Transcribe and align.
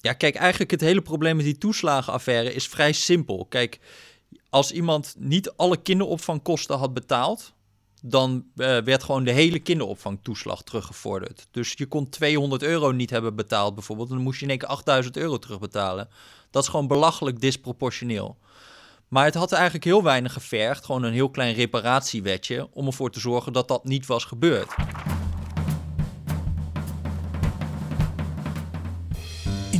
Ja, 0.00 0.12
kijk, 0.12 0.34
eigenlijk 0.34 0.70
het 0.70 0.80
hele 0.80 1.02
probleem 1.02 1.36
met 1.36 1.44
die 1.44 1.58
toeslagenaffaire 1.58 2.54
is 2.54 2.68
vrij 2.68 2.92
simpel. 2.92 3.46
Kijk, 3.48 3.78
als 4.50 4.72
iemand 4.72 5.14
niet 5.18 5.50
alle 5.56 5.76
kinderopvangkosten 5.76 6.78
had 6.78 6.94
betaald, 6.94 7.52
dan 8.02 8.44
eh, 8.56 8.78
werd 8.78 9.02
gewoon 9.02 9.24
de 9.24 9.30
hele 9.30 9.58
kinderopvangtoeslag 9.58 10.62
teruggevorderd. 10.62 11.46
Dus 11.50 11.72
je 11.76 11.86
kon 11.86 12.08
200 12.08 12.62
euro 12.62 12.92
niet 12.92 13.10
hebben 13.10 13.34
betaald 13.34 13.74
bijvoorbeeld, 13.74 14.08
dan 14.08 14.18
moest 14.18 14.38
je 14.38 14.44
in 14.44 14.50
één 14.50 14.58
keer 14.58 14.68
8000 14.68 15.16
euro 15.16 15.38
terugbetalen. 15.38 16.08
Dat 16.50 16.62
is 16.62 16.68
gewoon 16.68 16.86
belachelijk 16.86 17.40
disproportioneel. 17.40 18.38
Maar 19.08 19.24
het 19.24 19.34
had 19.34 19.52
eigenlijk 19.52 19.84
heel 19.84 20.02
weinig 20.02 20.32
gevergd, 20.32 20.84
gewoon 20.84 21.02
een 21.02 21.12
heel 21.12 21.30
klein 21.30 21.54
reparatiewetje, 21.54 22.68
om 22.72 22.86
ervoor 22.86 23.10
te 23.10 23.20
zorgen 23.20 23.52
dat 23.52 23.68
dat 23.68 23.84
niet 23.84 24.06
was 24.06 24.24
gebeurd. 24.24 24.74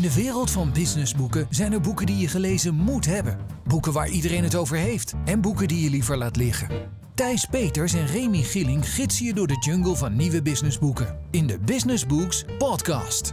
In 0.00 0.06
de 0.06 0.14
wereld 0.14 0.50
van 0.50 0.72
businessboeken 0.72 1.46
zijn 1.50 1.72
er 1.72 1.80
boeken 1.80 2.06
die 2.06 2.16
je 2.16 2.28
gelezen 2.28 2.74
moet 2.74 3.06
hebben. 3.06 3.38
Boeken 3.64 3.92
waar 3.92 4.08
iedereen 4.08 4.42
het 4.42 4.54
over 4.54 4.76
heeft 4.76 5.12
en 5.24 5.40
boeken 5.40 5.68
die 5.68 5.82
je 5.82 5.90
liever 5.90 6.16
laat 6.16 6.36
liggen. 6.36 6.68
Thijs 7.14 7.44
Peters 7.44 7.92
en 7.92 8.06
Remy 8.06 8.42
Gilling 8.42 8.88
gidsen 8.88 9.26
je 9.26 9.34
door 9.34 9.46
de 9.46 9.64
jungle 9.66 9.96
van 9.96 10.16
nieuwe 10.16 10.42
businessboeken. 10.42 11.18
In 11.30 11.46
de 11.46 11.58
Business 11.58 12.06
Books 12.06 12.44
podcast. 12.58 13.32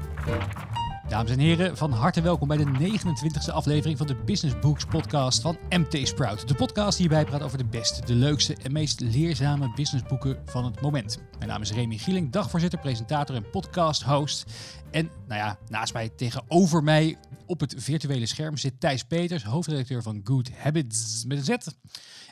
Dames 1.08 1.32
en 1.32 1.40
heren, 1.40 1.78
van 1.78 1.92
harte 1.92 2.22
welkom 2.22 2.48
bij 2.48 2.58
de 2.58 2.66
29e 2.66 3.54
aflevering 3.54 3.98
van 3.98 4.08
de 4.08 4.16
Business 4.16 4.60
Books 4.60 4.86
podcast 4.86 5.42
van 5.42 5.58
MT 5.70 6.08
Sprout. 6.08 6.48
De 6.48 6.56
podcast 6.56 6.98
die 6.98 7.08
hierbij 7.08 7.26
praat 7.26 7.44
over 7.44 7.58
de 7.58 7.66
beste, 7.66 8.06
de 8.06 8.14
leukste 8.14 8.56
en 8.64 8.72
meest 8.72 9.00
leerzame 9.00 9.74
businessboeken 9.76 10.42
van 10.46 10.66
het 10.66 10.82
moment. 10.82 11.20
Mijn 11.38 11.50
naam 11.50 11.62
is 11.62 11.72
Remy 11.72 11.98
Gieling, 11.98 12.32
dagvoorzitter, 12.32 12.80
presentator 12.80 13.36
en 13.36 13.50
podcast-host. 13.50 14.46
En 14.92 15.10
nou 15.28 15.40
ja, 15.40 15.58
naast 15.68 15.94
mij, 15.94 16.10
tegenover 16.10 16.84
mij 16.84 17.18
op 17.46 17.60
het 17.60 17.76
virtuele 17.78 18.26
scherm 18.26 18.58
zit 18.58 18.80
Thijs 18.80 19.04
Peters, 19.04 19.44
hoofdredacteur 19.44 20.02
van 20.02 20.22
Good 20.24 20.50
Habits 20.58 21.26
met 21.26 21.38
een 21.38 21.44
Z. 21.44 21.50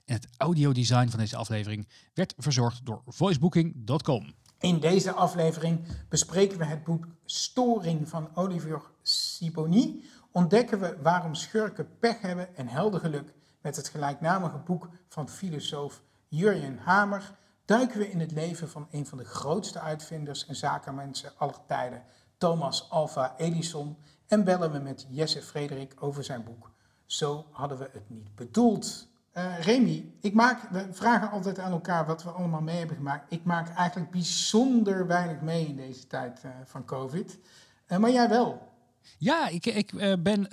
En 0.05 0.13
het 0.13 0.27
audiodesign 0.37 1.09
van 1.09 1.19
deze 1.19 1.35
aflevering 1.35 1.87
werd 2.13 2.33
verzorgd 2.37 2.85
door 2.85 3.01
voicebooking.com. 3.05 4.33
In 4.59 4.79
deze 4.79 5.11
aflevering 5.11 5.87
bespreken 6.09 6.57
we 6.57 6.65
het 6.65 6.83
boek 6.83 7.07
Storing 7.25 8.09
van 8.09 8.29
Olivier 8.35 8.81
Sibony. 9.01 10.03
Ontdekken 10.31 10.79
we 10.79 10.97
waarom 11.01 11.35
schurken 11.35 11.97
pech 11.99 12.21
hebben 12.21 12.55
en 12.55 12.67
helder 12.67 12.99
geluk 12.99 13.33
met 13.61 13.75
het 13.75 13.89
gelijknamige 13.89 14.57
boek 14.57 14.89
van 15.09 15.29
filosoof 15.29 16.01
Jurjen 16.27 16.77
Hamer. 16.77 17.35
Duiken 17.65 17.99
we 17.99 18.11
in 18.11 18.19
het 18.19 18.31
leven 18.31 18.69
van 18.69 18.87
een 18.91 19.05
van 19.05 19.17
de 19.17 19.25
grootste 19.25 19.79
uitvinders 19.79 20.45
en 20.45 20.55
zakenmensen 20.55 21.31
aller 21.37 21.65
tijden, 21.67 22.03
Thomas 22.37 22.89
Alva 22.89 23.33
Edison. 23.37 23.97
En 24.27 24.43
bellen 24.43 24.71
we 24.71 24.79
met 24.79 25.07
Jesse 25.09 25.41
Frederik 25.41 25.93
over 25.99 26.23
zijn 26.23 26.43
boek. 26.43 26.71
Zo 27.05 27.45
hadden 27.51 27.77
we 27.77 27.89
het 27.91 28.09
niet 28.09 28.35
bedoeld. 28.35 29.07
Uh, 29.37 29.59
Remy, 29.59 30.05
ik 30.21 30.33
maak, 30.33 30.69
we 30.71 30.87
vragen 30.91 31.31
altijd 31.31 31.59
aan 31.59 31.71
elkaar 31.71 32.05
wat 32.05 32.23
we 32.23 32.29
allemaal 32.29 32.61
mee 32.61 32.77
hebben 32.77 32.95
gemaakt. 32.95 33.31
Ik 33.31 33.43
maak 33.43 33.69
eigenlijk 33.69 34.11
bijzonder 34.11 35.07
weinig 35.07 35.41
mee 35.41 35.67
in 35.67 35.75
deze 35.75 36.07
tijd 36.07 36.41
uh, 36.45 36.51
van 36.65 36.85
COVID. 36.85 37.39
Uh, 37.87 37.97
maar 37.97 38.11
jij 38.11 38.29
wel. 38.29 38.73
Ja, 39.17 39.47
ik, 39.47 39.65
ik, 39.65 39.91
ben, 40.23 40.43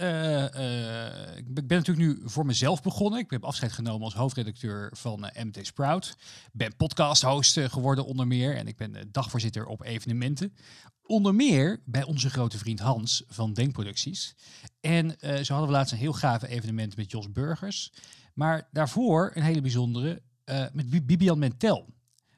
ik 1.39 1.67
ben 1.67 1.79
natuurlijk 1.79 1.99
nu 1.99 2.21
voor 2.25 2.47
mezelf 2.47 2.83
begonnen. 2.83 3.21
Ik 3.21 3.31
heb 3.31 3.45
afscheid 3.45 3.73
genomen 3.73 4.05
als 4.05 4.15
hoofdredacteur 4.15 4.91
van 4.95 5.31
MT 5.45 5.59
Sprout. 5.67 6.17
Ben 6.53 6.77
podcast-host 6.77 7.61
geworden 7.61 8.07
onder 8.07 8.27
meer. 8.27 8.57
En 8.57 8.67
ik 8.67 8.77
ben 8.77 9.09
dagvoorzitter 9.13 9.67
op 9.67 9.83
evenementen. 9.83 10.55
Onder 11.03 11.35
meer 11.35 11.83
bij 11.85 12.05
onze 12.05 12.31
grote 12.31 12.59
vriend 12.59 12.81
Hans 12.81 13.25
van 13.27 13.53
Denkproducties. 13.53 14.35
En 14.81 15.17
zo 15.19 15.53
hadden 15.53 15.67
we 15.67 15.77
laatst 15.77 15.93
een 15.93 15.99
heel 15.99 16.13
gave 16.13 16.49
evenement 16.49 16.97
met 16.97 17.11
Jos 17.11 17.33
Burgers. 17.33 17.93
Maar 18.35 18.69
daarvoor 18.71 19.31
een 19.35 19.43
hele 19.43 19.61
bijzondere 19.61 20.23
uh, 20.45 20.65
met 20.73 21.07
Bibian 21.07 21.39
Mentel. 21.39 21.87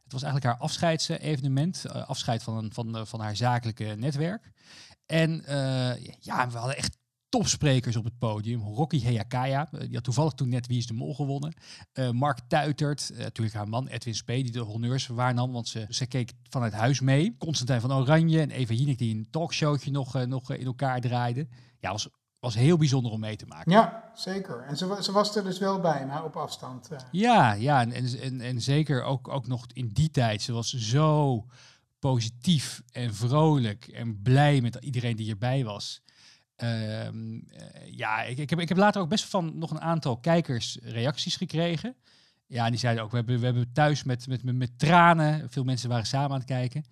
Het 0.03 0.13
was 0.13 0.23
eigenlijk 0.23 0.53
haar 0.53 0.63
afscheidsevenement, 0.63 1.85
uh, 1.87 2.09
afscheid 2.09 2.43
van, 2.43 2.73
van, 2.73 3.07
van 3.07 3.21
haar 3.21 3.37
zakelijke 3.37 3.85
netwerk. 3.85 4.51
En 5.07 5.31
uh, 5.49 5.97
ja, 6.21 6.51
we 6.51 6.59
hadden 6.59 6.77
echt 6.77 6.97
topsprekers 7.29 7.97
op 7.97 8.05
het 8.05 8.19
podium. 8.19 8.61
Rocky 8.61 9.03
Heakaya, 9.03 9.69
die 9.71 9.95
had 9.95 10.05
toevallig 10.05 10.33
toen 10.33 10.49
net 10.49 10.67
Wie 10.67 10.79
is 10.79 10.87
de 10.87 10.95
Mol 10.95 11.15
gewonnen. 11.15 11.55
Mark 12.13 12.39
Tuitert, 12.49 13.13
natuurlijk 13.17 13.57
haar 13.57 13.69
man 13.69 13.87
Edwin 13.87 14.15
Spee, 14.15 14.43
die 14.43 14.53
de 14.53 14.59
honneurs 14.59 15.07
waarnam, 15.07 15.53
want 15.53 15.69
ze, 15.69 15.87
ze 15.89 16.07
keek 16.07 16.33
vanuit 16.43 16.73
huis 16.73 17.01
mee. 17.01 17.37
Constantijn 17.39 17.81
van 17.81 17.93
Oranje 17.93 18.41
en 18.41 18.51
Eva 18.51 18.75
Jinek, 18.75 18.99
die 18.99 19.15
een 19.15 19.29
talkshowtje 19.31 19.91
nog, 19.91 20.27
nog 20.27 20.53
in 20.53 20.67
elkaar 20.67 21.01
draaide. 21.01 21.49
Ja, 21.81 21.91
was 21.91 22.09
was 22.45 22.55
heel 22.55 22.77
bijzonder 22.77 23.13
om 23.13 23.21
mee 23.21 23.37
te 23.37 23.47
maken. 23.47 23.73
Ja, 23.73 24.11
zeker. 24.15 24.65
En 24.69 24.77
ze, 24.77 24.97
ze 25.01 25.13
was 25.13 25.37
er 25.37 25.45
dus 25.45 25.59
wel 25.59 25.81
bij, 25.81 26.07
maar 26.07 26.25
op 26.25 26.37
afstand. 26.37 26.89
Uh. 26.93 26.99
Ja, 27.11 27.53
ja 27.53 27.81
en, 27.81 28.21
en, 28.21 28.41
en 28.41 28.61
zeker 28.61 29.03
ook, 29.03 29.29
ook 29.29 29.47
nog 29.47 29.67
in 29.73 29.89
die 29.89 30.11
tijd. 30.11 30.43
Ze 30.43 30.53
was 30.53 30.73
zo 30.73 31.45
positief 31.99 32.83
en 32.93 33.15
vrolijk 33.15 33.87
en 33.87 34.23
blij 34.23 34.61
met 34.61 34.77
iedereen 34.81 35.17
die 35.17 35.31
erbij 35.31 35.65
was. 35.65 36.03
Uh, 36.57 37.09
ja, 37.91 38.23
ik, 38.23 38.39
ik, 38.39 38.51
heb, 38.51 38.61
ik 38.61 38.69
heb 38.69 38.79
later 38.79 39.03
ook 39.03 39.09
best 39.09 39.25
van 39.25 39.59
nog 39.59 39.71
een 39.71 39.81
aantal 39.81 40.17
kijkers 40.17 40.79
reacties 40.83 41.37
gekregen. 41.37 41.97
Ja, 42.47 42.65
en 42.65 42.71
die 42.71 42.81
zeiden 42.81 43.05
ook, 43.05 43.11
we 43.11 43.17
hebben, 43.17 43.39
we 43.39 43.45
hebben 43.45 43.73
thuis 43.73 44.03
met, 44.03 44.27
met, 44.27 44.43
met, 44.43 44.55
met 44.55 44.79
tranen, 44.79 45.51
veel 45.51 45.65
mensen 45.65 45.89
waren 45.89 46.07
samen 46.07 46.31
aan 46.31 46.37
het 46.37 46.47
kijken 46.47 46.85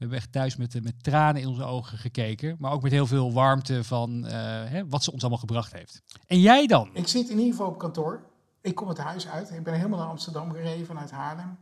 we 0.00 0.06
hebben 0.06 0.24
echt 0.24 0.32
thuis 0.32 0.56
met, 0.56 0.82
met 0.82 1.02
tranen 1.02 1.42
in 1.42 1.48
onze 1.48 1.64
ogen 1.64 1.98
gekeken. 1.98 2.56
Maar 2.58 2.72
ook 2.72 2.82
met 2.82 2.92
heel 2.92 3.06
veel 3.06 3.32
warmte 3.32 3.84
van 3.84 4.24
uh, 4.24 4.30
hè, 4.64 4.88
wat 4.88 5.04
ze 5.04 5.12
ons 5.12 5.20
allemaal 5.20 5.38
gebracht 5.38 5.72
heeft. 5.72 6.02
En 6.26 6.40
jij 6.40 6.66
dan? 6.66 6.90
Ik 6.92 7.08
zit 7.08 7.28
in 7.28 7.38
ieder 7.38 7.52
geval 7.52 7.68
op 7.68 7.78
kantoor. 7.78 8.22
Ik 8.60 8.74
kom 8.74 8.88
het 8.88 8.98
huis 8.98 9.28
uit. 9.28 9.50
Ik 9.50 9.64
ben 9.64 9.74
helemaal 9.74 9.98
naar 9.98 10.08
Amsterdam 10.08 10.52
gereden 10.52 10.86
vanuit 10.86 11.10
Haarlem. 11.10 11.58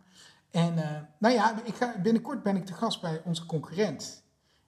En 0.51 0.77
uh, 0.77 0.85
nou 1.19 1.35
ja, 1.35 1.63
ik 1.65 1.75
ga, 1.75 1.95
binnenkort 2.03 2.43
ben 2.43 2.57
ik 2.57 2.67
te 2.67 2.73
gast 2.73 3.01
bij 3.01 3.21
onze 3.25 3.47
concurrent. 3.47 4.23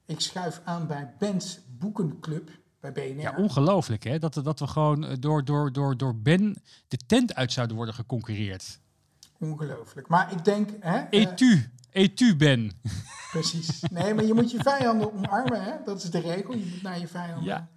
Ik 0.06 0.20
schuif 0.20 0.60
aan 0.64 0.86
bij 0.86 1.14
Ben's 1.18 1.60
Boekenclub 1.78 2.50
bij 2.80 2.92
BNR. 2.92 3.20
Ja, 3.20 3.36
ongelooflijk 3.36 4.04
hè. 4.04 4.18
Dat, 4.18 4.34
dat 4.34 4.58
we 4.58 4.66
gewoon 4.66 5.04
eh, 5.04 5.16
door, 5.20 5.44
door, 5.44 5.72
door, 5.72 5.96
door 5.96 6.16
Ben 6.16 6.62
de 6.88 6.98
tent 7.06 7.34
uit 7.34 7.52
zouden 7.52 7.76
worden 7.76 7.94
geconcurreerd. 7.94 8.80
Ongelooflijk. 9.38 10.08
Maar 10.08 10.32
ik 10.32 10.44
denk... 10.44 10.70
Hè, 10.80 11.08
Etu. 11.10 11.70
Etu 11.90 12.36
Ben. 12.36 12.72
Precies. 13.30 13.82
Nee, 13.90 14.14
maar 14.14 14.24
je 14.24 14.34
moet 14.34 14.50
je 14.50 14.58
vijanden 14.62 15.12
omarmen, 15.12 15.62
hè? 15.62 15.72
dat 15.84 16.02
is 16.02 16.10
de 16.10 16.20
regel. 16.20 16.54
Je 16.54 16.70
moet 16.72 16.82
naar 16.82 16.98
je 16.98 17.08
vijanden. 17.08 17.44
Ja. 17.44 17.68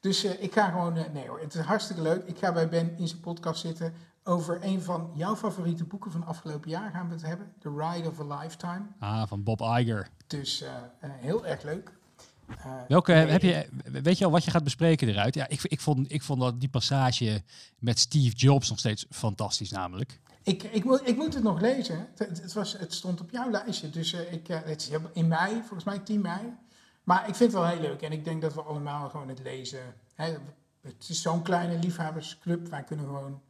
Dus 0.00 0.24
uh, 0.24 0.42
ik 0.42 0.52
ga 0.52 0.68
gewoon, 0.68 0.96
uh, 0.96 1.04
nee 1.12 1.28
hoor, 1.28 1.40
het 1.40 1.54
is 1.54 1.60
hartstikke 1.60 2.02
leuk. 2.02 2.24
Ik 2.26 2.38
ga 2.38 2.52
bij 2.52 2.68
Ben 2.68 2.98
in 2.98 3.08
zijn 3.08 3.20
podcast 3.20 3.60
zitten 3.60 3.94
over 4.24 4.58
een 4.62 4.82
van 4.82 5.10
jouw 5.14 5.36
favoriete 5.36 5.84
boeken 5.84 6.10
van 6.10 6.26
afgelopen 6.26 6.70
jaar 6.70 6.90
gaan 6.90 7.08
we 7.08 7.14
het 7.14 7.26
hebben. 7.26 7.52
The 7.58 7.68
Ride 7.68 8.08
of 8.08 8.20
a 8.20 8.40
Lifetime. 8.40 8.82
Ah, 8.98 9.26
van 9.26 9.42
Bob 9.42 9.60
Iger. 9.60 10.08
Dus 10.26 10.62
uh, 10.62 10.68
heel 11.00 11.46
erg 11.46 11.62
leuk. 11.62 11.92
Welke 12.88 13.12
nee, 13.12 13.26
heb 13.26 13.42
je, 13.42 13.68
weet 14.02 14.18
je 14.18 14.24
al 14.24 14.30
wat 14.30 14.44
je 14.44 14.50
gaat 14.50 14.64
bespreken 14.64 15.08
eruit? 15.08 15.34
Ja, 15.34 15.48
ik, 15.48 15.62
ik, 15.62 15.80
vond, 15.80 16.12
ik 16.12 16.22
vond 16.22 16.40
dat 16.40 16.60
die 16.60 16.68
passage 16.68 17.42
met 17.78 17.98
Steve 17.98 18.36
Jobs 18.36 18.68
nog 18.68 18.78
steeds 18.78 19.06
fantastisch 19.10 19.70
namelijk. 19.70 20.20
Ik, 20.42 20.62
ik, 20.62 20.84
moet, 20.84 21.08
ik 21.08 21.16
moet 21.16 21.34
het 21.34 21.42
nog 21.42 21.60
lezen. 21.60 22.08
Het, 22.16 22.42
het, 22.42 22.52
was, 22.52 22.72
het 22.72 22.94
stond 22.94 23.20
op 23.20 23.30
jouw 23.30 23.50
lijstje. 23.50 23.90
Dus 23.90 24.12
uh, 24.12 24.32
ik, 24.32 24.48
uh, 24.48 24.58
het 24.64 24.80
is 24.80 24.90
in 25.12 25.28
mei, 25.28 25.52
volgens 25.52 25.84
mij 25.84 25.98
10 25.98 26.20
mei. 26.20 26.40
Maar 27.04 27.28
ik 27.28 27.34
vind 27.34 27.52
het 27.52 27.60
wel 27.60 27.70
heel 27.70 27.80
leuk. 27.80 28.02
En 28.02 28.12
ik 28.12 28.24
denk 28.24 28.42
dat 28.42 28.54
we 28.54 28.62
allemaal 28.62 29.08
gewoon 29.08 29.28
het 29.28 29.40
lezen. 29.42 29.94
Hè, 30.14 30.36
het 30.80 31.08
is 31.08 31.22
zo'n 31.22 31.42
kleine 31.42 31.78
liefhebbersclub. 31.78 32.68
Wij 32.68 32.84
kunnen 32.84 33.06
gewoon 33.06 33.40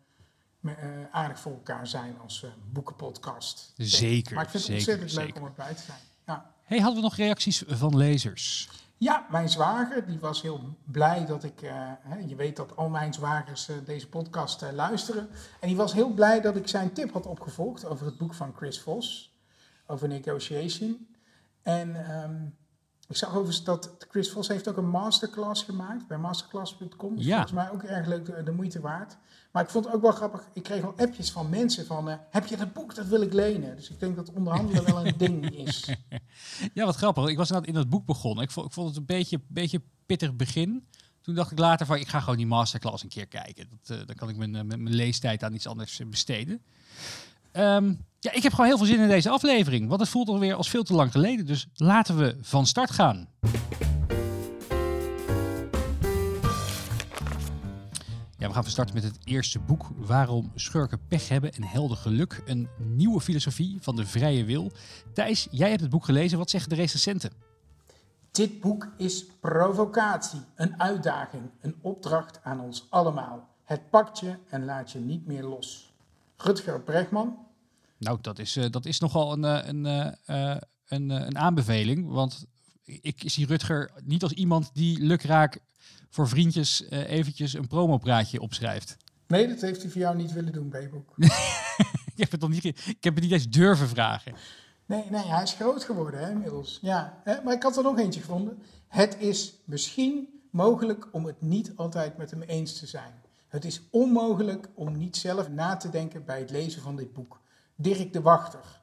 uh, 0.60 0.74
aardig 1.10 1.40
voor 1.40 1.52
elkaar 1.52 1.86
zijn 1.86 2.18
als 2.22 2.44
boekenpodcast. 2.72 3.72
Zeker. 3.76 4.34
Maar 4.34 4.44
ik 4.44 4.50
vind 4.50 4.62
het 4.62 4.72
ontzettend 4.72 5.10
zeker. 5.10 5.26
leuk 5.26 5.36
om 5.36 5.44
erbij 5.44 5.74
te 5.74 5.82
zijn. 5.82 5.98
Ja. 6.26 6.54
Hey, 6.62 6.78
hadden 6.78 6.96
we 6.96 7.02
nog 7.02 7.16
reacties 7.16 7.62
van 7.66 7.96
lezers? 7.96 8.68
Ja, 9.02 9.26
mijn 9.30 9.48
zwager, 9.48 10.06
die 10.06 10.18
was 10.18 10.42
heel 10.42 10.60
blij 10.84 11.26
dat 11.26 11.44
ik, 11.44 11.60
hè, 12.02 12.18
je 12.26 12.34
weet 12.34 12.56
dat 12.56 12.76
al 12.76 12.88
mijn 12.88 13.12
zwagers 13.12 13.68
uh, 13.68 13.76
deze 13.84 14.08
podcast 14.08 14.62
uh, 14.62 14.72
luisteren. 14.72 15.28
En 15.60 15.68
die 15.68 15.76
was 15.76 15.92
heel 15.92 16.10
blij 16.10 16.40
dat 16.40 16.56
ik 16.56 16.68
zijn 16.68 16.92
tip 16.92 17.12
had 17.12 17.26
opgevolgd 17.26 17.84
over 17.84 18.06
het 18.06 18.18
boek 18.18 18.34
van 18.34 18.52
Chris 18.56 18.80
Vos, 18.80 19.36
over 19.86 20.08
negotiation. 20.08 21.08
En 21.62 22.12
um, 22.22 22.56
ik 23.10 23.16
zag 23.16 23.28
overigens 23.28 23.64
dat 23.64 23.96
Chris 24.10 24.30
Vos 24.30 24.48
heeft 24.48 24.68
ook 24.68 24.76
een 24.76 24.88
masterclass 24.88 25.62
gemaakt 25.62 26.06
bij 26.06 26.18
masterclass.com. 26.18 27.14
Ja. 27.16 27.34
volgens 27.34 27.52
mij 27.52 27.70
ook 27.70 27.82
erg 27.82 28.06
leuk, 28.06 28.24
de, 28.24 28.42
de 28.42 28.52
moeite 28.52 28.80
waard. 28.80 29.16
Maar 29.52 29.62
ik 29.62 29.68
vond 29.70 29.84
het 29.84 29.94
ook 29.94 30.02
wel 30.02 30.12
grappig, 30.12 30.48
ik 30.52 30.62
kreeg 30.62 30.84
al 30.84 30.94
appjes 30.96 31.30
van 31.30 31.48
mensen 31.48 31.86
van, 31.86 32.18
heb 32.30 32.46
je 32.46 32.56
dat 32.56 32.72
boek, 32.72 32.94
dat 32.94 33.06
wil 33.06 33.20
ik 33.20 33.32
lenen. 33.32 33.76
Dus 33.76 33.90
ik 33.90 34.00
denk 34.00 34.16
dat 34.16 34.32
onderhandelen 34.32 34.84
wel 34.84 35.06
een 35.06 35.14
ding 35.16 35.50
is. 35.50 35.88
Ja, 36.74 36.84
wat 36.84 36.96
grappig. 36.96 37.28
Ik 37.28 37.36
was 37.36 37.48
inderdaad 37.48 37.74
in 37.74 37.80
dat 37.80 37.90
boek 37.90 38.06
begonnen. 38.06 38.44
Ik 38.44 38.50
vond, 38.50 38.66
ik 38.66 38.72
vond 38.72 38.88
het 38.88 38.96
een 38.96 39.04
beetje, 39.04 39.40
beetje 39.48 39.82
pittig 40.06 40.36
begin. 40.36 40.86
Toen 41.20 41.34
dacht 41.34 41.50
ik 41.50 41.58
later 41.58 41.86
van, 41.86 41.96
ik 41.96 42.08
ga 42.08 42.20
gewoon 42.20 42.36
die 42.36 42.46
masterclass 42.46 43.02
een 43.02 43.08
keer 43.08 43.26
kijken. 43.26 43.68
Dat, 43.68 43.98
uh, 43.98 44.06
dan 44.06 44.16
kan 44.16 44.28
ik 44.28 44.36
mijn, 44.36 44.66
mijn 44.66 44.94
leestijd 44.94 45.42
aan 45.42 45.54
iets 45.54 45.66
anders 45.66 46.00
besteden. 46.06 46.62
Um, 47.52 48.04
ja, 48.20 48.32
ik 48.32 48.42
heb 48.42 48.52
gewoon 48.52 48.66
heel 48.66 48.76
veel 48.76 48.86
zin 48.86 49.00
in 49.00 49.08
deze 49.08 49.30
aflevering. 49.30 49.88
Want 49.88 50.00
het 50.00 50.08
voelt 50.08 50.28
alweer 50.28 50.54
als 50.54 50.70
veel 50.70 50.82
te 50.82 50.94
lang 50.94 51.12
geleden. 51.12 51.46
Dus 51.46 51.66
laten 51.74 52.16
we 52.16 52.36
van 52.40 52.66
start 52.66 52.90
gaan. 52.90 53.28
Ja, 58.38 58.46
we 58.46 58.52
gaan 58.54 58.62
van 58.62 58.72
starten 58.72 58.94
met 58.94 59.04
het 59.04 59.18
eerste 59.24 59.58
boek. 59.58 59.90
Waarom 59.96 60.52
schurken 60.54 61.06
pech 61.08 61.28
hebben 61.28 61.52
en 61.52 61.62
helden 61.62 61.96
geluk. 61.96 62.42
Een 62.44 62.68
nieuwe 62.78 63.20
filosofie 63.20 63.78
van 63.80 63.96
de 63.96 64.06
vrije 64.06 64.44
wil. 64.44 64.70
Thijs, 65.12 65.48
jij 65.50 65.68
hebt 65.68 65.80
het 65.80 65.90
boek 65.90 66.04
gelezen. 66.04 66.38
Wat 66.38 66.50
zeggen 66.50 66.70
de 66.70 66.76
recensenten? 66.76 67.32
Dit 68.30 68.60
boek 68.60 68.88
is 68.96 69.26
provocatie, 69.40 70.40
een 70.54 70.80
uitdaging, 70.80 71.42
een 71.60 71.74
opdracht 71.80 72.40
aan 72.42 72.60
ons 72.60 72.86
allemaal. 72.90 73.48
Het 73.64 73.90
pakt 73.90 74.18
je 74.18 74.36
en 74.48 74.64
laat 74.64 74.90
je 74.90 74.98
niet 74.98 75.26
meer 75.26 75.42
los. 75.44 75.92
Rutger 76.36 76.80
Bregman. 76.80 77.48
Nou, 78.00 78.18
dat 78.20 78.38
is, 78.38 78.56
uh, 78.56 78.64
dat 78.70 78.86
is 78.86 79.00
nogal 79.00 79.32
een, 79.32 79.44
uh, 79.44 79.60
een, 79.66 79.84
uh, 80.30 80.56
een, 80.86 81.10
een 81.10 81.38
aanbeveling. 81.38 82.08
Want 82.08 82.44
ik 82.84 83.22
zie 83.26 83.46
Rutger 83.46 83.90
niet 84.04 84.22
als 84.22 84.32
iemand 84.32 84.70
die 84.72 85.00
lukraak 85.00 85.58
voor 86.10 86.28
vriendjes 86.28 86.90
eventjes 86.90 87.54
een 87.54 87.66
promopraatje 87.66 88.40
opschrijft. 88.40 88.96
Nee, 89.26 89.48
dat 89.48 89.60
heeft 89.60 89.82
hij 89.82 89.90
voor 89.90 90.00
jou 90.00 90.16
niet 90.16 90.32
willen 90.32 90.52
doen, 90.52 90.68
B-boek. 90.68 91.14
ik, 92.12 92.16
heb 92.16 92.30
het 92.30 92.40
nog 92.40 92.50
niet, 92.50 92.64
ik 92.64 93.04
heb 93.04 93.14
het 93.14 93.22
niet 93.22 93.32
eens 93.32 93.48
durven 93.48 93.88
vragen. 93.88 94.34
Nee, 94.86 95.04
nee, 95.10 95.26
hij 95.26 95.42
is 95.42 95.52
groot 95.52 95.84
geworden 95.84 96.20
hè, 96.20 96.30
inmiddels. 96.30 96.78
Ja, 96.82 97.20
hè? 97.24 97.42
maar 97.42 97.54
ik 97.54 97.62
had 97.62 97.76
er 97.76 97.82
nog 97.82 97.98
eentje 97.98 98.20
gevonden. 98.20 98.62
Het 98.88 99.16
is 99.18 99.54
misschien 99.64 100.28
mogelijk 100.50 101.08
om 101.12 101.24
het 101.24 101.40
niet 101.40 101.72
altijd 101.76 102.16
met 102.16 102.30
hem 102.30 102.42
eens 102.42 102.78
te 102.78 102.86
zijn. 102.86 103.12
Het 103.48 103.64
is 103.64 103.82
onmogelijk 103.90 104.68
om 104.74 104.96
niet 104.96 105.16
zelf 105.16 105.48
na 105.48 105.76
te 105.76 105.90
denken 105.90 106.24
bij 106.24 106.38
het 106.38 106.50
lezen 106.50 106.82
van 106.82 106.96
dit 106.96 107.12
boek. 107.12 107.40
Dirk 107.80 108.12
de 108.12 108.20
Wachter. 108.20 108.80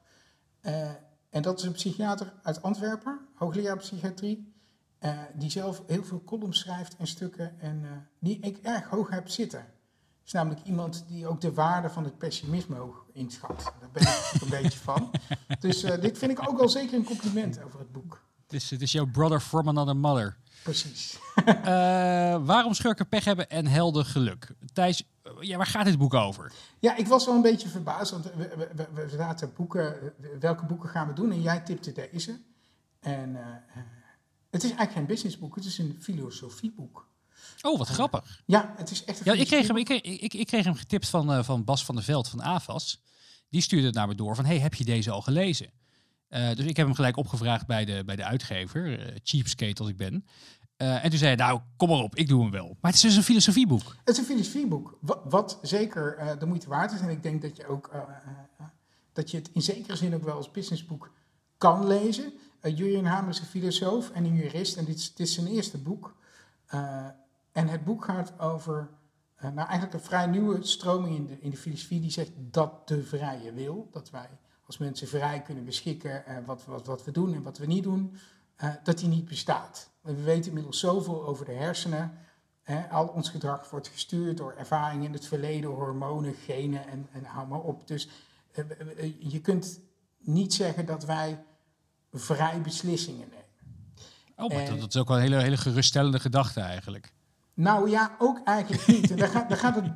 Uh, 0.62 0.90
en 1.30 1.42
dat 1.42 1.58
is 1.58 1.64
een 1.64 1.72
psychiater 1.72 2.32
uit 2.42 2.62
Antwerpen, 2.62 3.18
hoogleraar 3.34 3.76
psychiatrie, 3.76 4.52
uh, 5.00 5.18
die 5.34 5.50
zelf 5.50 5.82
heel 5.86 6.04
veel 6.04 6.22
columns 6.24 6.58
schrijft 6.58 6.96
en 6.96 7.06
stukken 7.06 7.60
en 7.60 7.82
uh, 7.82 7.90
die 8.18 8.38
ik 8.40 8.58
erg 8.62 8.88
hoog 8.88 9.10
heb 9.10 9.28
zitten. 9.28 9.66
is 10.24 10.32
namelijk 10.32 10.62
iemand 10.64 11.04
die 11.08 11.26
ook 11.26 11.40
de 11.40 11.52
waarde 11.52 11.90
van 11.90 12.04
het 12.04 12.18
pessimisme 12.18 12.76
hoog 12.76 13.04
inschat. 13.12 13.72
Daar 13.80 13.90
ben 13.92 14.02
ik 14.02 14.42
een 14.42 14.48
beetje 14.48 14.78
van. 14.78 15.10
Dus 15.60 15.80
dit 15.80 16.18
vind 16.18 16.30
ik 16.30 16.48
ook 16.48 16.58
wel 16.58 16.68
zeker 16.68 16.94
een 16.94 17.04
compliment 17.04 17.62
over 17.62 17.78
het 17.78 17.92
boek. 17.92 18.22
Het 18.42 18.52
is, 18.52 18.70
het 18.70 18.82
is 18.82 18.92
jouw 18.92 19.06
brother 19.06 19.40
from 19.40 19.68
another 19.68 19.96
mother. 19.96 20.36
Precies. 20.62 21.18
waarom 22.44 22.74
schurken 22.74 23.08
pech 23.08 23.24
hebben 23.24 23.50
en 23.50 23.66
helden 23.66 24.04
geluk? 24.04 24.54
Thijs, 24.72 25.04
ja, 25.40 25.56
waar 25.56 25.66
gaat 25.66 25.84
dit 25.84 25.98
boek 25.98 26.14
over? 26.14 26.52
Ja, 26.78 26.96
ik 26.96 27.06
was 27.06 27.26
wel 27.26 27.34
een 27.34 27.42
beetje 27.42 27.68
verbaasd, 27.68 28.10
want 28.10 28.24
we, 28.24 28.30
we, 28.36 28.68
we, 28.74 28.88
we 28.92 29.08
zaten 29.16 29.52
boeken, 29.56 30.12
welke 30.40 30.66
boeken 30.66 30.88
gaan 30.88 31.06
we 31.06 31.12
doen? 31.12 31.32
En 31.32 31.42
jij 31.42 31.60
tipte 31.60 31.92
deze. 31.92 32.40
En 33.00 33.30
uh, 33.30 33.38
het 34.50 34.62
is 34.62 34.70
eigenlijk 34.70 34.92
geen 34.92 35.06
businessboek, 35.06 35.54
het 35.54 35.64
is 35.64 35.78
een 35.78 35.96
filosofieboek. 36.00 37.06
Oh, 37.60 37.78
wat 37.78 37.88
grappig. 37.88 38.42
Ja, 38.46 38.74
het 38.76 38.90
is 38.90 39.04
echt 39.04 39.18
een 39.18 39.34
ja, 39.34 39.40
ik 39.40 39.46
kreeg 39.46 39.66
hem, 39.66 39.76
ik, 39.76 39.84
kreeg, 39.84 40.00
ik, 40.00 40.34
ik 40.34 40.46
kreeg 40.46 40.64
hem 40.64 40.74
getipt 40.74 41.08
van, 41.08 41.32
uh, 41.32 41.42
van 41.42 41.64
Bas 41.64 41.84
van 41.84 41.94
der 41.94 42.04
Veld 42.04 42.28
van 42.28 42.42
AVAS. 42.42 43.02
Die 43.50 43.60
stuurde 43.60 43.86
het 43.86 43.94
naar 43.94 44.08
me 44.08 44.14
door 44.14 44.34
van, 44.34 44.44
hey, 44.44 44.58
heb 44.58 44.74
je 44.74 44.84
deze 44.84 45.10
al 45.10 45.22
gelezen? 45.22 45.70
Uh, 46.30 46.48
dus 46.54 46.64
ik 46.64 46.76
heb 46.76 46.86
hem 46.86 46.94
gelijk 46.94 47.16
opgevraagd 47.16 47.66
bij 47.66 47.84
de, 47.84 48.02
bij 48.04 48.16
de 48.16 48.24
uitgever, 48.24 48.98
uh, 48.98 49.16
cheapskate 49.22 49.80
als 49.80 49.90
ik 49.90 49.96
ben. 49.96 50.26
Uh, 50.78 51.04
en 51.04 51.10
toen 51.10 51.18
zei 51.18 51.34
hij, 51.34 51.46
nou, 51.46 51.60
kom 51.76 51.88
maar 51.88 51.98
op, 51.98 52.16
ik 52.16 52.28
doe 52.28 52.42
hem 52.42 52.50
wel. 52.50 52.66
Maar 52.66 52.90
het 52.90 52.94
is 52.94 53.00
dus 53.00 53.16
een 53.16 53.22
filosofieboek. 53.22 53.96
Het 54.04 54.08
is 54.08 54.18
een 54.18 54.24
filosofieboek, 54.24 54.98
wat, 55.00 55.20
wat 55.24 55.58
zeker 55.62 56.36
de 56.38 56.46
moeite 56.46 56.68
waard 56.68 56.92
is. 56.92 57.00
En 57.00 57.08
ik 57.08 57.22
denk 57.22 57.42
dat 57.42 57.56
je, 57.56 57.66
ook, 57.66 57.90
dat 59.12 59.30
je 59.30 59.36
het 59.36 59.50
in 59.52 59.62
zekere 59.62 59.96
zin 59.96 60.14
ook 60.14 60.24
wel 60.24 60.36
als 60.36 60.50
businessboek 60.50 61.12
kan 61.56 61.86
lezen. 61.86 62.32
Julian 62.62 63.04
Hamer 63.04 63.30
is 63.30 63.38
een 63.38 63.46
filosoof 63.46 64.10
en 64.10 64.24
een 64.24 64.34
jurist 64.34 64.76
en 64.76 64.84
dit 64.84 65.12
is, 65.16 65.34
zijn 65.34 65.46
eerste 65.46 65.78
boek. 65.78 66.16
en 67.52 67.68
het 67.68 67.84
boek 67.84 68.04
gaat 68.04 68.40
over 68.40 68.88
nou, 69.40 69.56
eigenlijk 69.56 69.92
een 69.92 70.00
vrij 70.00 70.26
nieuwe 70.26 70.64
stroming 70.66 71.16
in 71.16 71.26
de, 71.26 71.40
in 71.40 71.50
de 71.50 71.56
filosofie 71.56 72.00
die 72.00 72.10
zegt 72.10 72.30
dat 72.36 72.88
de 72.88 73.02
vrije 73.02 73.52
wil, 73.52 73.88
dat 73.92 74.10
wij 74.10 74.28
als 74.66 74.78
mensen 74.78 75.08
vrij 75.08 75.42
kunnen 75.42 75.64
beschikken 75.64 76.24
wat, 76.46 76.64
wat, 76.64 76.86
wat 76.86 77.04
we 77.04 77.10
doen 77.10 77.34
en 77.34 77.42
wat 77.42 77.58
we 77.58 77.66
niet 77.66 77.82
doen, 77.82 78.16
dat 78.82 78.98
die 78.98 79.08
niet 79.08 79.28
bestaat. 79.28 79.90
We 80.16 80.22
weten 80.22 80.48
inmiddels 80.48 80.78
zoveel 80.78 81.26
over 81.26 81.44
de 81.44 81.52
hersenen. 81.52 82.18
Hè, 82.62 82.88
al 82.88 83.06
ons 83.06 83.28
gedrag 83.28 83.70
wordt 83.70 83.88
gestuurd 83.88 84.36
door 84.36 84.54
ervaringen 84.58 85.04
in 85.04 85.12
het 85.12 85.26
verleden, 85.26 85.70
hormonen, 85.70 86.34
genen 86.34 86.88
en, 86.88 87.08
en 87.12 87.24
hou 87.24 87.48
maar 87.48 87.60
op. 87.60 87.86
Dus 87.86 88.08
uh, 88.54 89.12
je 89.18 89.40
kunt 89.40 89.80
niet 90.18 90.54
zeggen 90.54 90.86
dat 90.86 91.04
wij 91.04 91.44
vrij 92.12 92.60
beslissingen 92.60 93.28
nemen. 93.28 93.44
Oh, 94.36 94.48
maar 94.48 94.72
en, 94.72 94.78
dat 94.78 94.88
is 94.88 95.00
ook 95.00 95.08
wel 95.08 95.16
een 95.16 95.22
hele, 95.22 95.42
hele 95.42 95.56
geruststellende 95.56 96.20
gedachte 96.20 96.60
eigenlijk. 96.60 97.12
Nou 97.54 97.90
ja, 97.90 98.16
ook 98.18 98.40
eigenlijk 98.44 98.86
niet. 98.86 99.10
En 99.10 99.16
daar, 99.16 99.28
gaat, 99.28 99.48
daar 99.48 99.58
gaat 99.58 99.74
het 99.74 99.92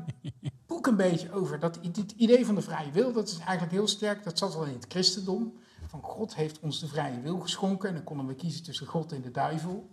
boek 0.67 0.87
een 0.87 0.97
beetje 0.97 1.33
over. 1.33 1.59
Dat 1.59 1.79
het 1.83 2.13
idee 2.17 2.47
van 2.47 2.55
de 2.55 2.63
vrije 2.63 2.91
wil, 2.91 3.13
dat 3.13 3.29
is 3.29 3.39
eigenlijk 3.39 3.73
heel 3.73 3.89
sterk. 3.89 4.25
Dat 4.25 4.39
zat 4.39 4.55
al 4.55 4.65
in 4.65 4.73
het 4.73 4.87
christendom. 4.89 5.55
Van 5.87 6.03
God 6.03 6.35
heeft 6.35 6.61
ons 6.61 6.81
de 6.81 6.89
vrije 6.89 7.21
wil 7.21 7.39
geschonken. 7.39 7.89
En 7.89 7.95
dan 7.95 8.05
konden 8.05 8.27
we 8.27 8.35
kiezen 8.35 8.63
tussen 8.63 8.87
God 8.87 9.13
en 9.13 9.23
de 9.23 9.31
duivel. 9.31 9.91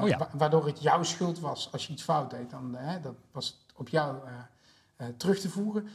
Oh 0.00 0.08
ja. 0.08 0.28
Waardoor 0.32 0.66
het 0.66 0.82
jouw 0.82 1.02
schuld 1.02 1.40
was 1.40 1.72
als 1.72 1.86
je 1.86 1.92
iets 1.92 2.02
fout 2.02 2.30
deed. 2.30 2.50
Dan 2.50 2.76
uh, 2.76 2.92
dat 3.02 3.14
was 3.32 3.66
op 3.76 3.88
jou 3.88 4.16
uh, 4.98 5.06
terug 5.16 5.40
te 5.40 5.50
voeren. 5.50 5.88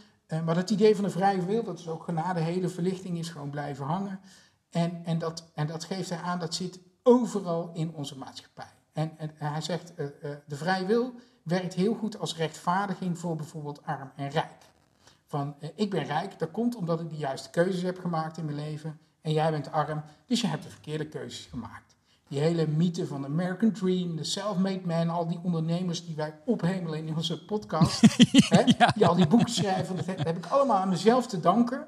maar 0.46 0.56
dat 0.56 0.70
idee 0.70 0.96
van 0.96 1.04
de 1.04 1.10
vrije 1.10 1.46
wil, 1.46 1.64
dat 1.64 1.80
is 1.80 1.88
ook 1.88 2.04
genade, 2.04 2.40
hele 2.40 2.70
verlichting, 2.70 3.18
is 3.18 3.30
gewoon 3.30 3.50
blijven 3.50 3.86
hangen. 3.86 4.20
En, 4.70 5.02
en, 5.06 5.20
dat, 5.20 5.44
en 5.54 5.68
dat 5.68 5.84
geeft 5.84 6.10
hij 6.10 6.20
aan, 6.20 6.40
dat 6.40 6.54
zit 6.54 6.80
overal 7.04 7.70
in 7.74 7.94
onze 7.94 8.18
maatschappij. 8.18 8.72
En, 8.94 9.18
en 9.18 9.32
hij 9.36 9.62
zegt, 9.62 9.94
uh, 9.96 10.06
uh, 10.06 10.32
de 10.46 10.56
vrije 10.56 10.86
wil 10.86 11.14
werkt 11.44 11.74
heel 11.74 11.94
goed 11.94 12.20
als 12.20 12.36
rechtvaardiging 12.36 13.20
voor 13.20 13.36
bijvoorbeeld 13.36 13.86
arm 13.86 14.12
en 14.16 14.30
rijk. 14.30 14.68
Van, 15.26 15.56
uh, 15.60 15.70
ik 15.76 15.90
ben 15.90 16.04
rijk, 16.04 16.40
dat 16.40 16.52
komt 16.52 16.76
omdat 16.76 17.00
ik 17.00 17.10
de 17.10 17.18
juiste 17.18 17.50
keuzes 17.50 17.82
heb 17.82 18.00
gemaakt 18.00 18.38
in 18.38 18.46
mijn 18.46 18.58
leven. 18.58 19.00
En 19.22 19.32
jij 19.32 19.52
bent 19.52 19.72
arm, 19.72 20.04
dus 20.26 20.42
je 20.42 20.48
hebt 20.48 20.64
de 20.64 20.70
verkeerde 20.70 21.08
keuzes 21.08 21.46
gemaakt. 21.46 21.89
Die 22.30 22.40
hele 22.40 22.68
mythe 22.68 23.08
van 23.08 23.22
de 23.22 23.28
American 23.28 23.72
Dream, 23.72 24.16
de 24.16 24.24
self-made 24.24 24.86
man, 24.86 25.10
al 25.10 25.28
die 25.28 25.40
ondernemers 25.44 26.06
die 26.06 26.16
wij 26.16 26.40
ophemelen 26.46 27.08
in 27.08 27.16
onze 27.16 27.46
podcast. 27.46 28.02
hè, 28.56 28.64
ja. 28.78 28.92
Die 28.96 29.08
al 29.08 29.16
die 29.16 29.28
boeken 29.28 29.54
schrijven, 29.54 29.96
dat 29.96 30.06
heb 30.06 30.38
ik 30.38 30.46
allemaal 30.46 30.78
aan 30.78 30.90
mezelf 30.90 31.28
te 31.28 31.40
danken. 31.40 31.86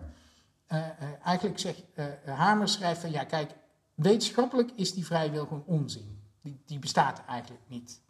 eigenlijk 1.24 1.60
zegt 1.60 1.84
Hamer 2.26 2.68
schrijft 2.68 3.02
van, 3.02 3.12
ja 3.12 3.24
kijk, 3.24 3.52
wetenschappelijk 3.96 4.72
is 4.76 4.94
die 4.94 5.06
vrije 5.06 5.32
wil 5.32 5.46
gewoon 5.46 5.64
onzin. 5.66 6.20
Die, 6.42 6.62
die 6.66 6.80
bestaat 6.80 7.22
eigenlijk 7.28 7.64
niet. 7.68 8.02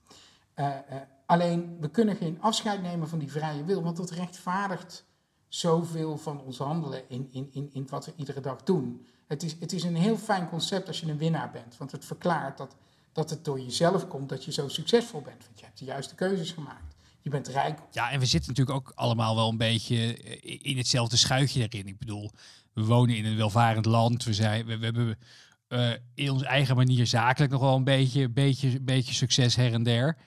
Uh, 0.55 0.67
uh, 0.67 0.95
alleen, 1.25 1.77
we 1.79 1.89
kunnen 1.89 2.15
geen 2.15 2.41
afscheid 2.41 2.81
nemen 2.81 3.07
van 3.07 3.19
die 3.19 3.31
vrije 3.31 3.63
wil, 3.63 3.83
want 3.83 3.97
dat 3.97 4.09
rechtvaardigt 4.09 5.05
zoveel 5.47 6.17
van 6.17 6.41
ons 6.41 6.57
handelen 6.57 7.09
in, 7.09 7.27
in, 7.31 7.49
in, 7.51 7.69
in 7.73 7.87
wat 7.89 8.05
we 8.05 8.13
iedere 8.15 8.41
dag 8.41 8.63
doen. 8.63 9.05
Het 9.31 9.43
is, 9.43 9.55
het 9.59 9.73
is 9.73 9.83
een 9.83 9.95
heel 9.95 10.17
fijn 10.17 10.49
concept 10.49 10.87
als 10.87 10.99
je 10.99 11.07
een 11.07 11.17
winnaar 11.17 11.51
bent, 11.51 11.77
want 11.77 11.91
het 11.91 12.05
verklaart 12.05 12.57
dat, 12.57 12.75
dat 13.11 13.29
het 13.29 13.45
door 13.45 13.59
jezelf 13.59 14.07
komt 14.07 14.29
dat 14.29 14.45
je 14.45 14.51
zo 14.51 14.67
succesvol 14.67 15.21
bent, 15.21 15.45
want 15.45 15.59
je 15.59 15.65
hebt 15.65 15.79
de 15.79 15.85
juiste 15.85 16.15
keuzes 16.15 16.51
gemaakt. 16.51 16.95
Je 17.21 17.29
bent 17.29 17.47
rijk. 17.47 17.79
Ja, 17.91 18.11
en 18.11 18.19
we 18.19 18.25
zitten 18.25 18.49
natuurlijk 18.49 18.77
ook 18.77 18.91
allemaal 18.95 19.35
wel 19.35 19.49
een 19.49 19.57
beetje 19.57 20.17
in 20.61 20.77
hetzelfde 20.77 21.17
schuitje 21.17 21.67
erin. 21.69 21.87
Ik 21.87 21.97
bedoel, 21.97 22.31
we 22.73 22.83
wonen 22.83 23.15
in 23.15 23.25
een 23.25 23.37
welvarend 23.37 23.85
land. 23.85 24.23
We, 24.23 24.33
zijn, 24.33 24.65
we, 24.65 24.77
hebben 24.85 25.17
uh, 25.69 25.91
in 26.13 26.31
onze 26.31 26.45
eigen 26.45 26.75
manier 26.75 27.07
zakelijk 27.07 27.51
nog 27.51 27.61
wel 27.61 27.75
een 27.75 27.83
beetje, 27.83 28.29
beetje, 28.29 28.81
beetje 28.81 29.13
succes 29.13 29.55
her 29.55 29.73
en 29.73 29.83
der. 29.83 30.17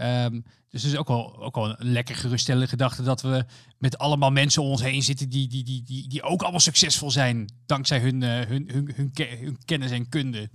Um, 0.00 0.44
dus 0.70 0.82
het 0.82 0.92
is 0.92 0.98
ook 0.98 1.08
wel, 1.08 1.42
ook 1.42 1.54
wel 1.54 1.80
een 1.80 1.92
lekker 1.92 2.14
geruststellende 2.14 2.68
gedachte 2.68 3.02
dat 3.02 3.22
we 3.22 3.44
met 3.78 3.98
allemaal 3.98 4.30
mensen 4.30 4.62
om 4.62 4.68
ons 4.68 4.82
heen 4.82 5.02
zitten 5.02 5.28
die, 5.28 5.48
die, 5.48 5.64
die, 5.64 5.82
die, 5.82 6.08
die 6.08 6.22
ook 6.22 6.42
allemaal 6.42 6.60
succesvol 6.60 7.10
zijn 7.10 7.52
dankzij 7.66 8.00
hun, 8.00 8.20
uh, 8.20 8.40
hun, 8.40 8.70
hun, 8.72 8.92
hun, 8.94 9.12
hun, 9.14 9.58
kennis 9.64 9.90
en 9.90 10.08
kunde. 10.08 10.48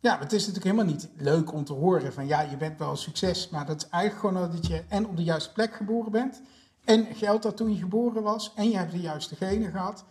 Ja, 0.00 0.18
het 0.18 0.32
is 0.32 0.46
natuurlijk 0.46 0.64
helemaal 0.64 0.92
niet 0.92 1.08
leuk 1.16 1.52
om 1.52 1.64
te 1.64 1.72
horen 1.72 2.12
van 2.12 2.26
ja, 2.26 2.40
je 2.40 2.56
bent 2.56 2.78
wel 2.78 2.96
succes, 2.96 3.48
maar 3.48 3.66
dat 3.66 3.76
is 3.76 3.88
eigenlijk 3.88 4.36
gewoon 4.36 4.52
dat 4.52 4.66
je 4.66 4.84
en 4.88 5.06
op 5.06 5.16
de 5.16 5.24
juiste 5.24 5.52
plek 5.52 5.74
geboren 5.74 6.12
bent 6.12 6.42
en 6.84 7.06
geld 7.14 7.44
had 7.44 7.56
toen 7.56 7.74
je 7.74 7.80
geboren 7.80 8.22
was 8.22 8.52
en 8.54 8.70
je 8.70 8.76
hebt 8.76 8.92
de 8.92 9.00
juiste 9.00 9.36
genen 9.36 9.70
gehad 9.70 10.04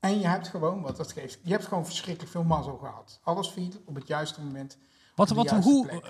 en 0.00 0.20
je 0.20 0.26
hebt 0.26 0.48
gewoon, 0.48 0.82
wat 0.82 0.96
dat 0.96 1.12
geeft, 1.12 1.38
je 1.42 1.50
hebt 1.50 1.66
gewoon 1.66 1.86
verschrikkelijk 1.86 2.32
veel 2.32 2.44
mazzel 2.44 2.76
gehad. 2.76 3.20
Alles 3.22 3.48
viel 3.48 3.68
op 3.84 3.94
het 3.94 4.06
juiste 4.06 4.40
moment. 4.40 4.76
Wat, 5.16 5.30
wat, 5.30 5.50
hoe, 5.50 6.02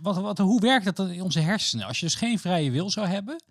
wat, 0.00 0.16
wat, 0.16 0.38
hoe 0.38 0.60
werkt 0.60 0.84
dat 0.84 0.96
dan 0.96 1.10
in 1.10 1.22
onze 1.22 1.40
hersenen? 1.40 1.86
Als 1.86 1.98
je 2.00 2.06
dus 2.06 2.14
geen 2.14 2.38
vrije 2.38 2.70
wil 2.70 2.90
zou 2.90 3.06
hebben. 3.06 3.42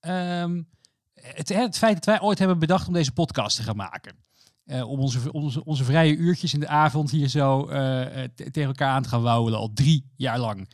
Um, 0.00 0.68
het, 1.14 1.48
het, 1.48 1.78
feit 1.78 1.94
dat 1.94 2.04
wij 2.04 2.20
ooit 2.20 2.38
hebben 2.38 2.58
bedacht 2.58 2.86
om 2.86 2.92
deze 2.92 3.12
podcast 3.12 3.56
te 3.56 3.62
gaan 3.62 3.76
maken. 3.76 4.16
Uh, 4.64 4.88
om 4.88 5.00
onze, 5.00 5.32
onze, 5.32 5.64
onze 5.64 5.84
vrije 5.84 6.16
uurtjes 6.16 6.54
in 6.54 6.60
de 6.60 6.68
avond 6.68 7.10
hier 7.10 7.28
zo 7.28 7.70
uh, 7.70 8.24
tegen 8.34 8.62
elkaar 8.62 8.90
aan 8.90 9.02
te 9.02 9.08
gaan 9.08 9.22
wouwen, 9.22 9.54
al 9.54 9.70
drie 9.74 10.12
jaar 10.16 10.38
lang. 10.38 10.70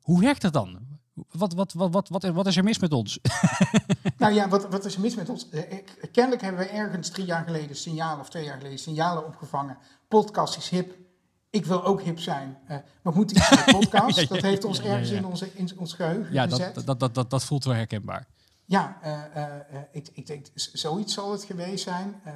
Hoe 0.00 0.20
werkt 0.20 0.42
dat 0.42 0.52
dan? 0.52 0.78
Wat, 1.14 1.52
wat, 1.52 1.72
wat, 1.72 1.92
wat, 1.92 2.08
wat, 2.08 2.24
wat 2.24 2.46
is 2.46 2.56
er 2.56 2.64
mis 2.64 2.78
met 2.78 2.92
ons? 2.92 3.18
nou 4.18 4.34
ja, 4.34 4.48
wat, 4.48 4.68
wat 4.68 4.84
is 4.84 4.94
er 4.94 5.00
mis 5.00 5.14
met 5.14 5.28
ons? 5.28 5.48
Eh, 5.48 5.62
kennelijk 6.12 6.42
hebben 6.42 6.60
we 6.60 6.68
ergens 6.68 7.10
drie 7.10 7.26
jaar 7.26 7.44
geleden 7.44 7.76
signalen, 7.76 8.20
of 8.20 8.28
twee 8.28 8.44
jaar 8.44 8.56
geleden 8.56 8.78
signalen 8.78 9.26
opgevangen. 9.26 9.78
Podcast 10.08 10.56
is 10.56 10.68
hip. 10.68 11.03
Ik 11.54 11.66
wil 11.66 11.84
ook 11.84 12.02
hip 12.02 12.18
zijn. 12.18 12.58
Uh, 12.68 12.76
maar 13.02 13.14
moet 13.14 13.30
iets 13.30 13.50
met 13.50 13.64
podcast? 13.78 14.28
dat 14.28 14.42
heeft 14.42 14.64
ons 14.64 14.80
ergens 14.80 15.10
in, 15.10 15.26
onze, 15.26 15.50
in 15.54 15.70
ons 15.78 15.92
geheugen 15.92 16.32
ja, 16.32 16.42
gezet. 16.42 16.74
Dat, 16.74 16.86
dat, 16.86 17.00
dat, 17.00 17.14
dat, 17.14 17.30
dat 17.30 17.44
voelt 17.44 17.64
wel 17.64 17.74
herkenbaar. 17.74 18.26
ja, 18.64 18.98
eh, 19.02 19.24
eh, 19.34 19.54
eh, 19.54 19.82
ik, 19.92 20.08
ik 20.12 20.26
denk, 20.26 20.46
zoiets 20.54 21.14
zal 21.14 21.32
het 21.32 21.44
geweest 21.44 21.84
zijn. 21.84 22.20
Eh, 22.24 22.32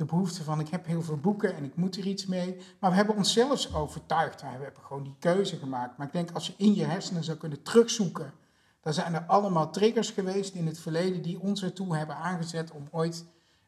de 0.00 0.06
behoefte 0.06 0.44
van, 0.44 0.60
ik 0.60 0.68
heb 0.68 0.86
heel 0.86 1.02
veel 1.02 1.16
boeken 1.16 1.56
en 1.56 1.64
ik 1.64 1.76
moet 1.76 1.96
er 1.96 2.06
iets 2.06 2.26
mee. 2.26 2.56
Maar 2.78 2.90
we 2.90 2.96
hebben 2.96 3.16
ons 3.16 3.32
zelfs 3.32 3.74
overtuigd. 3.74 4.40
We 4.40 4.46
hebben 4.46 4.82
gewoon 4.82 5.02
die 5.02 5.16
keuze 5.18 5.56
gemaakt. 5.56 5.96
Maar 5.96 6.06
ik 6.06 6.12
denk, 6.12 6.30
als 6.30 6.46
je 6.46 6.54
in 6.56 6.74
je 6.74 6.84
hersenen 6.84 7.24
zou 7.24 7.38
kunnen 7.38 7.62
terugzoeken... 7.62 8.32
dan 8.80 8.94
zijn 8.94 9.14
er 9.14 9.24
allemaal 9.26 9.70
triggers 9.70 10.10
geweest 10.10 10.54
in 10.54 10.66
het 10.66 10.80
verleden... 10.80 11.22
die 11.22 11.40
ons 11.40 11.62
ertoe 11.62 11.96
hebben 11.96 12.16
aangezet 12.16 12.70
om 12.70 12.88
ooit 12.90 13.24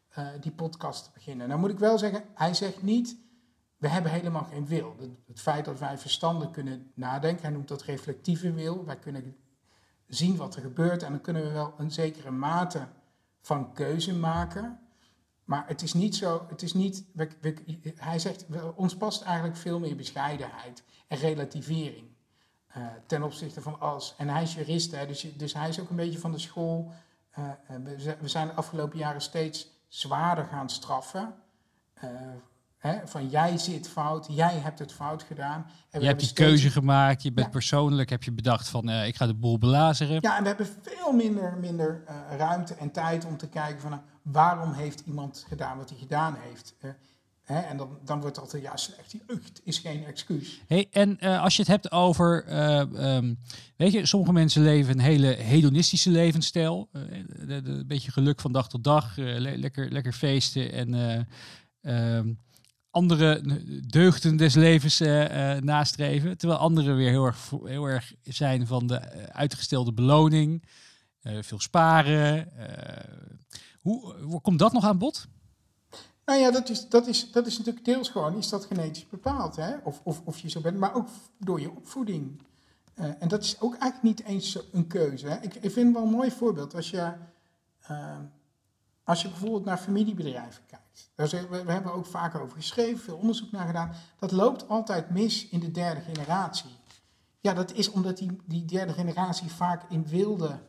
eh, 0.08 0.26
die 0.40 0.52
podcast 0.52 1.04
te 1.04 1.10
beginnen. 1.14 1.48
Nou 1.48 1.60
moet 1.60 1.70
ik 1.70 1.78
wel 1.78 1.98
zeggen, 1.98 2.24
hij 2.34 2.54
zegt 2.54 2.82
niet... 2.82 3.16
we 3.82 3.88
hebben 3.88 4.12
helemaal 4.12 4.44
geen 4.44 4.66
wil. 4.66 4.96
Het, 5.26 5.40
feit 5.40 5.64
dat 5.64 5.78
wij 5.78 5.98
verstandig 5.98 6.50
kunnen 6.50 6.90
nadenken... 6.94 7.42
hij 7.42 7.52
noemt 7.52 7.68
dat 7.68 7.82
reflectieve 7.82 8.52
wil. 8.52 8.84
Wij 8.84 8.98
kunnen 8.98 9.36
zien 10.06 10.36
wat 10.36 10.54
er 10.54 10.62
gebeurt 10.62 11.02
en 11.02 11.10
dan 11.10 11.20
kunnen 11.20 11.42
we 11.42 11.50
wel 11.50 11.74
een 11.78 11.90
zekere 11.90 12.30
mate 12.30 12.86
van 13.40 13.72
keuze 13.72 14.14
maken. 14.14 14.80
Maar 15.44 15.64
het 15.66 15.82
is 15.82 15.92
niet 15.92 16.16
zo, 16.16 16.46
het 16.48 16.62
is 16.62 16.72
niet, 16.74 17.04
hij 17.94 18.18
zegt, 18.18 18.46
ons 18.74 18.96
past 18.96 19.22
eigenlijk 19.22 19.56
veel 19.56 19.78
meer 19.78 19.96
bescheidenheid 19.96 20.82
en 21.08 21.18
relativering 21.18 22.06
eh, 22.66 22.86
ten 23.06 23.22
opzichte 23.22 23.60
van 23.60 23.80
alles. 23.80 24.14
En 24.16 24.28
hij 24.28 24.42
is 24.42 24.54
jurist, 24.54 24.90
hè, 24.90 25.06
dus, 25.06 25.26
dus 25.36 25.54
hij 25.54 25.68
is 25.68 25.80
ook 25.80 25.90
een 25.90 25.96
beetje 25.96 26.18
van 26.18 26.32
de 26.32 26.38
school. 26.38 26.92
eh, 27.30 27.48
eh, 27.48 27.76
we 27.82 27.94
zi- 28.00 28.16
we 28.20 28.28
zijn 28.28 28.46
de 28.46 28.52
afgelopen 28.54 28.98
jaren 28.98 29.22
steeds 29.22 29.70
zwaarder 29.88 30.44
gaan 30.44 30.70
straffen. 30.70 31.34
Hè, 32.82 32.94
van 33.04 33.28
jij 33.28 33.58
zit 33.58 33.88
fout, 33.88 34.26
jij 34.30 34.54
hebt 34.58 34.78
het 34.78 34.92
fout 34.92 35.22
gedaan. 35.22 35.66
En 35.90 36.00
Je 36.00 36.06
hebt 36.06 36.18
die 36.18 36.28
steeds- 36.28 36.48
keuze 36.48 36.70
gemaakt, 36.70 37.22
je 37.22 37.32
bent 37.32 37.46
Ja. 37.46 37.52
persoonlijk, 37.52 38.10
heb 38.10 38.22
je 38.22 38.32
bedacht 38.32 38.68
van 38.68 38.88
eh, 38.88 39.06
ik 39.06 39.16
ga 39.16 39.26
de 39.26 39.34
boel 39.34 39.58
belazeren. 39.58 40.18
Ja, 40.20 40.36
en 40.36 40.42
we 40.42 40.48
hebben 40.48 40.66
veel 40.82 41.12
minder, 41.12 41.56
minder 41.60 42.02
eh, 42.06 42.36
ruimte 42.36 42.74
en 42.74 42.90
tijd 42.90 43.24
om 43.24 43.36
te 43.36 43.48
kijken 43.48 43.80
van 43.80 43.90
nou, 43.90 44.02
waarom 44.22 44.72
heeft 44.72 45.02
iemand 45.06 45.44
gedaan 45.48 45.76
wat 45.76 45.88
hij 45.90 45.98
gedaan 45.98 46.36
heeft. 46.48 46.74
Eh, 46.80 46.90
hè, 47.42 47.58
en 47.60 47.76
dan, 47.76 47.98
dan 48.04 48.20
wordt 48.20 48.38
altijd, 48.38 48.62
ja, 48.62 48.76
slecht 48.76 49.14
jeugd 49.26 49.60
is 49.64 49.78
geen 49.78 50.04
excuus. 50.04 50.60
Hey, 50.66 50.88
en 50.90 51.18
eh, 51.20 51.42
als 51.42 51.54
je 51.56 51.62
het 51.62 51.70
hebt 51.70 51.92
over, 51.92 52.44
eh, 52.44 52.80
ehm, 53.16 53.34
weet 53.76 53.92
je, 53.92 54.06
sommige 54.06 54.32
mensen 54.32 54.62
leven 54.62 54.94
een 54.94 55.00
hele 55.04 55.26
hedonistische 55.26 56.10
levensstijl. 56.10 56.88
Eh, 56.92 57.02
de- 57.46 57.62
de- 57.62 57.70
Een 57.70 57.86
beetje 57.86 58.12
geluk 58.12 58.40
van 58.40 58.52
dag 58.52 58.68
tot 58.68 58.84
dag, 58.84 59.18
eh, 59.18 59.24
le- 59.38 59.56
lekker, 59.56 59.90
lekker 59.92 60.12
feesten 60.12 60.72
en 60.72 60.94
eh, 60.94 62.16
ehm, 62.16 62.32
andere 62.92 63.40
deugden 63.86 64.36
des 64.36 64.54
levens 64.54 65.00
eh, 65.00 65.54
eh, 65.54 65.62
nastreven. 65.62 66.38
Terwijl 66.38 66.60
anderen 66.60 66.96
weer 66.96 67.10
heel 67.10 67.24
erg, 67.24 67.50
heel 67.64 67.84
erg 67.84 68.14
zijn 68.22 68.66
van 68.66 68.86
de 68.86 68.96
eh, 68.96 69.22
uitgestelde 69.22 69.92
beloning, 69.92 70.62
veel 71.40 71.60
sparen. 71.60 72.48
hoe, 73.80 74.14
hoe 74.14 74.40
komt 74.40 74.58
dat 74.58 74.72
nog 74.72 74.84
aan 74.84 74.98
bod? 74.98 75.28
Nou 76.24 76.40
ja, 76.40 76.50
dat 76.50 76.68
is, 76.68 76.88
dat 76.88 77.06
is, 77.06 77.30
dat 77.32 77.46
is 77.46 77.58
natuurlijk 77.58 77.84
deels 77.84 78.08
gewoon, 78.08 78.36
is 78.36 78.48
dat 78.48 78.64
genetisch 78.64 79.08
bepaald, 79.08 79.56
hè? 79.56 79.76
Of, 79.84 80.00
of, 80.04 80.20
of 80.24 80.38
je 80.38 80.50
zo 80.50 80.60
bent, 80.60 80.78
maar 80.78 80.94
ook 80.94 81.08
door 81.38 81.60
je 81.60 81.70
opvoeding. 81.70 82.42
En 82.94 83.28
dat 83.28 83.42
is 83.42 83.60
ook 83.60 83.76
eigenlijk 83.76 84.02
niet 84.02 84.26
eens 84.28 84.58
een 84.72 84.86
keuze. 84.86 85.26
Hè? 85.26 85.36
Ik, 85.36 85.54
ik 85.54 85.70
vind 85.72 85.86
het 85.86 85.92
wel 85.94 86.02
een 86.02 86.10
mooi 86.10 86.30
voorbeeld 86.30 86.74
als 86.74 86.90
je, 86.90 87.12
als 89.04 89.22
je 89.22 89.28
bijvoorbeeld 89.28 89.64
naar 89.64 89.78
familiebedrijven 89.78 90.66
kijkt. 90.66 91.10
Daar 91.14 91.28
zijn- 91.28 91.48
we, 91.48 91.72
hebben 91.72 91.92
ook 91.92 92.06
vaak 92.06 92.34
over 92.34 92.56
geschreven, 92.56 93.04
veel 93.04 93.16
onderzoek 93.16 93.50
naar 93.50 93.66
gedaan. 93.66 93.94
Dat 94.18 94.32
loopt 94.32 94.68
altijd 94.68 95.10
mis 95.10 95.48
in 95.48 95.60
de 95.60 95.70
derde 95.70 96.00
generatie. 96.00 96.70
Ja, 97.40 97.54
dat 97.54 97.72
is 97.72 97.90
omdat 97.90 98.16
die, 98.16 98.36
die 98.44 98.64
derde 98.64 98.92
generatie 98.92 99.50
vaak 99.50 99.90
in 99.90 100.06
wilde 100.06 100.60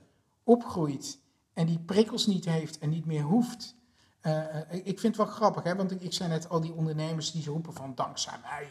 opgroeit 0.44 1.20
en 1.54 1.66
die 1.66 1.80
prikkels 1.80 2.26
niet 2.26 2.46
heeft 2.46 2.80
en 2.80 2.90
niet 2.90 3.06
meer 3.06 3.22
hoeft. 3.24 3.76
Eh, 4.20 4.60
eh, 4.60 4.62
ik 4.72 5.00
vind 5.00 5.18
het 5.18 5.26
wel 5.26 5.36
grappig, 5.36 5.64
hè? 5.64 5.76
want 5.76 5.92
ik, 5.92 6.02
ik 6.02 6.14
zei 6.14 6.30
net 6.30 6.50
al 6.50 6.62
die 6.62 6.74
ondernemers 6.74 7.32
die 7.32 7.46
roepen 7.46 7.74
van 7.74 7.96
dankzij 7.96 8.38
mij, 8.42 8.70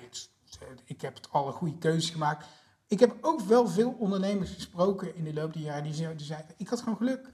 eh, 0.61 0.69
ik 0.85 1.01
heb 1.01 1.15
het 1.15 1.31
alle 1.31 1.53
goede 1.53 1.79
keuzes 1.79 2.11
gemaakt. 2.11 2.47
Ik 2.87 3.01
heb 3.01 3.19
ook 3.21 3.41
wel 3.41 3.69
veel 3.69 3.97
ondernemers 3.99 4.51
gesproken 4.51 5.17
in 5.17 5.25
de 5.25 5.33
loop 5.33 5.53
der 5.53 5.63
jaren 5.63 5.83
die 5.83 5.95
zeiden, 6.17 6.55
ik 6.57 6.69
had 6.69 6.79
gewoon 6.79 6.97
geluk. 6.97 7.31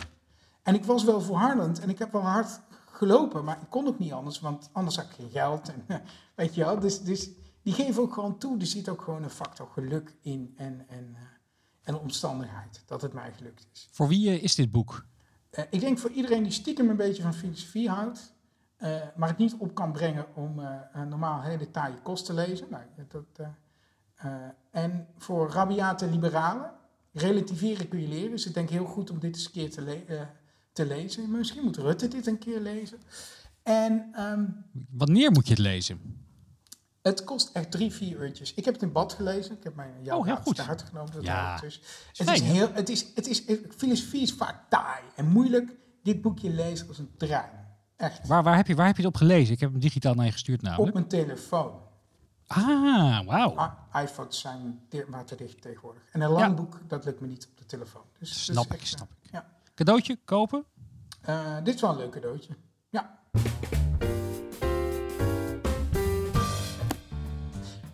En 0.69 0.75
ik 0.75 0.85
was 0.85 1.05
wel 1.05 1.21
volhardend 1.21 1.81
en 1.81 1.89
ik 1.89 1.99
heb 1.99 2.13
wel 2.13 2.23
hard 2.23 2.61
gelopen, 2.91 3.45
maar 3.45 3.59
ik 3.61 3.71
kon 3.71 3.87
ook 3.87 3.99
niet 3.99 4.13
anders, 4.13 4.41
want 4.41 4.71
anders 4.73 4.97
had 4.97 5.05
ik 5.05 5.11
geen 5.13 5.31
geld. 5.31 5.73
En, 5.87 6.03
weet 6.35 6.55
je 6.55 6.65
wel, 6.65 6.79
dus, 6.79 7.03
dus 7.03 7.31
die 7.63 7.73
geven 7.73 8.03
ook 8.03 8.13
gewoon 8.13 8.39
toe, 8.39 8.59
er 8.61 8.67
zit 8.67 8.89
ook 8.89 9.03
gewoon 9.03 9.23
een 9.23 9.31
factor 9.31 9.69
geluk 9.73 10.17
in 10.21 10.55
en, 10.57 10.85
en, 10.89 11.13
eh, 11.15 11.21
en 11.83 11.99
omstandigheid, 11.99 12.83
dat 12.87 13.03
het 13.03 13.13
mij 13.13 13.33
gelukt 13.33 13.67
is. 13.73 13.89
Voor 13.91 14.09
wie 14.09 14.29
eh, 14.31 14.43
is 14.43 14.55
dit 14.55 14.71
boek? 14.71 15.05
Eh, 15.51 15.65
ik 15.71 15.81
denk 15.81 15.99
voor 15.99 16.11
iedereen 16.11 16.43
die 16.43 16.53
stiekem 16.53 16.89
een 16.91 16.97
beetje 16.97 17.23
van 17.23 17.35
filosofie 17.35 17.89
houdt, 17.89 18.35
eh, 18.77 18.97
maar 19.17 19.29
het 19.29 19.39
niet 19.39 19.55
op 19.59 19.75
kan 19.75 19.93
brengen 19.93 20.27
om 20.35 20.61
eh, 20.61 20.75
een 20.93 21.09
normaal 21.09 21.43
hele 21.43 21.71
taaie 21.71 22.01
kost 22.03 22.25
te 22.25 22.33
lezen. 22.35 22.67
Nou, 22.71 22.83
dat, 23.09 23.25
eh, 23.37 23.47
eh, 24.15 24.49
en 24.71 25.07
voor 25.17 25.51
rabiate 25.51 26.07
liberalen, 26.07 26.73
relativeren 27.13 27.89
kun 27.89 28.01
je 28.01 28.09
leren. 28.09 28.31
Dus 28.31 28.47
ik 28.47 28.55
denk 28.55 28.71
heel 28.71 28.87
goed 28.87 29.11
om 29.11 29.19
dit 29.19 29.35
eens 29.35 29.45
een 29.45 29.53
keer 29.53 29.71
te, 29.71 29.83
le- 29.83 30.05
eh, 30.07 30.21
te 30.79 30.87
lezen. 30.87 31.31
Misschien 31.31 31.63
moet 31.65 31.77
Rutte 31.77 32.09
dit 32.09 32.27
een 32.27 32.39
keer 32.39 32.61
lezen. 32.61 32.99
En 33.63 34.09
ehm, 34.13 34.45
Wanneer 34.91 35.31
moet 35.31 35.47
je 35.47 35.53
het 35.53 35.63
lezen? 35.63 36.27
het 37.03 37.25
kost 37.25 37.51
echt 37.53 37.71
drie, 37.71 37.93
vier 37.93 38.19
uurtjes. 38.21 38.55
Ik 38.55 38.65
heb 38.65 38.75
het 38.75 38.83
in 38.83 38.93
bad 38.93 39.13
gelezen. 39.13 39.57
Ik 39.57 39.65
heb 39.65 39.75
mijn 39.75 39.93
jouw 40.03 40.19
Oh, 40.19 40.25
heel 40.27 40.37
goed. 40.37 40.57
te 40.57 40.63
hart 40.63 40.83
genomen. 40.83 41.13
Dat 41.13 41.23
Ja. 41.25 41.57
Dus. 41.61 41.81
Het 42.13 42.27
fijn, 42.29 42.43
is 42.43 42.51
heel, 42.51 42.73
het 42.73 42.89
is, 42.89 43.07
het 43.15 43.27
is, 43.27 43.43
filosofie 43.77 44.21
is 44.23 44.33
vaak 44.33 44.69
taai 44.69 45.03
en 45.17 45.27
moeilijk. 45.27 45.71
Dit 46.03 46.23
boekje 46.23 46.51
lezen 46.51 46.89
als 46.89 46.99
een 46.99 47.11
trein. 47.17 47.51
Echt. 47.97 48.27
Waar, 48.27 48.43
waar, 48.43 48.57
heb 48.57 48.67
je, 48.67 48.75
waar 48.75 48.87
heb 48.87 48.97
je 48.97 49.03
het 49.03 49.11
op 49.11 49.17
gelezen? 49.19 49.55
Ik 49.55 49.61
heb 49.61 49.71
hem 49.71 49.81
digitaal 49.81 50.15
naar 50.15 50.25
je 50.27 50.33
gestuurd 50.33 50.59
Op 50.61 50.65
namelijk. 50.65 50.95
mijn 50.95 51.09
telefoon. 51.09 51.73
Ah, 52.47 53.27
wauw. 53.27 53.77
IPhones 54.03 54.41
zijn 54.41 54.81
di- 54.89 55.05
maar 55.09 55.25
te 55.25 55.35
dicht 55.37 55.63
tegenwoordig. 55.63 56.03
En 56.13 56.21
een 56.21 56.31
lang 56.31 56.47
Ja. 56.47 56.55
boek, 56.55 56.81
dat 56.89 57.05
lukt 57.05 57.21
me 57.21 57.27
niet 57.27 57.49
op 57.51 57.59
de 57.59 57.67
telefoon. 57.67 58.03
Dus, 58.19 58.29
dus 58.31 58.45
Snap 58.45 58.73
ik, 58.75 58.87
snap. 58.87 59.09
Cadeautje 59.79 60.19
kopen? 60.25 60.65
Eh, 61.21 61.57
dit 61.65 61.75
is 61.75 61.81
wel 61.81 61.91
een 61.91 61.97
leuk 61.97 62.11
cadeautje. 62.11 62.57
Ja. 62.91 63.19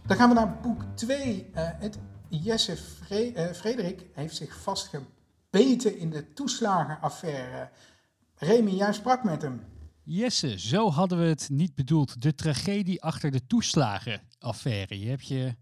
Dan 0.07 0.17
gaan 0.17 0.29
we 0.29 0.35
naar 0.35 0.61
boek 0.63 0.83
2. 0.95 1.51
het 1.55 1.99
Jesse 2.29 2.79
eh, 3.09 3.53
Frederik 3.53 4.07
heeft 4.13 4.37
zich 4.37 4.61
vastgebeten 4.61 5.99
in 5.99 6.11
de 6.11 6.33
toeslagenaffaire. 6.33 7.71
Remy, 8.35 8.71
jij 8.71 8.93
sprak 8.93 9.25
met 9.25 9.43
hem. 9.43 9.61
Jesse, 10.03 10.59
zo 10.59 10.91
hadden 10.91 11.19
we 11.19 11.25
het 11.25 11.49
niet 11.51 11.75
bedoeld. 11.75 12.23
De 12.23 12.35
tragedie 12.35 13.03
achter 13.03 13.31
de 13.31 13.47
toeslagenaffaire. 13.47 15.01
Je 15.01 15.09
hebt 15.09 15.29
je 15.29 15.55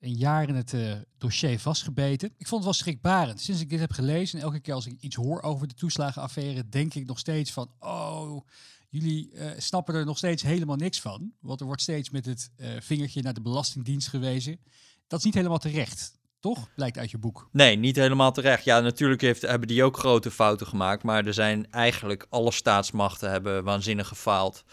een 0.00 0.14
jaar 0.14 0.48
in 0.48 0.54
het 0.54 0.74
eh, 0.74 0.92
dossier 1.18 1.58
vastgebeten. 1.58 2.28
Ik 2.36 2.46
vond 2.46 2.64
het 2.64 2.64
wel 2.64 2.72
schrikbarend. 2.72 3.40
Sinds 3.40 3.60
ik 3.60 3.70
dit 3.70 3.80
heb 3.80 3.92
gelezen 3.92 4.38
en 4.38 4.44
elke 4.44 4.60
keer 4.60 4.74
als 4.74 4.86
ik 4.86 5.00
iets 5.00 5.16
hoor 5.16 5.42
over 5.42 5.68
de 5.68 5.74
toeslagenaffaire, 5.74 6.68
denk 6.68 6.94
ik 6.94 7.06
nog 7.06 7.18
steeds 7.18 7.52
van, 7.52 7.70
oh, 7.78 8.46
jullie 8.88 9.32
eh, 9.32 9.50
snappen 9.56 9.94
er 9.94 10.04
nog 10.04 10.18
steeds 10.18 10.42
helemaal 10.42 10.76
niks 10.76 11.00
van. 11.00 11.32
Want 11.40 11.60
er 11.60 11.66
wordt 11.66 11.82
steeds 11.82 12.10
met 12.10 12.26
het 12.26 12.50
eh, 12.56 12.68
vingertje 12.80 13.22
naar 13.22 13.34
de 13.34 13.40
Belastingdienst 13.40 14.08
gewezen. 14.08 14.58
Dat 15.06 15.18
is 15.18 15.24
niet 15.24 15.34
helemaal 15.34 15.58
terecht, 15.58 16.18
toch? 16.40 16.68
Blijkt 16.74 16.98
uit 16.98 17.10
je 17.10 17.18
boek. 17.18 17.48
Nee, 17.52 17.76
niet 17.76 17.96
helemaal 17.96 18.32
terecht. 18.32 18.64
Ja, 18.64 18.80
natuurlijk 18.80 19.20
heeft, 19.20 19.42
hebben 19.42 19.68
die 19.68 19.84
ook 19.84 19.98
grote 19.98 20.30
fouten 20.30 20.66
gemaakt. 20.66 21.02
Maar 21.02 21.26
er 21.26 21.34
zijn 21.34 21.70
eigenlijk 21.70 22.26
alle 22.28 22.52
staatsmachten 22.52 23.30
hebben 23.30 23.64
waanzinnig 23.64 24.08
gefaald. 24.08 24.64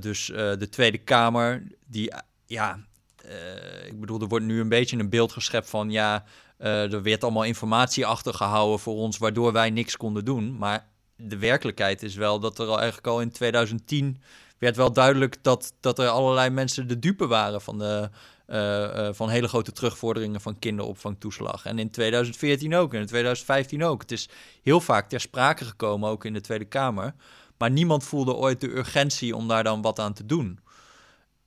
Dus 0.00 0.26
de 0.26 0.68
Tweede 0.70 0.98
Kamer, 0.98 1.66
die, 1.86 2.12
ja, 2.46 2.86
eh, 3.28 3.86
ik 3.86 4.00
bedoel, 4.00 4.20
er 4.20 4.28
wordt 4.28 4.44
nu 4.44 4.60
een 4.60 4.68
beetje 4.68 4.98
een 4.98 5.08
beeld 5.08 5.32
geschept 5.32 5.70
van, 5.70 5.90
ja, 5.90 6.24
eh, 6.56 6.92
er 6.92 7.02
werd 7.02 7.22
allemaal 7.22 7.44
informatie 7.44 8.06
achtergehouden 8.06 8.78
voor 8.78 8.94
ons, 8.94 9.18
waardoor 9.18 9.52
wij 9.52 9.70
niks 9.70 9.96
konden 9.96 10.24
doen. 10.24 10.56
Maar 10.58 10.88
de 11.16 11.38
werkelijkheid 11.38 12.02
is 12.02 12.14
wel 12.14 12.40
dat 12.40 12.58
er 12.58 12.66
al 12.66 12.76
eigenlijk 12.76 13.06
al 13.06 13.20
in 13.20 13.30
2010 13.30 14.22
werd 14.58 14.76
wel 14.76 14.92
duidelijk 14.92 15.36
dat, 15.42 15.72
dat 15.80 15.98
er 15.98 16.08
allerlei 16.08 16.50
mensen 16.50 16.88
de 16.88 16.98
dupe 16.98 17.26
waren 17.26 17.60
van 17.60 17.78
de, 17.78 18.10
eh, 18.46 19.08
van 19.12 19.28
hele 19.28 19.48
grote 19.48 19.72
terugvorderingen 19.72 20.40
van 20.40 20.58
kinderopvangtoeslag. 20.58 21.64
En 21.64 21.78
in 21.78 21.90
2014 21.90 22.74
ook 22.74 22.94
en 22.94 23.00
in 23.00 23.06
2015 23.06 23.84
ook. 23.84 24.00
Het 24.00 24.12
is 24.12 24.28
heel 24.62 24.80
vaak 24.80 25.08
ter 25.08 25.20
sprake 25.20 25.64
gekomen, 25.64 26.10
ook 26.10 26.24
in 26.24 26.32
de 26.32 26.40
Tweede 26.40 26.64
Kamer. 26.64 27.14
Maar 27.58 27.70
niemand 27.70 28.04
voelde 28.04 28.34
ooit 28.34 28.60
de 28.60 28.76
urgentie 28.76 29.36
om 29.36 29.48
daar 29.48 29.64
dan 29.64 29.82
wat 29.82 29.98
aan 29.98 30.12
te 30.12 30.26
doen. 30.26 30.58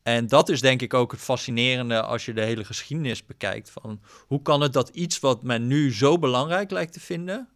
En 0.07 0.27
dat 0.27 0.49
is 0.49 0.61
denk 0.61 0.81
ik 0.81 0.93
ook 0.93 1.11
het 1.11 1.21
fascinerende 1.21 2.01
als 2.01 2.25
je 2.25 2.33
de 2.33 2.41
hele 2.41 2.63
geschiedenis 2.63 3.25
bekijkt. 3.25 3.69
Van 3.69 4.01
hoe 4.27 4.41
kan 4.41 4.61
het 4.61 4.73
dat 4.73 4.89
iets 4.89 5.19
wat 5.19 5.43
men 5.43 5.67
nu 5.67 5.93
zo 5.93 6.19
belangrijk 6.19 6.71
lijkt 6.71 6.93
te 6.93 6.99
vinden, 6.99 7.49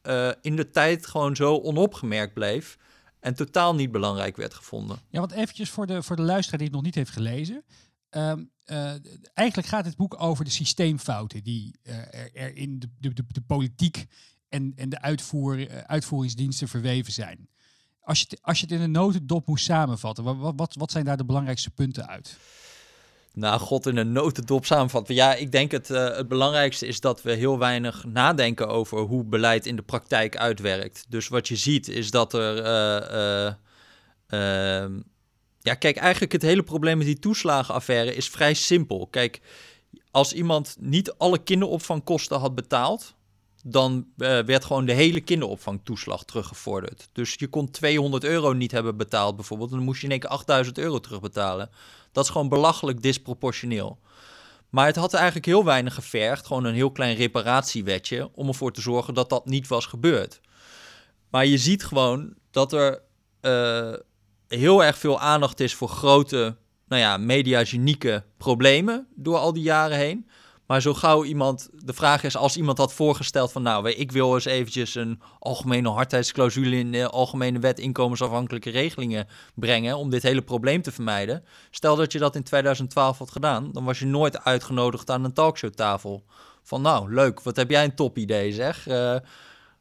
eh, 0.00 0.30
in 0.40 0.56
de 0.56 0.70
tijd 0.70 1.06
gewoon 1.06 1.36
zo 1.36 1.58
onopgemerkt 1.58 2.34
bleef 2.34 2.78
en 3.20 3.34
totaal 3.34 3.74
niet 3.74 3.92
belangrijk 3.92 4.36
werd 4.36 4.54
gevonden. 4.54 4.98
Ja, 5.10 5.20
want 5.20 5.32
eventjes 5.32 5.70
voor 5.70 5.86
de, 5.86 6.02
voor 6.02 6.16
de 6.16 6.22
luisteraar 6.22 6.58
die 6.58 6.66
het 6.66 6.76
nog 6.76 6.84
niet 6.84 6.94
heeft 6.94 7.10
gelezen. 7.10 7.64
Ehm, 8.10 8.44
eh, 8.64 8.94
eigenlijk 9.34 9.68
gaat 9.68 9.84
het 9.84 9.96
boek 9.96 10.22
over 10.22 10.44
de 10.44 10.50
systeemfouten 10.50 11.42
die 11.42 11.78
eh, 11.82 11.94
er, 12.42 12.56
in 12.56 12.78
de, 12.78 12.88
de, 12.98 13.12
de, 13.12 13.24
de 13.26 13.42
politiek 13.42 14.06
en, 14.48 14.72
en 14.76 14.88
de 14.88 15.00
uitvoer, 15.00 15.84
uitvoeringsdiensten 15.86 16.68
verweven 16.68 17.12
zijn. 17.12 17.48
Als 18.04 18.18
je, 18.18 18.26
het, 18.28 18.38
als 18.42 18.60
je 18.60 18.66
het 18.66 18.74
in 18.74 18.80
een 18.80 18.90
notendop 18.90 19.46
moest 19.46 19.64
samenvatten, 19.64 20.24
wat, 20.24 20.52
wat, 20.56 20.74
wat 20.78 20.90
zijn 20.90 21.04
daar 21.04 21.16
de 21.16 21.24
belangrijkste 21.24 21.70
punten 21.70 22.08
uit? 22.08 22.36
Nou, 23.34 23.60
god 23.60 23.86
in 23.86 23.96
een 23.96 24.12
notendop 24.12 24.66
samenvatten. 24.66 25.14
Ja, 25.14 25.34
ik 25.34 25.52
denk 25.52 25.70
het, 25.70 25.90
uh, 25.90 26.16
het 26.16 26.28
belangrijkste 26.28 26.86
is 26.86 27.00
dat 27.00 27.22
we 27.22 27.32
heel 27.32 27.58
weinig 27.58 28.04
nadenken 28.04 28.68
over 28.68 28.98
hoe 28.98 29.24
beleid 29.24 29.66
in 29.66 29.76
de 29.76 29.82
praktijk 29.82 30.36
uitwerkt. 30.36 31.04
Dus 31.08 31.28
wat 31.28 31.48
je 31.48 31.56
ziet 31.56 31.88
is 31.88 32.10
dat 32.10 32.34
er. 32.34 32.56
Uh, 32.56 33.52
uh, 34.28 34.96
ja, 35.60 35.74
kijk, 35.74 35.96
eigenlijk 35.96 36.32
het 36.32 36.42
hele 36.42 36.62
probleem 36.62 36.98
met 36.98 37.06
die 37.06 37.18
toeslagenaffaire 37.18 38.14
is 38.14 38.28
vrij 38.28 38.54
simpel. 38.54 39.06
Kijk, 39.06 39.40
als 40.10 40.32
iemand 40.32 40.76
niet 40.80 41.12
alle 41.12 41.38
kinderopvangkosten 41.38 42.38
had 42.38 42.54
betaald, 42.54 43.14
dan 43.62 44.06
uh, 44.16 44.38
werd 44.40 44.64
gewoon 44.64 44.84
de 44.84 44.92
hele 44.92 45.20
kinderopvangtoeslag 45.20 46.24
teruggevorderd. 46.24 47.08
Dus 47.12 47.34
je 47.38 47.48
kon 47.48 47.70
200 47.70 48.24
euro 48.24 48.52
niet 48.52 48.72
hebben 48.72 48.96
betaald 48.96 49.36
bijvoorbeeld, 49.36 49.70
dan 49.70 49.82
moest 49.82 50.00
je 50.00 50.06
in 50.06 50.12
één 50.12 50.20
keer 50.20 50.30
8000 50.30 50.78
euro 50.78 51.00
terugbetalen. 51.00 51.70
Dat 52.12 52.24
is 52.24 52.30
gewoon 52.30 52.48
belachelijk 52.48 53.02
disproportioneel. 53.02 53.98
Maar 54.70 54.86
het 54.86 54.96
had 54.96 55.14
eigenlijk 55.14 55.46
heel 55.46 55.64
weinig 55.64 55.94
gevergd, 55.94 56.46
gewoon 56.46 56.64
een 56.64 56.74
heel 56.74 56.92
klein 56.92 57.16
reparatiewetje, 57.16 58.30
om 58.34 58.48
ervoor 58.48 58.72
te 58.72 58.80
zorgen 58.80 59.14
dat 59.14 59.28
dat 59.28 59.46
niet 59.46 59.68
was 59.68 59.86
gebeurd. 59.86 60.40
Maar 61.30 61.46
je 61.46 61.58
ziet 61.58 61.84
gewoon 61.84 62.34
dat 62.50 62.72
er 62.72 63.02
uh, 63.42 63.92
heel 64.48 64.84
erg 64.84 64.98
veel 64.98 65.20
aandacht 65.20 65.60
is 65.60 65.74
voor 65.74 65.88
grote, 65.88 66.56
nou 66.88 67.02
ja, 67.02 67.16
mediagenieke 67.16 68.24
problemen 68.36 69.06
door 69.14 69.36
al 69.36 69.52
die 69.52 69.62
jaren 69.62 69.98
heen. 69.98 70.28
Maar 70.72 70.80
zo 70.80 70.94
gauw 70.94 71.24
iemand, 71.24 71.68
de 71.72 71.92
vraag 71.92 72.24
is 72.24 72.36
als 72.36 72.56
iemand 72.56 72.78
had 72.78 72.92
voorgesteld 72.92 73.52
van 73.52 73.62
nou, 73.62 73.90
ik 73.90 74.12
wil 74.12 74.34
eens 74.34 74.44
eventjes 74.44 74.94
een 74.94 75.20
algemene 75.38 75.88
hardheidsclausule 75.88 76.76
in 76.76 76.92
de 76.92 77.08
algemene 77.08 77.58
wet 77.58 77.78
inkomensafhankelijke 77.78 78.70
regelingen 78.70 79.28
brengen 79.54 79.96
om 79.96 80.10
dit 80.10 80.22
hele 80.22 80.42
probleem 80.42 80.82
te 80.82 80.92
vermijden. 80.92 81.44
Stel 81.70 81.96
dat 81.96 82.12
je 82.12 82.18
dat 82.18 82.36
in 82.36 82.42
2012 82.42 83.18
had 83.18 83.30
gedaan, 83.30 83.72
dan 83.72 83.84
was 83.84 83.98
je 83.98 84.06
nooit 84.06 84.44
uitgenodigd 84.44 85.10
aan 85.10 85.24
een 85.24 85.32
talkshowtafel. 85.32 86.24
Van 86.62 86.82
nou, 86.82 87.14
leuk, 87.14 87.42
wat 87.42 87.56
heb 87.56 87.70
jij 87.70 87.84
een 87.84 87.94
top 87.94 88.18
idee 88.18 88.52
zeg. 88.52 88.88
Uh, 88.88 89.16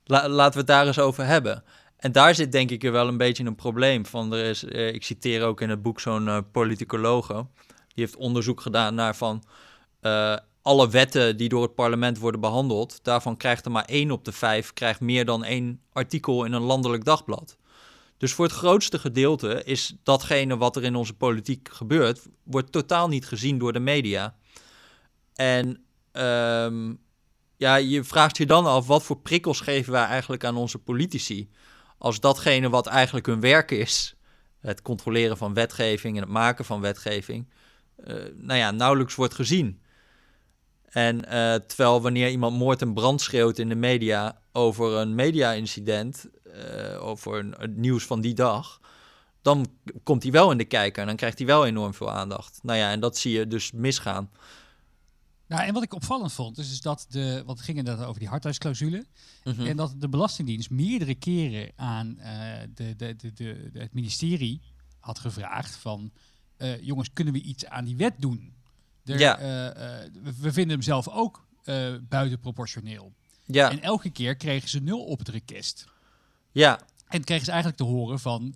laten 0.06 0.54
we 0.54 0.58
het 0.58 0.68
daar 0.68 0.88
eens 0.88 1.00
over 1.00 1.26
hebben. 1.26 1.64
En 1.98 2.12
daar 2.12 2.36
zit 2.36 2.52
denk 2.52 2.72
ik 2.72 2.84
er 2.84 2.92
wel 2.92 3.08
een 3.08 3.18
beetje 3.18 3.46
een 3.46 3.56
probleem 3.56 4.06
van. 4.06 4.34
Er 4.34 4.46
is, 4.46 4.64
uh, 4.64 4.94
ik 4.94 5.04
citeer 5.04 5.44
ook 5.44 5.62
in 5.62 5.70
het 5.70 5.82
boek 5.82 6.00
zo'n 6.00 6.26
uh, 6.26 6.38
politicologe. 6.52 7.34
Die 7.94 8.04
heeft 8.06 8.16
onderzoek 8.16 8.62
gedaan 8.62 8.96
naar 8.96 9.16
van 9.16 9.44
alle 10.62 10.90
wetten 10.90 11.38
die 11.38 11.50
door 11.50 11.62
het 11.62 11.76
parlement 11.76 12.18
worden 12.18 12.42
behandeld. 12.42 13.04
Daarvan 13.04 13.38
krijgt 13.38 13.66
er 13.66 13.72
maar 13.72 13.86
één 13.86 14.12
op 14.12 14.26
de 14.26 14.32
vijf 14.32 14.74
krijgt 14.74 15.00
meer 15.00 15.26
dan 15.26 15.44
één 15.44 15.82
artikel 15.94 16.46
in 16.46 16.54
een 16.54 16.62
landelijk 16.62 17.06
dagblad. 17.06 17.58
Dus 18.18 18.34
voor 18.34 18.46
het 18.46 18.54
grootste 18.54 19.00
gedeelte 19.00 19.64
is 19.64 19.96
datgene 20.04 20.58
wat 20.58 20.76
er 20.76 20.84
in 20.84 20.96
onze 20.96 21.14
politiek 21.14 21.70
gebeurt, 21.72 22.28
wordt 22.44 22.72
totaal 22.72 23.08
niet 23.08 23.26
gezien 23.26 23.58
door 23.58 23.74
de 23.74 23.80
media. 23.80 24.36
En 25.36 25.68
um, 26.12 27.00
ja, 27.58 27.76
je 27.76 28.04
vraagt 28.04 28.38
je 28.38 28.46
dan 28.46 28.66
af, 28.66 28.88
wat 28.88 29.04
voor 29.04 29.20
prikkels 29.20 29.60
geven 29.60 29.92
wij 29.92 30.06
eigenlijk 30.06 30.44
aan 30.44 30.56
onze 30.56 30.78
politici? 30.78 31.50
als 32.02 32.20
datgene 32.20 32.70
wat 32.70 32.88
eigenlijk 32.88 33.26
hun 33.26 33.40
werk 33.40 33.72
is, 33.72 34.16
het 34.60 34.82
controleren 34.82 35.38
van 35.38 35.54
wetgeving 35.54 36.16
en 36.16 36.22
het 36.22 36.32
maken 36.32 36.66
van 36.66 36.82
wetgeving, 36.82 37.50
uh, 38.06 38.16
nou 38.36 38.60
ja, 38.60 38.72
nauwelijks 38.72 39.16
wordt 39.16 39.34
gezien. 39.34 39.82
En 40.92 41.16
uh, 41.16 41.56
terwijl 41.56 42.02
wanneer 42.02 42.30
iemand 42.30 42.58
moord 42.58 42.82
en 42.82 42.94
brand 42.94 43.22
schreeuwt 43.22 43.60
in 43.60 43.70
de 43.70 43.76
media 43.76 44.42
over 44.52 44.94
een 44.94 45.16
media-incident, 45.16 46.26
uh, 46.46 47.04
over 47.04 47.40
een, 47.40 47.56
het 47.58 47.78
nieuws 47.78 48.06
van 48.06 48.22
die 48.22 48.34
dag, 48.34 48.80
dan 49.42 49.68
komt 50.04 50.24
hij 50.24 50.32
wel 50.32 50.52
in 50.52 50.58
de 50.58 50.66
kijker 50.66 51.02
en 51.02 51.08
dan 51.08 51.16
krijgt 51.16 51.38
hij 51.38 51.48
wel 51.48 51.66
enorm 51.66 51.94
veel 51.94 52.12
aandacht. 52.12 52.60
Nou 52.64 52.78
ja, 52.78 52.92
en 52.92 53.00
dat 53.00 53.18
zie 53.18 53.32
je 53.32 53.48
dus 53.48 53.72
misgaan. 53.72 54.30
Nou, 55.48 55.64
en 55.64 55.74
wat 55.74 55.84
ik 55.84 55.94
opvallend 55.94 56.34
vond, 56.34 56.58
is, 56.58 56.72
is 56.72 56.82
dat 56.82 57.06
de, 57.10 57.44
wat 57.46 57.62
ging 57.62 57.78
inderdaad 57.78 58.08
over 58.08 58.20
die 58.20 58.30
hardhuisclausule. 58.30 59.06
Mm 59.44 59.54
-hmm. 59.54 59.66
En 59.66 59.78
dat 59.78 59.94
de 59.98 60.10
Belastingdienst 60.10 60.70
meerdere 60.70 61.16
keren 61.16 61.72
aan 61.76 62.18
uh, 62.20 62.26
de, 62.74 62.96
de, 62.96 63.16
de, 63.16 63.34
de, 63.34 63.70
het 63.74 63.94
ministerie 63.94 64.62
had 65.00 65.20
gevraagd 65.20 65.76
van, 65.76 66.12
jongens, 66.82 67.14
kunnen 67.14 67.34
we 67.34 67.42
iets 67.42 67.66
aan 67.66 67.86
die 67.86 67.96
wet 67.96 68.14
doen? 68.18 68.54
Er, 69.06 69.20
ja. 69.20 69.40
uh, 69.40 69.46
we 70.40 70.52
vinden 70.52 70.70
hem 70.70 70.82
zelf 70.82 71.08
ook 71.08 71.46
buitenproportioneel. 72.02 73.14
Ja. 73.46 73.72
En 73.72 73.82
elke 73.82 74.10
keer 74.10 74.36
kregen 74.36 74.70
ze 74.70 74.80
nul 74.80 75.04
op 75.04 75.20
het 75.20 75.28
request. 75.28 75.86
Ja. 76.52 76.80
En 77.08 77.24
kregen 77.24 77.46
ze 77.46 77.52
eigenlijk 77.52 77.82
te 77.82 77.88
horen 77.88 78.20
van, 78.20 78.56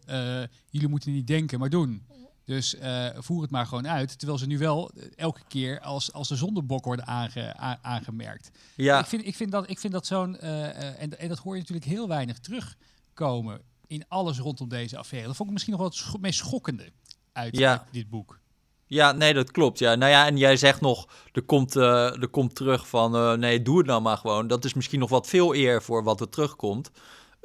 jullie 0.69 0.88
moeten 0.88 1.12
niet 1.12 1.27
denken, 1.27 1.60
maar 1.60 1.69
doen. 1.69 2.05
Dus 2.45 2.75
uh, 2.75 3.10
voer 3.15 3.41
het 3.41 3.51
maar 3.51 3.65
gewoon 3.67 3.88
uit. 3.88 4.17
Terwijl 4.17 4.39
ze 4.39 4.47
nu 4.47 4.58
wel 4.58 4.91
elke 5.15 5.41
keer 5.47 5.79
als, 5.79 6.13
als 6.13 6.27
de 6.27 6.36
zondebok 6.36 6.86
worden 6.86 7.05
aange, 7.08 7.60
a, 7.62 7.79
aangemerkt. 7.81 8.51
Ja. 8.75 8.99
Ik, 8.99 9.05
vind, 9.05 9.25
ik, 9.25 9.36
vind 9.36 9.51
dat, 9.51 9.69
ik 9.69 9.79
vind 9.79 9.93
dat 9.93 10.05
zo'n. 10.05 10.38
Uh, 10.43 11.01
en, 11.01 11.19
en 11.19 11.27
dat 11.27 11.39
hoor 11.39 11.53
je 11.53 11.60
natuurlijk 11.60 11.88
heel 11.88 12.08
weinig 12.08 12.39
terugkomen 12.39 13.62
in 13.88 14.05
alles 14.08 14.39
rondom 14.39 14.69
deze 14.69 14.97
affaire. 14.97 15.27
Dat 15.27 15.36
vond 15.36 15.47
ik 15.47 15.53
misschien 15.53 15.73
nog 15.73 15.81
wel 15.81 15.91
het 15.91 15.99
scho 15.99 16.17
meest 16.17 16.39
schokkende 16.39 16.91
uit, 17.31 17.58
ja. 17.58 17.71
uit 17.71 17.81
dit 17.91 18.10
boek. 18.10 18.39
Ja, 18.88 19.12
nee, 19.12 19.34
dat 19.34 19.52
klopt. 19.52 19.80
Ja. 19.80 19.95
Nou 19.95 20.12
ja, 20.12 20.26
en 20.26 20.38
jij 20.38 20.58
zegt 20.58 20.82
nog, 20.82 21.08
er 21.32 21.41
komt, 21.41 21.76
uh, 21.76 22.21
er 22.21 22.28
komt 22.28 22.56
terug 22.56 22.88
van, 22.88 23.15
uh, 23.15 23.34
nee, 23.34 23.62
doe 23.62 23.78
het 23.78 23.88
nou 23.88 24.02
maar 24.02 24.17
gewoon. 24.17 24.48
Dat 24.48 24.65
is 24.65 24.74
misschien 24.74 25.00
nog 25.00 25.10
wat 25.10 25.28
veel 25.28 25.56
eer 25.56 25.82
voor 25.82 26.04
wat 26.04 26.21
er 26.21 26.30
terugkomt 26.30 26.91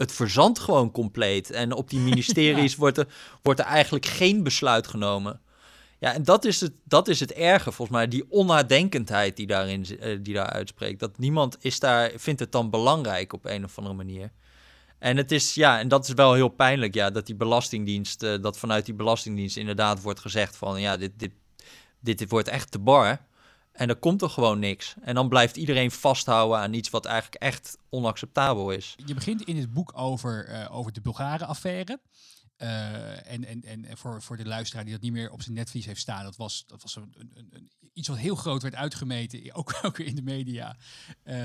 het 0.00 0.12
verzandt 0.12 0.58
gewoon 0.58 0.90
compleet. 0.90 1.50
En 1.50 1.72
op 1.72 1.90
die 1.90 2.00
ministeries 2.10 2.72
ja. 2.72 2.78
wordt, 2.78 2.98
er, 2.98 3.06
wordt 3.42 3.60
er 3.60 3.66
eigenlijk 3.66 4.06
geen 4.06 4.42
besluit 4.42 4.86
genomen. 4.86 5.40
Ja, 5.98 6.14
en 6.14 6.22
dat 6.22 6.44
is 6.44 6.60
het, 6.60 6.72
dat 6.84 7.08
is 7.08 7.20
het 7.20 7.32
erge, 7.32 7.72
volgens 7.72 7.96
mij. 7.96 8.08
Die 8.08 8.30
onnadenkendheid 8.30 9.36
die, 9.36 9.46
daarin, 9.46 9.86
uh, 9.90 10.18
die 10.22 10.34
daar 10.34 10.50
uitspreekt. 10.50 11.00
Dat 11.00 11.18
niemand 11.18 11.56
is 11.60 11.80
daar, 11.80 12.12
vindt 12.16 12.40
het 12.40 12.52
dan 12.52 12.70
belangrijk 12.70 13.32
op 13.32 13.44
een 13.44 13.64
of 13.64 13.78
andere 13.78 13.96
manier. 13.96 14.30
En 15.00 15.16
het 15.16 15.32
is, 15.32 15.54
ja, 15.54 15.78
en 15.78 15.88
dat 15.88 16.08
is 16.08 16.14
wel 16.14 16.34
heel 16.34 16.48
pijnlijk, 16.48 16.94
ja, 16.94 17.10
dat 17.10 17.26
die 17.26 17.34
belastingdienst, 17.34 18.22
uh, 18.22 18.42
dat 18.42 18.58
vanuit 18.58 18.84
die 18.84 18.94
belastingdienst 18.94 19.56
inderdaad 19.56 20.02
wordt 20.02 20.20
gezegd 20.20 20.56
van, 20.56 20.80
ja, 20.80 20.96
dit, 20.96 21.12
dit, 21.16 21.32
dit 22.00 22.28
wordt 22.28 22.48
echt 22.48 22.70
te 22.70 22.78
bar. 22.78 23.28
En 23.72 23.86
dan 23.86 23.98
komt 23.98 24.22
er 24.22 24.30
gewoon 24.30 24.58
niks. 24.58 24.94
En 25.00 25.14
dan 25.14 25.28
blijft 25.28 25.56
iedereen 25.56 25.90
vasthouden 25.90 26.58
aan 26.58 26.72
iets 26.72 26.90
wat 26.90 27.04
eigenlijk 27.04 27.42
echt 27.42 27.78
onacceptabel 27.88 28.70
is. 28.70 28.94
Je 29.06 29.14
begint 29.14 29.42
in 29.42 29.56
het 29.56 29.72
boek 29.72 29.92
over, 29.94 30.48
uh, 30.48 30.76
over 30.76 30.92
de 30.92 31.00
Bulgaren-affaire. 31.00 32.00
Uh, 32.62 33.32
en 33.32 33.44
en, 33.44 33.84
en 33.84 33.96
voor, 33.96 34.22
voor 34.22 34.36
de 34.36 34.46
luisteraar 34.46 34.84
die 34.84 34.92
dat 34.92 35.02
niet 35.02 35.12
meer 35.12 35.30
op 35.30 35.42
zijn 35.42 35.54
netvlies 35.54 35.86
heeft 35.86 36.00
staan, 36.00 36.24
dat 36.24 36.36
was, 36.36 36.64
dat 36.66 36.82
was 36.82 36.96
een, 36.96 37.14
een, 37.18 37.48
een, 37.50 37.70
iets 37.92 38.08
wat 38.08 38.18
heel 38.18 38.34
groot 38.34 38.62
werd 38.62 38.74
uitgemeten, 38.74 39.54
ook, 39.54 39.78
ook 39.82 39.98
in 39.98 40.14
de 40.14 40.22
media. 40.22 40.76
Uh, 41.24 41.36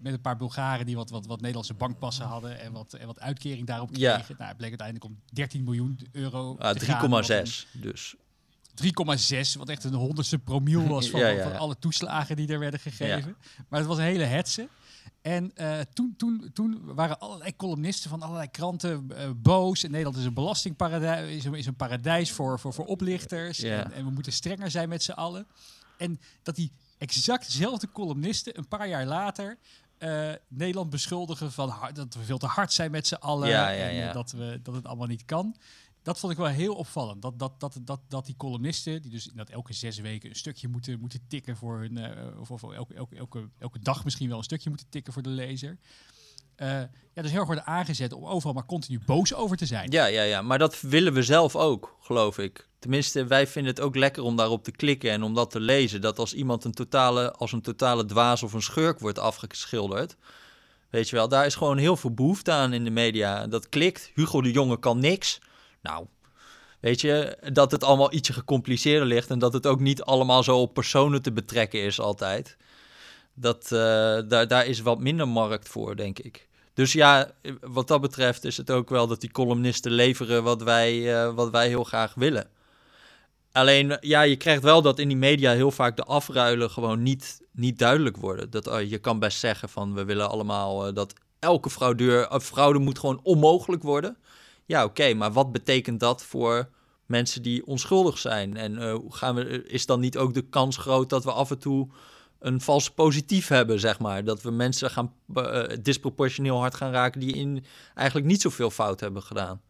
met 0.00 0.12
een 0.12 0.20
paar 0.20 0.36
Bulgaren 0.36 0.86
die 0.86 0.96
wat, 0.96 1.10
wat, 1.10 1.26
wat 1.26 1.38
Nederlandse 1.40 1.74
bankpassen 1.74 2.24
hadden 2.24 2.60
en 2.60 2.72
wat, 2.72 2.92
en 2.92 3.06
wat 3.06 3.20
uitkering 3.20 3.66
daarop 3.66 3.92
kregen. 3.92 4.24
Ja. 4.28 4.34
Nou, 4.36 4.48
het 4.48 4.56
bleek 4.56 4.68
uiteindelijk 4.68 5.04
om 5.04 5.22
13 5.32 5.64
miljoen 5.64 6.08
euro. 6.12 6.56
Uh, 6.58 6.70
3,6 6.74 7.70
dus. 7.72 8.16
3,6, 8.84 9.58
wat 9.58 9.68
echt 9.68 9.84
een 9.84 9.94
honderdste 9.94 10.38
promiel 10.38 10.86
was 10.86 11.08
van, 11.10 11.20
ja, 11.20 11.28
ja, 11.28 11.42
van, 11.42 11.58
alle 11.58 11.78
toeslagen 11.78 12.36
die 12.36 12.48
er 12.48 12.58
werden 12.58 12.80
gegeven. 12.80 13.36
Maar 13.68 13.78
het 13.78 13.88
was 13.88 13.98
een 13.98 14.04
hele 14.04 14.24
hetze. 14.24 14.68
En 15.22 15.52
uh, 15.60 15.80
toen, 15.92 16.14
toen, 16.16 16.50
toen 16.52 16.94
waren 16.94 17.18
allerlei 17.18 17.56
columnisten 17.56 18.10
van 18.10 18.22
allerlei 18.22 18.50
kranten 18.50 19.08
uh, 19.10 19.30
boos. 19.36 19.84
En 19.84 19.90
Nederland 19.90 20.16
is 20.16 20.24
een 20.24 20.34
belastingparadijs, 20.34 21.36
is 21.36 21.44
een, 21.44 21.54
is 21.54 21.66
een 21.66 21.76
paradijs 21.76 22.32
voor, 22.32 22.58
voor, 22.58 22.72
voor 22.72 22.86
oplichters. 22.86 23.62
En, 23.62 23.92
en, 23.92 24.04
we 24.04 24.10
moeten 24.10 24.32
strenger 24.32 24.70
zijn 24.70 24.88
met 24.88 25.02
z'n 25.02 25.12
allen. 25.12 25.46
En 25.96 26.20
dat 26.42 26.54
die 26.54 26.72
exact 26.98 27.46
dezelfde 27.46 27.92
columnisten 27.92 28.58
een 28.58 28.68
paar 28.68 28.88
jaar 28.88 29.06
later 29.06 29.58
uh, 29.98 30.32
Nederland 30.48 30.90
beschuldigen 30.90 31.52
van 31.52 31.74
dat 31.92 32.14
we 32.14 32.24
veel 32.24 32.38
te 32.38 32.46
hard 32.46 32.72
zijn 32.72 32.90
met 32.90 33.06
z'n 33.06 33.14
allen. 33.14 33.68
En 33.68 34.12
dat, 34.12 34.30
we, 34.30 34.60
dat 34.62 34.74
het 34.74 34.86
allemaal 34.86 35.06
niet 35.06 35.24
kan 35.24 35.56
dat 36.06 36.18
vond 36.18 36.32
ik 36.32 36.38
wel 36.38 36.46
heel 36.46 36.74
opvallend. 36.74 37.22
Dat, 37.22 37.38
dat, 37.38 37.60
dat, 37.60 37.78
dat, 37.80 38.00
dat 38.08 38.26
die 38.26 38.36
columnisten, 38.36 39.02
die 39.02 39.10
dus 39.10 39.30
dat 39.34 39.50
elke 39.50 39.72
zes 39.72 39.98
weken 39.98 40.28
een 40.28 40.36
stukje 40.36 40.68
moeten, 40.68 41.00
moeten 41.00 41.20
tikken 41.28 41.56
voor 41.56 41.78
hun, 41.78 41.98
uh, 41.98 42.40
of, 42.40 42.50
of 42.50 42.62
elke, 42.62 42.94
elke, 42.94 43.16
elke, 43.16 43.48
elke 43.58 43.78
dag 43.78 44.04
misschien 44.04 44.28
wel 44.28 44.38
een 44.38 44.44
stukje 44.44 44.68
moeten 44.68 44.88
tikken 44.88 45.12
voor 45.12 45.22
de 45.22 45.28
lezer. 45.28 45.78
Uh, 46.56 46.68
ja, 47.12 47.22
dus 47.22 47.30
heel 47.30 47.38
erg 47.38 47.46
worden 47.46 47.66
aangezet 47.66 48.12
om 48.12 48.24
overal 48.24 48.54
maar 48.54 48.66
continu 48.66 49.00
boos 49.06 49.34
over 49.34 49.56
te 49.56 49.66
zijn. 49.66 49.90
Ja, 49.90 50.06
ja, 50.06 50.22
ja, 50.22 50.42
maar 50.42 50.58
dat 50.58 50.80
willen 50.80 51.12
we 51.12 51.22
zelf 51.22 51.56
ook, 51.56 51.96
geloof 52.00 52.38
ik. 52.38 52.68
Tenminste, 52.78 53.26
wij 53.26 53.46
vinden 53.46 53.74
het 53.74 53.82
ook 53.82 53.96
lekker 53.96 54.22
om 54.22 54.36
daarop 54.36 54.64
te 54.64 54.70
klikken 54.70 55.10
en 55.10 55.22
om 55.22 55.34
dat 55.34 55.50
te 55.50 55.60
lezen. 55.60 56.00
Dat 56.00 56.18
als 56.18 56.34
iemand 56.34 56.64
een 56.64 56.74
totale, 56.74 57.32
als 57.32 57.52
een 57.52 57.62
totale 57.62 58.04
dwaas 58.04 58.42
of 58.42 58.52
een 58.52 58.62
schurk 58.62 58.98
wordt 58.98 59.18
afgeschilderd, 59.18 60.16
weet 60.90 61.08
je 61.08 61.16
wel, 61.16 61.28
daar 61.28 61.46
is 61.46 61.54
gewoon 61.54 61.78
heel 61.78 61.96
veel 61.96 62.14
behoefte 62.14 62.52
aan 62.52 62.72
in 62.72 62.84
de 62.84 62.90
media. 62.90 63.46
Dat 63.46 63.68
klikt. 63.68 64.10
Hugo 64.14 64.40
de 64.40 64.52
Jonge 64.52 64.78
kan 64.78 64.98
niks. 64.98 65.40
Nou, 65.86 66.06
weet 66.80 67.00
je, 67.00 67.38
dat 67.52 67.70
het 67.70 67.84
allemaal 67.84 68.12
ietsje 68.12 68.32
gecompliceerder 68.32 69.08
ligt 69.08 69.30
en 69.30 69.38
dat 69.38 69.52
het 69.52 69.66
ook 69.66 69.80
niet 69.80 70.02
allemaal 70.02 70.42
zo 70.42 70.60
op 70.60 70.74
personen 70.74 71.22
te 71.22 71.32
betrekken 71.32 71.80
is 71.80 72.00
altijd. 72.00 72.56
Dat, 73.34 73.64
uh, 73.64 73.78
daar, 74.28 74.48
daar 74.48 74.66
is 74.66 74.80
wat 74.80 75.00
minder 75.00 75.28
markt 75.28 75.68
voor, 75.68 75.96
denk 75.96 76.18
ik. 76.18 76.48
Dus 76.74 76.92
ja, 76.92 77.30
wat 77.60 77.88
dat 77.88 78.00
betreft 78.00 78.44
is 78.44 78.56
het 78.56 78.70
ook 78.70 78.88
wel 78.88 79.06
dat 79.06 79.20
die 79.20 79.30
columnisten 79.30 79.92
leveren 79.92 80.42
wat 80.42 80.62
wij, 80.62 81.14
eh, 81.14 81.34
wat 81.34 81.50
wij 81.50 81.68
heel 81.68 81.84
graag 81.84 82.14
willen. 82.14 82.48
Alleen, 83.52 83.96
ja, 84.00 84.22
je 84.22 84.36
krijgt 84.36 84.62
wel 84.62 84.82
dat 84.82 84.98
in 84.98 85.08
die 85.08 85.16
media 85.16 85.52
heel 85.52 85.70
vaak 85.70 85.96
de 85.96 86.04
afruilen 86.04 86.70
gewoon 86.70 87.02
niet, 87.02 87.40
niet 87.52 87.78
duidelijk 87.78 88.16
worden. 88.16 88.50
Dat, 88.50 88.66
uh, 88.66 88.90
je 88.90 88.98
kan 88.98 89.18
best 89.18 89.38
zeggen 89.38 89.68
van 89.68 89.94
we 89.94 90.04
willen 90.04 90.30
allemaal 90.30 90.92
dat 90.94 91.14
elke 91.38 91.70
fraudeur, 91.70 92.40
fraude 92.40 92.78
moet 92.78 92.98
gewoon 92.98 93.20
onmogelijk 93.22 93.82
worden. 93.82 94.16
Ja, 94.66 94.84
oké, 94.84 95.14
maar 95.14 95.32
wat 95.32 95.52
betekent 95.52 96.00
dat 96.00 96.24
voor 96.24 96.68
mensen 97.06 97.42
die 97.42 97.66
onschuldig 97.66 98.18
zijn? 98.18 98.56
En 98.56 99.02
gaan 99.08 99.34
we, 99.34 99.62
is 99.62 99.86
dan 99.86 100.00
niet 100.00 100.18
ook 100.18 100.34
de 100.34 100.48
kans 100.48 100.76
groot 100.76 101.10
dat 101.10 101.24
we 101.24 101.32
af 101.32 101.50
en 101.50 101.58
toe 101.58 101.88
een 102.38 102.60
vals 102.60 102.90
positief 102.90 103.48
hebben, 103.48 103.80
zeg 103.80 103.98
maar? 103.98 104.24
Dat 104.24 104.42
we 104.42 104.50
mensen 104.50 104.90
gaan 104.90 105.12
disproportioneel 105.80 106.58
hard 106.58 106.74
gaan 106.74 106.92
raken 106.92 107.20
die 107.20 107.34
in 107.34 107.64
eigenlijk 107.94 108.28
niet 108.28 108.40
zoveel 108.40 108.70
fout 108.70 109.00
hebben 109.00 109.22
gedaan. 109.22 109.60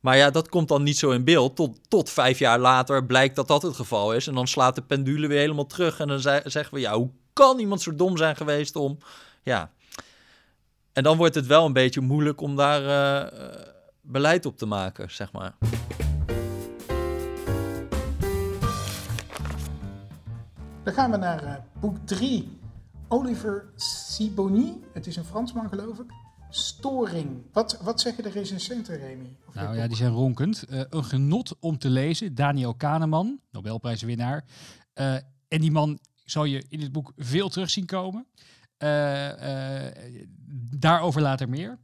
Maar 0.00 0.16
ja, 0.16 0.30
dat 0.30 0.48
komt 0.48 0.68
dan 0.68 0.82
niet 0.82 0.98
zo 0.98 1.10
in 1.10 1.24
beeld. 1.24 1.56
Tot, 1.56 1.78
tot 1.88 2.10
vijf 2.10 2.38
jaar 2.38 2.58
later 2.58 3.06
blijkt 3.06 3.36
dat 3.36 3.48
dat 3.48 3.62
het 3.62 3.74
geval 3.74 4.14
is. 4.14 4.26
En 4.26 4.34
dan 4.34 4.46
slaat 4.46 4.74
de 4.74 4.82
pendule 4.82 5.26
weer 5.26 5.38
helemaal 5.38 5.66
terug. 5.66 6.00
En 6.00 6.08
dan 6.08 6.20
zeggen 6.20 6.70
we, 6.70 6.80
ja, 6.80 6.96
hoe 6.96 7.10
kan 7.32 7.58
iemand 7.58 7.82
zo 7.82 7.94
dom 7.94 8.16
zijn 8.16 8.36
geweest 8.36 8.76
om... 8.76 8.98
Ja. 9.42 9.72
En 10.92 11.02
dan 11.02 11.16
wordt 11.16 11.34
het 11.34 11.46
wel 11.46 11.66
een 11.66 11.72
beetje 11.72 12.00
moeilijk 12.00 12.40
om 12.40 12.56
daar 12.56 12.82
uh, 12.82 13.58
beleid 14.08 14.46
op 14.46 14.56
te 14.56 14.66
maken, 14.66 15.10
zeg 15.10 15.32
maar. 15.32 15.56
Dan 20.82 20.94
gaan 20.94 21.10
we 21.10 21.16
naar 21.16 21.44
uh, 21.44 21.54
boek 21.80 21.96
3. 22.04 22.58
Oliver 23.08 23.72
Sibony. 23.76 24.78
Het 24.92 25.06
is 25.06 25.16
een 25.16 25.24
Fransman, 25.24 25.68
geloof 25.68 25.98
ik. 25.98 26.06
Storing. 26.50 27.42
Wat, 27.52 27.80
wat 27.82 28.00
zeggen 28.00 28.22
de 28.22 28.30
recensenten, 28.30 28.98
Remy? 28.98 29.36
Of 29.46 29.54
nou 29.54 29.76
ja, 29.76 29.86
die 29.86 29.96
zijn 29.96 30.12
ronkend. 30.12 30.64
Uh, 30.70 30.80
een 30.90 31.04
genot 31.04 31.56
om 31.60 31.78
te 31.78 31.90
lezen. 31.90 32.34
Daniel 32.34 32.74
Kahneman, 32.74 33.40
Nobelprijswinnaar. 33.50 34.44
Uh, 34.94 35.14
en 35.48 35.60
die 35.60 35.70
man 35.70 35.98
zal 36.24 36.44
je 36.44 36.64
in 36.68 36.80
het 36.80 36.92
boek 36.92 37.12
veel 37.16 37.48
terug 37.48 37.70
zien 37.70 37.86
komen. 37.86 38.26
Uh, 38.78 39.28
daarover 40.78 41.20
later 41.20 41.48
meer. 41.48 41.78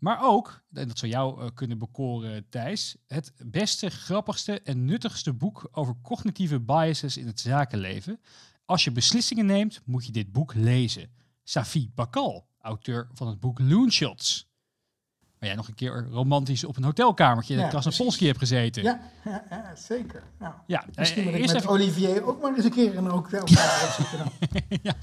Maar 0.00 0.18
ook, 0.22 0.62
en 0.72 0.88
dat 0.88 0.98
zou 0.98 1.12
jou 1.12 1.50
kunnen 1.50 1.78
bekoren, 1.78 2.48
Thijs, 2.48 2.96
het 3.06 3.32
beste, 3.38 3.90
grappigste 3.90 4.60
en 4.60 4.84
nuttigste 4.84 5.32
boek 5.32 5.68
over 5.72 5.96
cognitieve 6.02 6.60
biases 6.60 7.16
in 7.16 7.26
het 7.26 7.40
zakenleven. 7.40 8.20
Als 8.64 8.84
je 8.84 8.92
beslissingen 8.92 9.46
neemt, 9.46 9.80
moet 9.84 10.06
je 10.06 10.12
dit 10.12 10.32
boek 10.32 10.54
lezen. 10.54 11.10
Safi 11.42 11.90
Bakal 11.94 12.46
auteur 12.60 13.08
van 13.12 13.28
het 13.28 13.40
boek 13.40 13.58
Loonshots. 13.58 14.49
Waar 15.40 15.48
jij 15.48 15.58
nog 15.58 15.68
een 15.68 15.74
keer 15.74 16.06
romantisch 16.10 16.64
op 16.64 16.76
een 16.76 16.84
hotelkamertje 16.84 17.54
in 17.54 17.60
ja, 17.60 17.68
Krasnopolski 17.68 18.26
hebt 18.26 18.38
gezeten. 18.38 18.82
Ja, 18.82 19.00
ja, 19.24 19.44
ja 19.50 19.76
zeker. 19.76 20.22
Nou, 20.38 20.54
ja, 20.66 20.84
misschien 20.94 21.24
moet 21.24 21.34
ik 21.34 21.40
met 21.40 21.54
even... 21.54 21.68
Olivier 21.68 22.24
ook 22.24 22.42
maar 22.42 22.54
eens 22.56 22.64
een 22.64 22.70
keer 22.70 22.94
in 22.94 23.04
een 23.04 23.10
hotelkamer 23.10 23.94
zitten. 23.98 24.32
ja, 24.82 24.94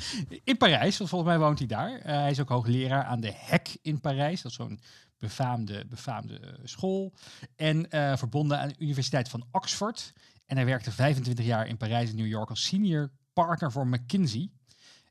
in 0.43 0.57
Parijs, 0.57 0.97
want 0.97 1.09
volgens 1.09 1.31
mij 1.31 1.39
woont 1.39 1.57
hij 1.57 1.67
daar. 1.67 1.91
Uh, 1.91 2.03
hij 2.03 2.31
is 2.31 2.39
ook 2.39 2.49
hoogleraar 2.49 3.03
aan 3.03 3.19
de 3.19 3.33
HEC 3.35 3.77
in 3.81 3.99
Parijs. 3.99 4.41
Dat 4.41 4.51
is 4.51 4.57
zo'n 4.57 4.79
befaamde, 5.17 5.85
befaamde 5.89 6.59
school. 6.63 7.13
En 7.55 7.87
uh, 7.89 8.17
verbonden 8.17 8.59
aan 8.59 8.67
de 8.67 8.75
Universiteit 8.77 9.29
van 9.29 9.45
Oxford. 9.51 10.13
En 10.45 10.55
hij 10.55 10.65
werkte 10.65 10.91
25 10.91 11.45
jaar 11.45 11.67
in 11.67 11.77
Parijs 11.77 12.09
en 12.09 12.15
New 12.15 12.27
York 12.27 12.49
als 12.49 12.63
senior 12.63 13.11
partner 13.33 13.71
voor 13.71 13.87
McKinsey. 13.87 14.49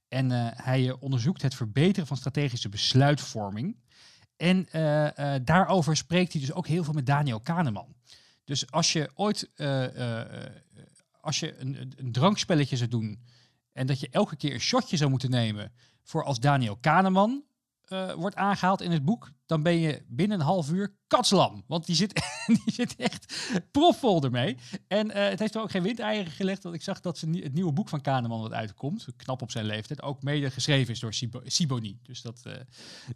En 0.09 0.31
uh, 0.31 0.47
hij 0.53 0.97
onderzoekt 1.01 1.43
het 1.43 1.55
verbeteren 1.55 2.07
van 2.07 2.17
strategische 2.17 2.69
besluitvorming. 2.69 3.77
En 4.37 4.69
uh, 4.73 5.35
daarover 5.43 5.97
spreekt 5.97 6.33
hij 6.33 6.41
dus 6.41 6.53
ook 6.53 6.67
heel 6.67 6.85
veel 6.85 6.93
met 6.93 7.07
Daniel 7.07 7.41
Kahneman. 7.41 7.95
Dus 8.45 8.71
als 8.71 8.93
je 8.93 9.11
ooit 9.15 9.51
als 11.21 11.41
je 11.41 11.59
een, 11.59 11.93
een, 11.97 12.13
drankspelletje 12.13 12.77
zou 12.77 12.91
doen 12.91 13.23
en 13.73 13.87
dat 13.87 14.01
je 14.01 14.09
elke 14.11 14.37
keer 14.37 14.55
een 14.55 14.61
shotje 14.61 14.97
zou 14.97 15.11
moeten 15.11 15.31
nemen 15.31 15.73
voor 16.03 16.25
als 16.25 16.41
Daniel 16.41 16.77
Kahneman 16.77 17.45
uh, 17.93 18.13
wordt 18.13 18.37
aangehaald 18.37 18.81
in 18.81 18.91
het 18.91 19.05
boek, 19.05 19.31
dan 19.47 19.63
ben 19.63 19.79
je 19.79 20.03
binnen 20.09 20.39
een 20.39 20.45
half 20.45 20.71
uur 20.71 20.97
katslam. 21.07 21.65
Want 21.67 21.87
die 21.87 21.95
zit, 21.95 22.13
die 22.65 22.73
zit 22.73 22.97
echt 22.97 23.51
profvol 23.71 24.23
ermee. 24.23 24.57
En 24.89 25.07
uh, 25.07 25.15
het 25.15 25.39
heeft 25.39 25.55
er 25.55 25.61
ook 25.61 25.71
geen 25.71 25.83
windeieren 25.83 26.33
gelegd, 26.33 26.63
want 26.63 26.75
ik 26.75 26.83
zag 26.83 27.01
dat 27.01 27.19
ze 27.19 27.31
het 27.31 27.55
nieuwe 27.55 27.73
boek 27.73 27.89
van 27.89 28.01
Kahneman 28.01 28.41
wat 28.41 28.53
uitkomt, 28.53 29.07
knap 29.17 29.43
op 29.43 29.51
zijn 29.51 29.67
leeftijd, 29.67 30.03
ook 30.03 30.23
mede 30.23 30.51
geschreven 30.51 30.93
is 30.93 31.01
door 31.01 31.15
Siboni. 31.45 31.99
Dus 32.03 32.23
dat, 32.23 32.43
uh, 32.47 32.53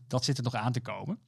dat 0.07 0.25
zit 0.25 0.39
er 0.39 0.45
nog 0.45 0.55
aan 0.55 0.73
te 0.73 0.81
komen. 0.81 1.19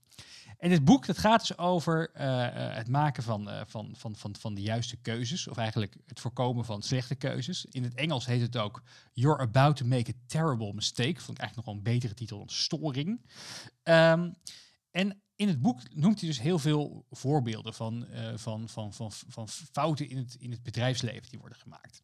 En 0.63 0.69
dit 0.69 0.85
boek 0.85 1.07
dat 1.07 1.19
gaat 1.19 1.41
dus 1.41 1.59
over 1.59 2.11
uh, 2.15 2.75
het 2.75 2.89
maken 2.89 3.23
van, 3.23 3.49
uh, 3.49 3.61
van, 3.67 3.95
van, 3.97 4.17
van, 4.17 4.37
van 4.37 4.55
de 4.55 4.61
juiste 4.61 4.97
keuzes. 4.97 5.49
Of 5.49 5.57
eigenlijk 5.57 5.97
het 6.07 6.21
voorkomen 6.21 6.65
van 6.65 6.83
slechte 6.83 7.15
keuzes. 7.15 7.65
In 7.65 7.83
het 7.83 7.95
Engels 7.95 8.27
heet 8.27 8.41
het 8.41 8.57
ook 8.57 8.83
You're 9.13 9.43
about 9.43 9.77
to 9.77 9.85
make 9.85 10.11
a 10.11 10.19
terrible 10.27 10.73
mistake. 10.73 11.21
Vond 11.21 11.39
ik 11.39 11.45
eigenlijk 11.45 11.57
nog 11.57 11.65
wel 11.65 11.75
een 11.75 11.83
betere 11.83 12.15
titel 12.15 12.39
dan 12.39 12.49
Storing. 12.49 13.09
Um, 13.83 14.35
en 14.91 15.23
in 15.35 15.49
het 15.49 15.61
boek 15.61 15.95
noemt 15.95 16.21
hij 16.21 16.29
dus 16.29 16.41
heel 16.41 16.59
veel 16.59 17.07
voorbeelden 17.11 17.75
van, 17.75 18.07
van, 18.35 18.69
van, 18.69 18.93
van, 18.93 19.13
van 19.13 19.49
fouten 19.49 20.09
in 20.09 20.17
het, 20.17 20.35
in 20.35 20.51
het 20.51 20.63
bedrijfsleven 20.63 21.31
die 21.31 21.39
worden 21.39 21.59
gemaakt. 21.59 22.03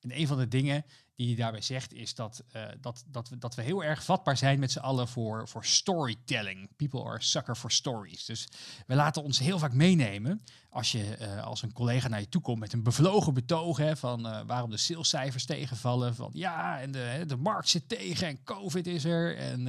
En 0.00 0.18
een 0.18 0.26
van 0.26 0.38
de 0.38 0.48
dingen 0.48 0.84
die 1.16 1.26
hij 1.26 1.36
daarbij 1.36 1.60
zegt 1.60 1.92
is 1.92 2.14
dat, 2.14 2.44
uh, 2.56 2.64
dat, 2.80 3.04
dat, 3.06 3.28
we, 3.28 3.38
dat 3.38 3.54
we 3.54 3.62
heel 3.62 3.84
erg 3.84 4.04
vatbaar 4.04 4.36
zijn 4.36 4.58
met 4.58 4.72
z'n 4.72 4.78
allen 4.78 5.08
voor, 5.08 5.48
voor 5.48 5.64
storytelling. 5.64 6.68
People 6.76 7.04
are 7.04 7.22
sucker 7.22 7.56
for 7.56 7.70
stories. 7.70 8.24
Dus 8.24 8.48
we 8.86 8.94
laten 8.94 9.22
ons 9.22 9.38
heel 9.38 9.58
vaak 9.58 9.72
meenemen 9.72 10.42
als, 10.70 10.92
je, 10.92 11.16
uh, 11.20 11.44
als 11.44 11.62
een 11.62 11.72
collega 11.72 12.08
naar 12.08 12.20
je 12.20 12.28
toe 12.28 12.42
komt 12.42 12.58
met 12.58 12.72
een 12.72 12.82
bevlogen 12.82 13.34
betoog 13.34 13.76
hè, 13.76 13.96
van 13.96 14.26
uh, 14.26 14.40
waarom 14.46 14.70
de 14.70 14.76
salescijfers 14.76 15.44
tegenvallen. 15.44 16.14
Van 16.14 16.30
ja, 16.32 16.80
en 16.80 16.92
de, 16.92 17.24
de 17.26 17.36
markt 17.36 17.68
zit 17.68 17.88
tegen 17.88 18.26
en 18.26 18.44
COVID 18.44 18.86
is 18.86 19.04
er 19.04 19.36
en 19.36 19.64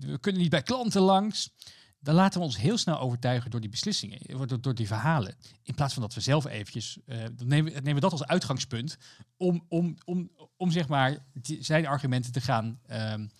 we 0.00 0.18
kunnen 0.20 0.40
niet 0.40 0.50
bij 0.50 0.62
klanten 0.62 1.02
langs 1.02 1.50
dan 2.00 2.14
laten 2.14 2.40
we 2.40 2.46
ons 2.46 2.56
heel 2.56 2.78
snel 2.78 2.98
overtuigen 2.98 3.50
door 3.50 3.60
die 3.60 3.70
beslissingen, 3.70 4.18
door, 4.46 4.60
door 4.60 4.74
die 4.74 4.86
verhalen. 4.86 5.34
In 5.62 5.74
plaats 5.74 5.92
van 5.92 6.02
dat 6.02 6.14
we 6.14 6.20
zelf 6.20 6.46
eventjes, 6.46 6.98
uh, 7.06 7.16
dan 7.32 7.46
nemen, 7.46 7.72
nemen 7.72 7.94
we 7.94 8.00
dat 8.00 8.12
als 8.12 8.26
uitgangspunt 8.26 8.96
om, 9.36 9.64
om, 9.68 9.96
om, 10.04 10.30
om 10.56 10.70
zeg 10.70 10.88
maar 10.88 11.18
die, 11.32 11.64
zijn 11.64 11.86
argumenten 11.86 12.32
te 12.32 12.40
gaan 12.40 12.80
um, 12.90 13.30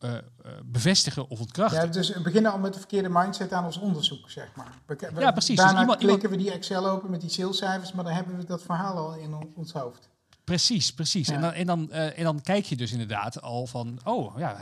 uh, 0.00 0.12
uh, 0.12 0.18
bevestigen 0.64 1.28
of 1.28 1.40
ontkrachten. 1.40 1.80
Ja, 1.80 1.86
dus 1.86 2.12
we 2.12 2.20
beginnen 2.20 2.52
al 2.52 2.58
met 2.58 2.72
de 2.72 2.78
verkeerde 2.78 3.08
mindset 3.08 3.52
aan 3.52 3.64
ons 3.64 3.78
onderzoek, 3.78 4.30
zeg 4.30 4.54
maar. 4.56 4.78
We, 4.86 5.10
ja, 5.18 5.32
precies. 5.32 5.56
Daarna 5.56 5.72
dus 5.72 5.80
iemand, 5.80 5.98
klikken 5.98 6.30
we 6.30 6.36
die 6.36 6.52
Excel 6.52 6.88
open 6.88 7.10
met 7.10 7.20
die 7.20 7.30
salescijfers, 7.30 7.92
maar 7.92 8.04
dan 8.04 8.12
hebben 8.12 8.36
we 8.36 8.44
dat 8.44 8.62
verhaal 8.62 8.96
al 8.96 9.14
in 9.14 9.52
ons 9.54 9.72
hoofd. 9.72 10.10
Precies, 10.44 10.92
precies. 10.92 11.28
Ja. 11.28 11.34
En, 11.34 11.40
dan, 11.40 11.52
en, 11.52 11.66
dan, 11.66 11.88
uh, 11.90 12.18
en 12.18 12.24
dan 12.24 12.42
kijk 12.42 12.64
je 12.64 12.76
dus 12.76 12.92
inderdaad 12.92 13.42
al 13.42 13.66
van, 13.66 14.00
oh 14.04 14.38
ja, 14.38 14.60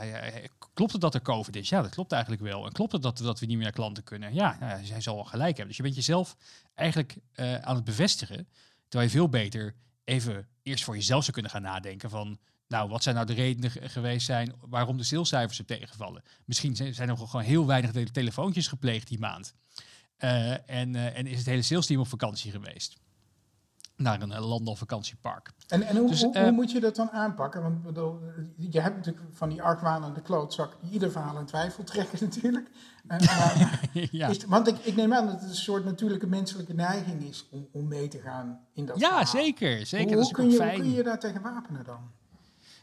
klopt 0.73 0.91
het 0.91 1.01
dat 1.01 1.13
er 1.13 1.21
COVID 1.21 1.55
is? 1.55 1.69
Ja, 1.69 1.81
dat 1.81 1.91
klopt 1.91 2.11
eigenlijk 2.11 2.41
wel. 2.43 2.65
En 2.65 2.71
klopt 2.71 2.91
het 2.91 3.01
dat, 3.01 3.17
dat 3.17 3.39
we 3.39 3.45
niet 3.45 3.55
meer 3.55 3.65
naar 3.65 3.73
klanten 3.73 4.03
kunnen? 4.03 4.33
Ja, 4.33 4.57
ja 4.59 4.67
hij 4.67 5.01
zal 5.01 5.15
wel 5.15 5.23
gelijk 5.23 5.57
hebben. 5.57 5.67
Dus 5.67 5.77
je 5.77 5.83
bent 5.83 5.95
jezelf 5.95 6.35
eigenlijk 6.73 7.17
uh, 7.35 7.55
aan 7.55 7.75
het 7.75 7.83
bevestigen, 7.83 8.47
terwijl 8.87 9.11
je 9.11 9.17
veel 9.17 9.29
beter 9.29 9.75
even 10.03 10.47
eerst 10.63 10.83
voor 10.83 10.95
jezelf 10.95 11.21
zou 11.21 11.33
kunnen 11.33 11.51
gaan 11.51 11.61
nadenken 11.61 12.09
van, 12.09 12.39
nou, 12.67 12.89
wat 12.89 13.03
zijn 13.03 13.15
nou 13.15 13.27
de 13.27 13.33
redenen 13.33 13.71
geweest 13.89 14.25
zijn 14.25 14.53
waarom 14.59 14.97
de 14.97 15.03
salescijfers 15.03 15.59
er 15.59 15.65
tegenvallen? 15.65 16.23
Misschien 16.45 16.75
zijn 16.75 17.09
er 17.09 17.17
gewoon 17.17 17.41
heel 17.41 17.65
weinig 17.65 17.91
telefoontjes 18.11 18.67
gepleegd 18.67 19.07
die 19.07 19.19
maand. 19.19 19.53
Uh, 20.19 20.69
en, 20.69 20.95
en 20.95 21.27
is 21.27 21.37
het 21.37 21.45
hele 21.45 21.61
salesteam 21.61 21.99
op 21.99 22.07
vakantie 22.07 22.51
geweest? 22.51 22.97
Naar 24.01 24.21
een 24.21 24.39
land- 24.39 24.67
of 24.67 24.77
vakantiepark. 24.77 25.51
En, 25.67 25.83
en 25.83 25.97
hoe, 25.97 26.09
dus, 26.09 26.23
hoe, 26.23 26.35
uh, 26.35 26.41
hoe, 26.41 26.51
moet 26.51 26.71
je 26.71 26.79
dat 26.79 26.95
dan 26.95 27.11
aanpakken? 27.11 27.61
Want 27.61 27.83
bedoel, 27.83 28.19
je 28.57 28.81
hebt 28.81 28.95
natuurlijk 28.95 29.25
van 29.31 29.49
die 29.49 29.61
argwanende 29.61 30.21
klootzak 30.21 30.75
die 30.81 30.91
ieder 30.91 31.11
verhaal 31.11 31.39
in 31.39 31.45
twijfel 31.45 31.83
trekken 31.83 32.17
natuurlijk. 32.27 32.69
Uh, 33.07 33.19
maar, 33.19 33.89
ja. 34.11 34.27
is, 34.27 34.45
want 34.45 34.67
ik, 34.67 34.77
ik, 34.77 34.95
neem 34.95 35.13
aan 35.13 35.25
dat 35.25 35.41
het 35.41 35.49
een 35.49 35.55
soort 35.55 35.85
natuurlijke 35.85 36.27
menselijke 36.27 36.73
neiging 36.73 37.23
is 37.23 37.47
om, 37.51 37.67
om 37.71 37.87
mee 37.87 38.07
te 38.07 38.19
gaan 38.19 38.59
in 38.73 38.85
dat 38.85 38.99
Ja, 38.99 39.07
verhaal. 39.07 39.25
zeker. 39.25 39.85
zeker. 39.85 40.07
Hoe, 40.07 40.15
dat 40.15 40.25
is 40.25 40.31
kun 40.31 40.49
je, 40.49 40.55
fijn. 40.55 40.73
hoe 40.73 40.81
kun 40.81 40.91
je 40.91 41.03
daar 41.03 41.19
tegen 41.19 41.41
wapenen 41.41 41.83
dan? 41.83 42.11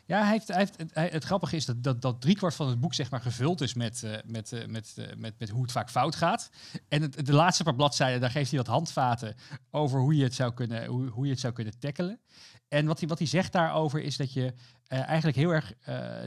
Ja, 0.08 0.22
hij 0.22 0.30
heeft, 0.30 0.48
hij 0.92 1.08
het, 1.08 1.24
grappige 1.24 1.56
is 1.56 1.64
dat, 1.64 1.82
dat, 1.82 2.02
dat 2.02 2.20
driekwart 2.20 2.54
van 2.54 2.68
het 2.68 2.80
boek 2.80 2.94
zeg 2.94 3.10
maar, 3.10 3.20
gevuld 3.20 3.60
is 3.60 3.74
met, 3.74 4.02
uh, 4.04 4.16
met, 4.24 4.52
uh, 4.52 4.66
met, 4.66 4.94
uh, 4.98 5.06
met, 5.16 5.34
met 5.38 5.48
hoe 5.48 5.62
het 5.62 5.72
vaak 5.72 5.90
fout 5.90 6.16
gaat. 6.16 6.50
En 6.88 7.10
de 7.10 7.32
laatste 7.32 7.62
paar 7.62 7.74
bladzijden, 7.74 8.20
daar 8.20 8.30
geeft 8.30 8.50
hij 8.50 8.58
wat 8.58 8.68
handvaten 8.68 9.34
over 9.70 10.00
hoe 10.00 10.16
je 10.16 10.22
het 10.22 10.34
zou 10.34 10.54
kunnen, 10.54 10.86
hoe, 10.86 11.08
hoe 11.08 11.24
je 11.24 11.30
het 11.30 11.40
zou 11.40 11.52
kunnen 11.52 11.78
tackelen. 11.78 12.20
En 12.68 12.86
wat 12.86 12.98
hij, 12.98 13.08
wat 13.08 13.18
hij 13.18 13.26
zegt 13.26 13.52
daarover 13.52 14.02
is 14.02 14.16
dat 14.16 14.32
je 14.32 14.54
eigenlijk 14.86 15.36
heel 15.36 15.50
erg, 15.50 15.74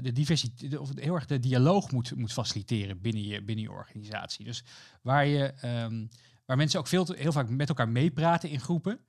de 0.01 0.11
diversiteit, 0.11 0.77
of 0.77 0.89
heel 0.95 1.15
erg 1.15 1.25
de 1.25 1.39
dialoog 1.39 1.91
moet, 1.91 2.15
moet 2.15 2.33
faciliteren 2.33 3.01
binnen 3.01 3.23
je, 3.23 3.43
binnen 3.43 3.65
je 3.65 3.71
organisatie. 3.71 4.45
Dus 4.45 4.63
waar, 5.01 5.25
je, 5.25 5.53
um, 5.83 6.09
waar 6.45 6.57
mensen 6.57 6.79
ook 6.79 6.87
veel 6.87 7.13
heel 7.15 7.31
vaak 7.31 7.49
met 7.49 7.69
elkaar 7.69 7.89
meepraten 7.89 8.49
in 8.49 8.59
groepen, 8.59 8.99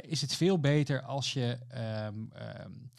is 0.00 0.20
het 0.20 0.34
veel 0.34 0.58
beter 0.60 1.02
als 1.02 1.32
je, 1.32 1.58
um, 2.06 2.30
um, 2.64 2.90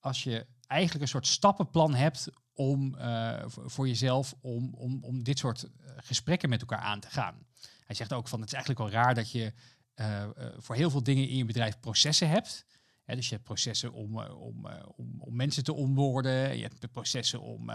als 0.00 0.22
je 0.22 0.46
eigenlijk 0.70 1.02
een 1.02 1.10
soort 1.10 1.26
stappenplan 1.26 1.94
hebt 1.94 2.28
om 2.52 2.94
uh, 2.98 3.42
voor 3.46 3.88
jezelf 3.88 4.34
om, 4.40 4.74
om, 4.74 5.04
om 5.04 5.22
dit 5.22 5.38
soort 5.38 5.68
gesprekken 5.96 6.48
met 6.48 6.60
elkaar 6.60 6.78
aan 6.78 7.00
te 7.00 7.10
gaan. 7.10 7.46
Hij 7.86 7.96
zegt 7.96 8.12
ook 8.12 8.28
van 8.28 8.40
het 8.40 8.48
is 8.48 8.54
eigenlijk 8.54 8.90
wel 8.90 9.02
raar 9.02 9.14
dat 9.14 9.30
je 9.30 9.52
uh, 9.96 10.24
voor 10.56 10.74
heel 10.74 10.90
veel 10.90 11.02
dingen 11.02 11.28
in 11.28 11.36
je 11.36 11.44
bedrijf 11.44 11.80
processen 11.80 12.28
hebt 12.28 12.66
dus 13.16 13.28
je 13.28 13.34
hebt 13.34 13.46
processen 13.46 13.92
om, 13.92 14.20
eh, 14.20 14.40
om, 14.40 14.66
eh, 14.66 14.82
om, 14.96 15.14
om 15.18 15.36
mensen 15.36 15.64
te 15.64 15.72
onboorden. 15.72 16.56
Je 16.56 16.62
hebt 16.62 16.92
processen 16.92 17.40
om, 17.40 17.70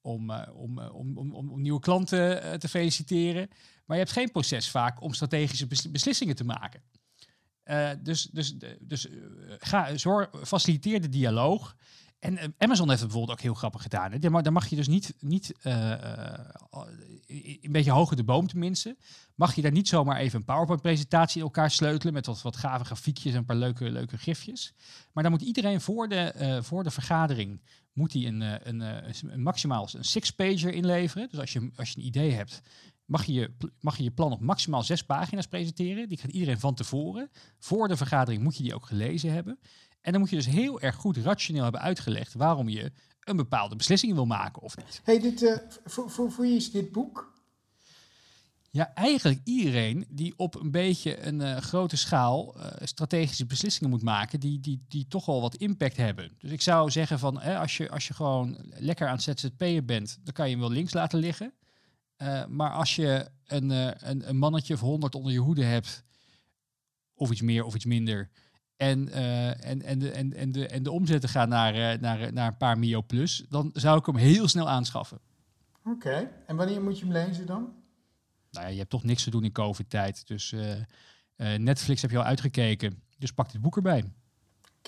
om, 0.00 0.30
om, 0.30 0.78
om, 0.78 1.18
om, 1.18 1.50
om, 1.50 1.60
nieuwe 1.60 1.80
klanten 1.80 2.58
te 2.58 2.68
feliciteren. 2.68 3.48
Maar 3.84 3.96
je 3.96 4.02
hebt 4.02 4.14
geen 4.14 4.30
proces 4.30 4.70
vaak 4.70 5.02
om 5.02 5.12
strategische 5.12 5.66
beslissingen 5.90 6.36
te 6.36 6.44
maken. 6.44 6.82
dus 8.02 8.24
dus, 8.24 8.54
dus 8.80 9.08
ga, 9.58 9.96
zorg, 9.96 10.30
faciliteer 10.42 11.00
de 11.00 11.08
dialoog. 11.08 11.76
En 12.20 12.32
uh, 12.32 12.44
Amazon 12.58 12.88
heeft 12.88 13.00
het 13.00 13.08
bijvoorbeeld 13.08 13.38
ook 13.38 13.44
heel 13.44 13.54
grappig 13.54 13.82
gedaan. 13.82 14.20
Dan 14.20 14.52
mag 14.52 14.68
je 14.68 14.76
dus 14.76 14.88
niet, 14.88 15.14
niet 15.20 15.54
uh, 15.62 15.94
een 17.62 17.72
beetje 17.72 17.90
hoger 17.90 18.16
de 18.16 18.24
boom 18.24 18.46
tenminste, 18.46 18.96
mag 19.34 19.54
je 19.54 19.62
daar 19.62 19.72
niet 19.72 19.88
zomaar 19.88 20.16
even 20.16 20.38
een 20.38 20.44
PowerPoint-presentatie 20.44 21.38
in 21.38 21.44
elkaar 21.44 21.70
sleutelen 21.70 22.14
met 22.14 22.26
wat, 22.26 22.42
wat 22.42 22.56
gave 22.56 22.84
grafiekjes 22.84 23.32
en 23.32 23.38
een 23.38 23.44
paar 23.44 23.56
leuke, 23.56 23.90
leuke 23.90 24.18
gifjes. 24.18 24.74
Maar 25.12 25.22
dan 25.22 25.32
moet 25.32 25.42
iedereen 25.42 25.80
voor 25.80 26.08
de, 26.08 26.58
voor 26.62 26.84
de 26.84 26.90
vergadering 26.90 27.60
moet 27.92 28.12
hij 28.12 28.26
een, 28.26 28.40
een, 28.40 28.80
een, 28.80 29.32
een 29.32 29.42
maximaal 29.42 29.88
een 29.92 30.04
six-pager 30.04 30.72
inleveren. 30.72 31.28
Dus 31.30 31.38
als 31.38 31.52
je, 31.52 31.70
als 31.76 31.90
je 31.90 32.00
een 32.00 32.06
idee 32.06 32.32
hebt, 32.32 32.62
mag 33.04 33.24
je, 33.24 33.32
je, 33.32 33.50
mag 33.80 33.96
je 33.96 34.02
je 34.02 34.10
plan 34.10 34.32
op 34.32 34.40
maximaal 34.40 34.82
zes 34.82 35.04
pagina's 35.04 35.46
presenteren. 35.46 36.08
Die 36.08 36.18
gaat 36.18 36.30
iedereen 36.30 36.60
van 36.60 36.74
tevoren. 36.74 37.30
Voor 37.58 37.88
de 37.88 37.96
vergadering 37.96 38.42
moet 38.42 38.56
je 38.56 38.62
die 38.62 38.74
ook 38.74 38.86
gelezen 38.86 39.32
hebben. 39.32 39.58
En 40.00 40.12
dan 40.12 40.20
moet 40.20 40.30
je 40.30 40.36
dus 40.36 40.46
heel 40.46 40.80
erg 40.80 40.96
goed 40.96 41.16
rationeel 41.16 41.62
hebben 41.62 41.80
uitgelegd 41.80 42.34
waarom 42.34 42.68
je 42.68 42.92
een 43.20 43.36
bepaalde 43.36 43.76
beslissing 43.76 44.14
wil 44.14 44.26
maken 44.26 44.62
of 44.62 44.76
niet. 44.76 45.00
Hey, 45.04 45.20
dit, 45.20 45.42
uh, 45.42 45.56
voor, 45.84 46.10
voor, 46.10 46.32
voor 46.32 46.44
wie 46.44 46.56
is 46.56 46.70
dit 46.70 46.92
boek? 46.92 47.38
Ja, 48.72 48.94
eigenlijk 48.94 49.40
iedereen 49.44 50.06
die 50.08 50.34
op 50.36 50.54
een 50.54 50.70
beetje 50.70 51.26
een 51.26 51.40
uh, 51.40 51.56
grote 51.56 51.96
schaal 51.96 52.56
uh, 52.56 52.66
strategische 52.80 53.46
beslissingen 53.46 53.90
moet 53.90 54.02
maken, 54.02 54.40
die, 54.40 54.60
die, 54.60 54.84
die 54.88 55.06
toch 55.08 55.26
wel 55.26 55.40
wat 55.40 55.54
impact 55.54 55.96
hebben. 55.96 56.32
Dus 56.38 56.50
ik 56.50 56.60
zou 56.62 56.90
zeggen 56.90 57.18
van, 57.18 57.40
hè, 57.40 57.58
als, 57.58 57.76
je, 57.76 57.90
als 57.90 58.08
je 58.08 58.14
gewoon 58.14 58.56
lekker 58.68 59.08
aan 59.08 59.18
het 59.22 59.40
ZZP'en 59.40 59.86
bent, 59.86 60.18
dan 60.24 60.34
kan 60.34 60.44
je 60.44 60.50
hem 60.50 60.60
wel 60.60 60.70
links 60.70 60.92
laten 60.92 61.18
liggen. 61.18 61.52
maar 62.48 62.72
als 62.72 62.96
je 62.96 63.26
een, 63.46 63.70
een, 63.70 64.28
een 64.28 64.38
mannetje 64.38 64.74
of 64.74 64.80
honderd 64.80 65.14
onder 65.14 65.32
je 65.32 65.38
hoede 65.38 65.64
hebt, 65.64 66.04
of 67.14 67.30
iets 67.30 67.42
meer 67.42 67.64
of 67.64 67.74
iets 67.74 67.84
minder, 67.84 68.30
en, 68.80 69.08
uh, 69.08 69.66
en, 69.66 69.82
en, 69.82 69.98
de, 69.98 70.10
en, 70.10 70.34
en, 70.34 70.52
de, 70.52 70.66
en 70.66 70.82
de 70.82 70.90
omzetten 70.90 71.28
gaan 71.28 71.48
naar, 71.48 71.74
uh, 71.74 72.00
naar, 72.00 72.32
naar 72.32 72.46
een 72.46 72.56
paar 72.56 72.78
Mio 72.78 73.02
Plus, 73.02 73.44
dan 73.48 73.70
zou 73.72 73.98
ik 73.98 74.06
hem 74.06 74.16
heel 74.16 74.48
snel 74.48 74.68
aanschaffen. 74.68 75.18
Oké, 75.84 76.30
en 76.46 76.56
wanneer 76.56 76.82
moet 76.82 76.98
je 76.98 77.04
hem 77.04 77.12
lezen 77.12 77.46
dan? 77.46 77.72
Nou 78.50 78.66
ja, 78.66 78.72
je 78.72 78.78
hebt 78.78 78.90
toch 78.90 79.04
niks 79.04 79.24
te 79.24 79.30
doen 79.30 79.44
in 79.44 79.52
COVID-tijd. 79.52 80.26
Dus 80.26 80.52
uh, 80.52 80.74
Netflix 81.56 82.02
heb 82.02 82.10
je 82.10 82.18
al 82.18 82.24
uitgekeken. 82.24 83.02
Dus 83.18 83.32
pak 83.32 83.52
dit 83.52 83.60
boek 83.60 83.76
erbij. 83.76 83.98
Oké, 83.98 84.12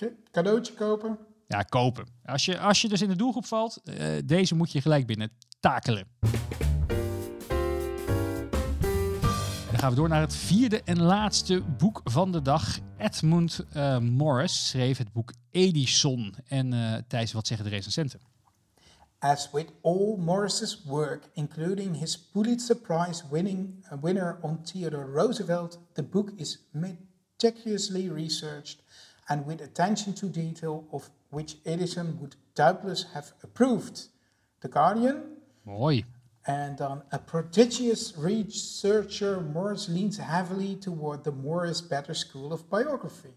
okay. 0.05 0.15
cadeautje 0.31 0.73
kopen? 0.73 1.17
Ja, 1.47 1.61
kopen. 1.61 2.05
Als 2.25 2.45
je, 2.45 2.59
als 2.59 2.81
je 2.81 2.89
dus 2.89 3.01
in 3.01 3.09
de 3.09 3.15
doelgroep 3.15 3.45
valt, 3.45 3.81
deze 4.25 4.55
moet 4.55 4.71
je 4.71 4.81
gelijk 4.81 5.05
binnen 5.05 5.31
takelen. 5.59 6.07
Gaan 9.83 9.91
we 9.91 9.99
door 9.99 10.09
naar 10.09 10.21
het 10.21 10.35
vierde 10.35 10.81
en 10.83 11.01
laatste 11.01 11.61
boek 11.77 12.01
van 12.03 12.31
de 12.31 12.41
dag. 12.41 12.79
Edmund 12.97 13.65
uh, 13.75 13.97
Morris 13.97 14.67
schreef 14.67 14.97
het 14.97 15.11
boek 15.13 15.33
Edison. 15.51 16.35
En 16.47 16.73
uh, 16.73 16.95
Thijs, 17.07 17.31
wat 17.31 17.47
zeggen 17.47 17.65
de 17.65 17.71
recensenten? 17.71 18.19
As 19.19 19.49
with 19.51 19.71
all 19.81 20.15
Morris's 20.17 20.83
work, 20.85 21.29
including 21.33 21.99
his 21.99 22.19
Pulitzer 22.19 22.75
Prize 22.75 23.23
winning 23.31 23.85
uh, 23.85 24.01
winner 24.01 24.37
on 24.41 24.61
Theodore 24.61 25.11
Roosevelt, 25.11 25.79
the 25.93 26.03
book 26.03 26.31
is 26.35 26.59
meticulously 26.71 28.09
researched 28.09 28.83
and 29.25 29.45
with 29.45 29.61
attention 29.61 30.13
to 30.13 30.29
detail 30.29 30.87
of 30.91 31.09
which 31.29 31.55
Edison 31.65 32.17
would 32.19 32.35
doubtless 32.53 33.05
have 33.13 33.33
approved. 33.41 34.09
The 34.59 34.67
Guardian. 34.67 35.21
Mooi. 35.61 36.05
And 36.45 36.81
um, 36.81 37.03
a 37.11 37.19
prodigious 37.19 38.13
researcher, 38.17 39.41
Morris 39.41 39.87
leans 39.87 40.17
heavily 40.17 40.75
toward 40.75 41.23
the 41.23 41.31
Morris 41.31 41.81
Better 41.81 42.15
School 42.15 42.51
of 42.51 42.69
biography. 42.69 43.33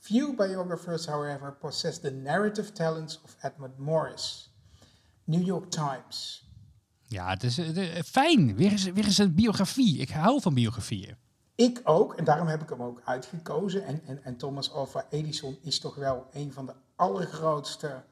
Few 0.00 0.34
biographers, 0.34 1.06
however, 1.06 1.56
possess 1.60 1.98
the 1.98 2.10
narrative 2.10 2.74
talents 2.74 3.18
of 3.24 3.36
Edmund 3.42 3.78
Morris. 3.78 4.48
New 5.24 5.42
York 5.42 5.70
Times. 5.70 6.42
Ja, 7.08 7.28
het 7.28 7.42
is 7.42 7.58
uh, 7.58 8.00
fijn. 8.04 8.56
Weer 8.56 8.70
eens, 8.70 8.84
weer 8.84 9.04
eens 9.04 9.18
een 9.18 9.34
biografie. 9.34 9.98
Ik 9.98 10.10
hou 10.10 10.40
van 10.40 10.54
biografieën. 10.54 11.16
Ik 11.54 11.80
ook, 11.84 12.14
en 12.14 12.24
daarom 12.24 12.46
heb 12.46 12.62
ik 12.62 12.68
hem 12.68 12.82
ook 12.82 13.00
uitgekozen. 13.04 13.84
En, 13.84 14.00
en, 14.06 14.24
en 14.24 14.36
Thomas 14.36 14.72
Alva 14.72 15.06
Edison 15.10 15.58
is 15.62 15.78
toch 15.78 15.94
wel 15.94 16.26
een 16.32 16.52
van 16.52 16.66
de 16.66 16.74
allergrootste 16.96 18.02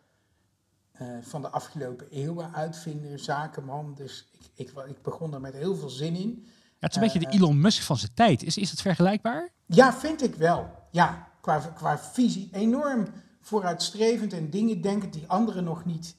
van 1.23 1.43
de 1.43 1.49
afgelopen 1.49 2.11
eeuwen, 2.11 2.55
uitvinder, 2.55 3.19
zakenman. 3.19 3.95
Dus 3.95 4.29
ik, 4.33 4.49
ik, 4.55 4.73
ik 4.87 5.03
begon 5.03 5.35
er 5.35 5.41
met 5.41 5.55
heel 5.55 5.77
veel 5.77 5.89
zin 5.89 6.15
in. 6.15 6.47
Ja, 6.83 6.89
het 6.89 6.91
is 6.91 6.97
een 6.97 7.03
beetje 7.03 7.19
de 7.19 7.27
eh, 7.27 7.41
Elon 7.41 7.61
Musk 7.61 7.83
van 7.83 7.97
zijn 7.97 8.15
tijd. 8.15 8.43
Is, 8.43 8.57
is 8.57 8.71
het 8.71 8.81
vergelijkbaar? 8.81 9.49
Ja, 9.67 9.93
vind 9.93 10.23
ik 10.23 10.35
wel. 10.35 10.71
Ja, 10.91 11.29
qua, 11.41 11.59
qua 11.59 11.99
visie 11.99 12.49
enorm 12.53 13.07
vooruitstrevend 13.41 14.33
en 14.33 14.51
dingen 14.51 14.81
denken 14.81 15.11
die 15.11 15.27
anderen 15.27 15.65
nog 15.65 15.85
niet 15.85 16.17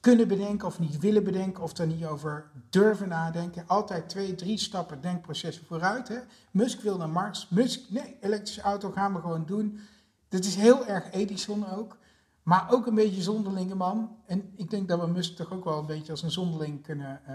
kunnen 0.00 0.28
bedenken 0.28 0.66
of 0.66 0.78
niet 0.78 0.98
willen 0.98 1.24
bedenken 1.24 1.62
of 1.62 1.78
er 1.78 1.86
niet 1.86 2.04
over 2.04 2.50
durven 2.70 3.08
nadenken. 3.08 3.64
Altijd 3.66 4.08
twee, 4.08 4.34
drie 4.34 4.58
stappen 4.58 5.00
denkprocessen 5.00 5.66
vooruit. 5.66 6.08
Hè? 6.08 6.18
Musk 6.50 6.80
wil 6.80 6.96
naar 6.96 7.08
Mars. 7.08 7.48
Musk, 7.50 7.80
nee, 7.88 8.16
elektrische 8.20 8.60
auto 8.60 8.90
gaan 8.90 9.14
we 9.14 9.20
gewoon 9.20 9.46
doen. 9.46 9.80
Dat 10.28 10.44
is 10.44 10.54
heel 10.54 10.86
erg 10.86 11.10
Edison 11.12 11.70
ook. 11.70 11.96
Maar 12.46 12.66
ook 12.70 12.86
een 12.86 12.94
beetje 12.94 13.22
zonderlinge 13.22 13.74
man. 13.74 14.16
En 14.26 14.52
ik 14.56 14.70
denk 14.70 14.88
dat 14.88 15.00
we 15.00 15.06
Musk 15.06 15.36
toch 15.36 15.52
ook 15.52 15.64
wel 15.64 15.78
een 15.78 15.86
beetje 15.86 16.12
als 16.12 16.22
een 16.22 16.30
zonderling 16.30 16.82
kunnen, 16.82 17.20
uh, 17.28 17.34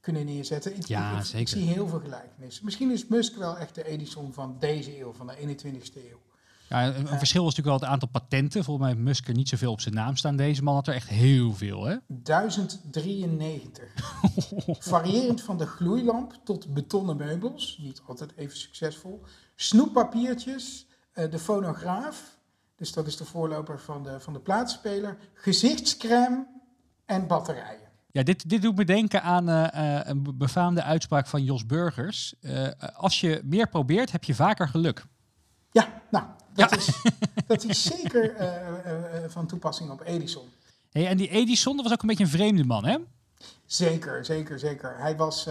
kunnen 0.00 0.24
neerzetten. 0.24 0.76
Ik, 0.76 0.86
ja, 0.86 1.18
ik, 1.18 1.24
zeker. 1.24 1.40
Ik 1.40 1.48
zie 1.48 1.62
heel 1.62 1.88
veel 1.88 2.00
gelijkenissen. 2.00 2.64
Misschien 2.64 2.90
is 2.90 3.06
Musk 3.06 3.36
wel 3.36 3.58
echt 3.58 3.74
de 3.74 3.86
Edison 3.86 4.32
van 4.32 4.56
deze 4.58 5.00
eeuw, 5.00 5.12
van 5.12 5.26
de 5.26 5.36
21ste 5.36 5.96
eeuw. 5.96 6.20
Ja, 6.68 6.86
een, 6.86 7.02
uh, 7.02 7.18
verschil 7.18 7.44
was 7.44 7.56
natuurlijk 7.56 7.66
wel 7.66 7.74
het 7.74 7.84
aantal 7.84 8.08
patenten. 8.08 8.64
Volgens 8.64 8.86
mij 8.86 8.94
heeft 8.94 9.08
Musk 9.08 9.28
er 9.28 9.34
niet 9.34 9.48
zoveel 9.48 9.72
op 9.72 9.80
zijn 9.80 9.94
naam 9.94 10.16
staan. 10.16 10.36
Deze 10.36 10.62
man 10.62 10.74
had 10.74 10.86
er 10.86 10.94
echt 10.94 11.08
heel 11.08 11.54
veel, 11.54 11.84
hè? 11.84 11.96
1093. 12.06 13.84
Variërend 14.78 15.42
van 15.42 15.58
de 15.58 15.66
gloeilamp 15.66 16.40
tot 16.44 16.74
betonnen 16.74 17.16
meubels. 17.16 17.78
Niet 17.82 18.02
altijd 18.06 18.32
even 18.36 18.56
succesvol. 18.56 19.22
Snoeppapiertjes. 19.54 20.86
Uh, 21.14 21.30
de 21.30 21.38
fonograaf. 21.38 22.38
Dus 22.80 22.92
dat 22.92 23.06
is 23.06 23.16
de 23.16 23.24
voorloper 23.24 23.80
van 23.80 24.02
de, 24.02 24.20
van 24.20 24.32
de 24.32 24.38
plaatsspeler. 24.38 25.16
Gezichtscrème 25.34 26.46
en 27.06 27.26
batterijen. 27.26 27.88
Ja, 28.10 28.22
dit, 28.22 28.48
dit 28.48 28.62
doet 28.62 28.76
me 28.76 28.84
denken 28.84 29.22
aan 29.22 29.48
uh, 29.48 29.66
uh, 29.74 30.00
een 30.04 30.38
befaamde 30.38 30.82
uitspraak 30.82 31.26
van 31.26 31.44
Jos 31.44 31.66
Burgers. 31.66 32.34
Uh, 32.40 32.68
als 32.94 33.20
je 33.20 33.40
meer 33.44 33.68
probeert, 33.68 34.12
heb 34.12 34.24
je 34.24 34.34
vaker 34.34 34.68
geluk. 34.68 35.04
Ja, 35.70 36.02
nou, 36.10 36.24
dat, 36.54 36.70
ja. 36.70 36.76
Is, 36.76 37.02
dat 37.46 37.64
is 37.64 37.82
zeker 37.82 38.34
van 39.28 39.46
toepassing 39.46 39.90
op 39.90 40.00
Edison. 40.04 40.48
Hey, 40.90 41.06
en 41.06 41.16
die 41.16 41.28
Edison, 41.28 41.74
dat 41.76 41.84
was 41.84 41.92
ook 41.92 42.02
een 42.02 42.08
beetje 42.08 42.24
een 42.24 42.30
vreemde 42.30 42.64
man, 42.64 42.84
hè? 42.84 42.98
Zeker, 43.66 44.24
zeker, 44.24 44.58
zeker. 44.58 44.98
Hij 44.98 45.16
was... 45.16 45.48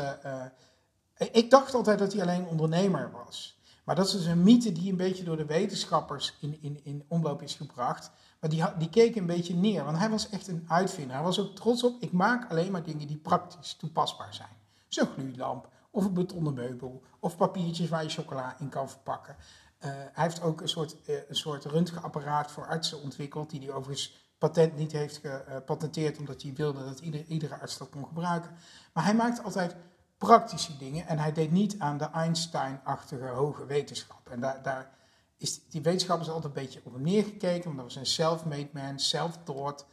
ik 1.17 1.49
dacht 1.49 1.73
altijd 1.73 1.99
dat 1.99 2.13
hij 2.13 2.21
alleen 2.21 2.45
ondernemer 2.45 3.11
was. 3.11 3.58
Maar 3.89 3.97
dat 3.97 4.07
is 4.07 4.13
dus 4.13 4.25
een 4.25 4.43
mythe 4.43 4.71
die 4.71 4.91
een 4.91 4.97
beetje 4.97 5.23
door 5.23 5.37
de 5.37 5.45
wetenschappers 5.45 6.37
in, 6.39 6.57
in, 6.61 6.79
in 6.83 7.03
omloop 7.07 7.41
is 7.41 7.55
gebracht. 7.55 8.11
Maar 8.39 8.49
die, 8.49 8.63
die 8.77 8.89
keken 8.89 9.21
een 9.21 9.27
beetje 9.27 9.55
neer, 9.55 9.83
want 9.83 9.97
hij 9.97 10.09
was 10.09 10.29
echt 10.29 10.47
een 10.47 10.65
uitvinder. 10.67 11.15
Hij 11.15 11.23
was 11.23 11.39
ook 11.39 11.55
trots 11.55 11.83
op, 11.83 12.01
ik 12.01 12.11
maak 12.11 12.49
alleen 12.49 12.71
maar 12.71 12.83
dingen 12.83 13.07
die 13.07 13.17
praktisch 13.17 13.73
toepasbaar 13.73 14.33
zijn. 14.33 14.49
Zo'n 14.87 15.07
gloeilamp, 15.07 15.69
of 15.91 16.05
een 16.05 16.13
betonnen 16.13 16.53
meubel, 16.53 17.03
of 17.19 17.37
papiertjes 17.37 17.89
waar 17.89 18.03
je 18.03 18.09
chocola 18.09 18.55
in 18.59 18.69
kan 18.69 18.89
verpakken. 18.89 19.35
Uh, 19.39 19.91
hij 19.91 20.23
heeft 20.23 20.41
ook 20.41 20.61
een 20.61 20.69
soort, 20.69 20.95
uh, 21.07 21.15
een 21.27 21.35
soort 21.35 21.65
röntgenapparaat 21.65 22.51
voor 22.51 22.67
artsen 22.67 23.01
ontwikkeld, 23.01 23.49
die 23.49 23.59
hij 23.59 23.71
overigens 23.71 24.29
patent 24.37 24.77
niet 24.77 24.91
heeft 24.91 25.21
gepatenteerd, 25.23 26.17
omdat 26.17 26.41
hij 26.41 26.53
wilde 26.53 26.85
dat 26.85 26.99
ieder, 26.99 27.25
iedere 27.25 27.59
arts 27.59 27.77
dat 27.77 27.89
kon 27.89 28.05
gebruiken. 28.05 28.51
Maar 28.93 29.03
hij 29.03 29.15
maakt 29.15 29.43
altijd 29.43 29.75
praktische 30.19 30.77
dingen. 30.77 31.07
En 31.07 31.19
hij 31.19 31.31
deed 31.31 31.51
niet 31.51 31.79
aan 31.79 31.97
de 31.97 32.09
Einstein-achtige 32.09 33.27
hoge 33.27 33.65
wetenschap. 33.65 34.29
En 34.29 34.39
daar, 34.39 34.63
daar 34.63 34.91
is 35.37 35.69
die 35.69 35.81
wetenschap 35.81 36.19
is 36.19 36.27
altijd 36.27 36.45
een 36.45 36.63
beetje 36.63 36.81
op 36.83 36.93
hem 36.93 37.01
neergekeken, 37.01 37.63
want 37.63 37.75
dat 37.75 37.85
was 37.85 37.95
een 37.95 38.05
self-made 38.05 38.69
man, 38.73 38.99
self-taught. 38.99 39.85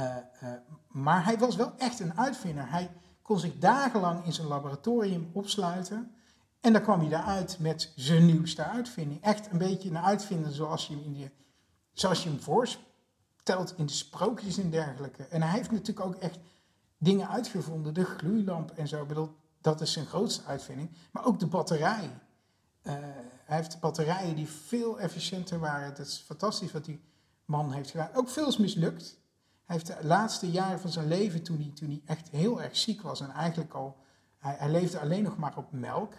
Uh, 0.00 0.16
uh, 0.42 0.50
maar 0.88 1.24
hij 1.24 1.38
was 1.38 1.56
wel 1.56 1.72
echt 1.76 2.00
een 2.00 2.18
uitvinder. 2.18 2.70
Hij 2.70 2.90
kon 3.22 3.38
zich 3.38 3.58
dagenlang 3.58 4.24
in 4.24 4.32
zijn 4.32 4.46
laboratorium 4.46 5.30
opsluiten. 5.32 6.14
En 6.60 6.72
dan 6.72 6.82
kwam 6.82 7.00
hij 7.00 7.08
daaruit 7.08 7.58
met 7.58 7.92
zijn 7.96 8.26
nieuwste 8.26 8.64
uitvinding. 8.64 9.22
Echt 9.22 9.50
een 9.50 9.58
beetje 9.58 9.88
een 9.88 9.98
uitvinder 9.98 10.52
zoals 10.52 10.86
je 10.86 10.94
hem, 10.94 11.04
in 11.04 11.12
de, 11.12 11.30
zoals 11.92 12.22
je 12.22 12.28
hem 12.28 12.40
voor, 12.40 12.68
verteld 13.34 13.74
in 13.76 13.86
de 13.86 13.92
sprookjes 13.92 14.58
en 14.58 14.70
dergelijke. 14.70 15.26
En 15.26 15.42
hij 15.42 15.50
heeft 15.50 15.70
natuurlijk 15.70 16.06
ook 16.06 16.14
echt 16.14 16.38
dingen 16.98 17.28
uitgevonden, 17.28 17.94
de 17.94 18.04
gloeilamp 18.04 18.70
en 18.70 18.88
zo. 18.88 19.02
Ik 19.02 19.08
bedoel, 19.08 19.36
dat 19.66 19.80
is 19.80 19.92
zijn 19.92 20.06
grootste 20.06 20.44
uitvinding. 20.44 20.90
Maar 21.10 21.24
ook 21.24 21.38
de 21.38 21.46
batterij. 21.46 22.10
Eh, 22.82 22.92
hij 23.44 23.56
heeft 23.56 23.80
batterijen 23.80 24.36
die 24.36 24.48
veel 24.48 25.00
efficiënter 25.00 25.58
waren. 25.58 25.94
Dat 25.94 26.06
is 26.06 26.22
fantastisch 26.26 26.72
wat 26.72 26.84
die 26.84 27.00
man 27.44 27.72
heeft 27.72 27.90
gedaan. 27.90 28.14
Ook 28.14 28.28
veel 28.28 28.48
is 28.48 28.56
mislukt. 28.56 29.18
Hij 29.64 29.76
heeft 29.76 29.86
de 29.86 30.06
laatste 30.06 30.50
jaren 30.50 30.80
van 30.80 30.90
zijn 30.90 31.08
leven, 31.08 31.42
toen 31.42 31.56
hij, 31.56 31.70
toen 31.74 31.88
hij 31.88 32.02
echt 32.04 32.28
heel 32.28 32.62
erg 32.62 32.76
ziek 32.76 33.02
was 33.02 33.20
en 33.20 33.30
eigenlijk 33.30 33.74
al, 33.74 33.96
hij, 34.38 34.56
hij 34.58 34.70
leefde 34.70 35.00
alleen 35.00 35.22
nog 35.22 35.36
maar 35.36 35.56
op 35.56 35.72
melk. 35.72 36.12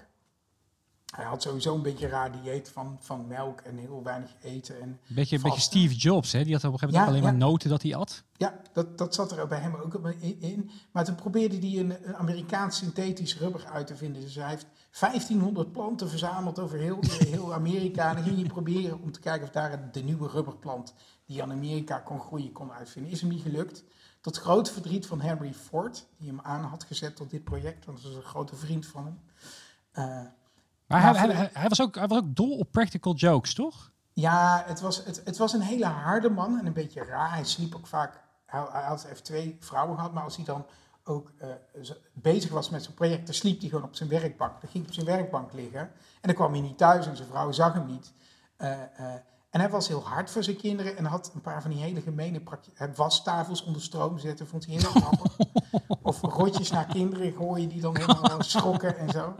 Hij 1.15 1.25
had 1.25 1.41
sowieso 1.41 1.75
een 1.75 1.81
beetje 1.81 2.07
raar 2.07 2.31
dieet 2.31 2.69
van, 2.69 2.97
van 2.99 3.27
melk 3.27 3.61
en 3.61 3.77
heel 3.77 4.03
weinig 4.03 4.31
eten. 4.41 4.81
En 4.81 4.99
Beetje, 5.07 5.35
een 5.35 5.41
beetje. 5.41 5.61
Steve 5.61 5.95
Jobs, 5.95 6.31
hè? 6.31 6.43
Die 6.43 6.53
had 6.53 6.63
op 6.63 6.73
een 6.73 6.79
gegeven 6.79 6.99
moment 6.99 7.15
Ja, 7.15 7.27
alleen 7.27 7.39
maar 7.39 7.49
noten 7.49 7.69
dat 7.69 7.81
hij 7.81 7.95
at. 7.95 8.23
Ja, 8.37 8.61
dat, 8.73 8.97
dat 8.97 9.15
zat 9.15 9.31
er 9.31 9.47
bij 9.47 9.59
hem 9.59 9.75
ook 9.75 9.93
in-. 10.39 10.69
Maar 10.91 11.05
toen 11.05 11.15
probeerde 11.15 11.57
hij 11.57 11.79
een, 11.79 12.07
een 12.07 12.15
Amerikaans 12.15 12.77
synthetisch 12.77 13.37
rubber 13.37 13.65
uit 13.65 13.87
te 13.87 13.95
vinden. 13.95 14.21
Dus 14.21 14.35
hij 14.35 14.49
heeft 14.49 14.65
1500 14.99 15.71
planten 15.71 16.09
verzameld 16.09 16.59
over 16.59 16.77
heel, 16.77 16.99
heel 17.29 17.53
Amerika. 17.53 18.09
En 18.09 18.15
dan 18.15 18.23
ging 18.23 18.37
hij 18.39 18.47
proberen 18.47 19.01
om 19.01 19.11
te 19.11 19.19
kijken 19.19 19.47
of 19.47 19.53
daar 19.53 19.91
de 19.91 20.03
nieuwe 20.03 20.27
rubberplant 20.27 20.93
die 21.25 21.43
aan 21.43 21.51
Amerika 21.51 21.99
kon 21.99 22.19
groeien 22.19 22.51
kon 22.51 22.71
uitvinden. 22.71 23.11
Is 23.11 23.21
hem 23.21 23.29
niet 23.29 23.41
gelukt. 23.41 23.83
Tot 24.21 24.37
groot 24.37 24.71
verdriet 24.71 25.05
van 25.05 25.21
Henry 25.21 25.53
Ford, 25.53 26.07
die 26.17 26.27
hem 26.27 26.39
aan 26.41 26.63
had 26.63 26.83
gezet 26.83 27.15
tot 27.15 27.29
dit 27.29 27.43
project. 27.43 27.85
Want 27.85 27.97
dat 27.97 28.07
was 28.07 28.15
een 28.15 28.29
grote 28.29 28.55
vriend 28.55 28.85
van 28.85 29.05
hem. 29.05 29.19
Eh, 29.91 30.25
Maar 30.87 31.01
hij, 31.01 31.13
voor- 31.13 31.33
hij, 31.33 31.49
hij 31.53 31.67
was 31.69 31.81
ook, 31.81 31.95
hij 31.95 32.07
was 32.07 32.17
ook 32.17 32.35
dol 32.35 32.57
op 32.57 32.71
practical 32.71 33.13
jokes, 33.13 33.53
toch? 33.53 33.91
Ja, 34.13 34.63
het 34.65 34.79
was, 34.81 35.05
het, 35.05 35.21
het 35.25 35.37
was 35.37 35.53
een 35.53 35.61
hele 35.61 35.85
harde 35.85 36.29
man 36.29 36.59
en 36.59 36.65
een 36.65 36.73
beetje 36.73 37.03
raar. 37.03 37.31
Hij 37.33 37.43
sliep 37.43 37.75
ook 37.75 37.87
vaak. 37.87 38.21
Hij, 38.45 38.65
hij 38.71 38.83
had 38.83 39.05
heeft 39.07 39.23
twee 39.25 39.57
vrouwen 39.59 39.95
gehad, 39.95 40.13
maar 40.13 40.23
als 40.23 40.35
hij 40.35 40.45
dan 40.45 40.65
ook 41.03 41.31
eh, 41.37 41.49
bezig 42.13 42.51
was 42.51 42.69
met 42.69 42.83
zijn 42.83 42.95
project, 42.95 43.25
dan 43.25 43.35
sliep 43.35 43.59
hij 43.59 43.69
gewoon 43.69 43.83
op 43.83 43.95
zijn 43.95 44.09
werkbank. 44.09 44.51
Dan 44.61 44.69
ging 44.69 44.73
hij 44.73 44.87
op 44.87 44.93
zijn 44.93 45.17
werkbank 45.17 45.53
liggen 45.53 45.79
en 45.79 45.91
dan 46.21 46.33
kwam 46.33 46.51
hij 46.51 46.61
niet 46.61 46.77
thuis 46.77 47.07
en 47.07 47.15
zijn 47.15 47.27
vrouw 47.29 47.51
zag 47.51 47.73
hem 47.73 47.85
niet. 47.85 48.13
Eh, 48.57 48.71
eh, 48.81 49.21
en 49.49 49.59
hij 49.59 49.69
was 49.69 49.87
heel 49.87 50.03
hard 50.03 50.31
voor 50.31 50.43
zijn 50.43 50.57
kinderen 50.57 50.97
en 50.97 51.05
had 51.05 51.31
een 51.33 51.41
paar 51.41 51.61
van 51.61 51.71
die 51.71 51.79
hele 51.79 52.01
gemene 52.01 52.41
wastafels 52.95 53.63
onder 53.63 53.81
stroom 53.81 54.17
zetten, 54.17 54.47
vond 54.47 54.65
hij 54.65 54.75
heel 54.75 54.91
grappig. 55.01 55.37
Of 56.01 56.21
rotjes 56.21 56.71
naar 56.71 56.85
kinderen 56.85 57.33
gooien 57.33 57.69
die 57.69 57.81
dan 57.81 57.97
helemaal 57.97 58.43
schrokken 58.43 58.97
en 58.97 59.09
zo. 59.09 59.35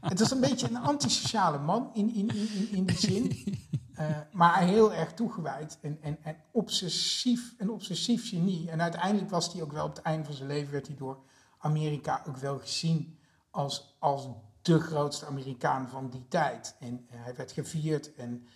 Het 0.00 0.18
was 0.18 0.30
een 0.30 0.40
beetje 0.40 0.68
een 0.68 0.76
antisociale 0.76 1.58
man 1.58 1.90
in, 1.92 2.14
in, 2.14 2.28
in, 2.28 2.48
in, 2.54 2.68
in 2.72 2.86
die 2.86 2.98
zin. 2.98 3.32
Eh, 3.92 4.16
maar 4.32 4.62
heel 4.62 4.92
erg 4.92 5.12
toegewijd 5.14 5.78
en, 5.80 5.98
en, 6.00 6.18
en 6.22 6.36
obsessief, 6.50 7.54
een 7.58 7.70
obsessief 7.70 8.28
genie. 8.28 8.70
En 8.70 8.82
uiteindelijk 8.82 9.30
was 9.30 9.52
hij 9.52 9.62
ook 9.62 9.72
wel 9.72 9.84
op 9.84 9.96
het 9.96 10.04
einde 10.04 10.24
van 10.24 10.34
zijn 10.34 10.48
leven, 10.48 10.72
werd 10.72 10.86
hij 10.86 10.96
door 10.96 11.18
Amerika 11.58 12.22
ook 12.28 12.36
wel 12.36 12.58
gezien 12.58 13.18
als, 13.50 13.96
als 13.98 14.28
de 14.62 14.80
grootste 14.80 15.26
Amerikaan 15.26 15.88
van 15.88 16.10
die 16.10 16.28
tijd. 16.28 16.76
En 16.80 17.06
eh, 17.10 17.22
hij 17.22 17.34
werd 17.34 17.52
gevierd 17.52 18.14
en 18.14 18.46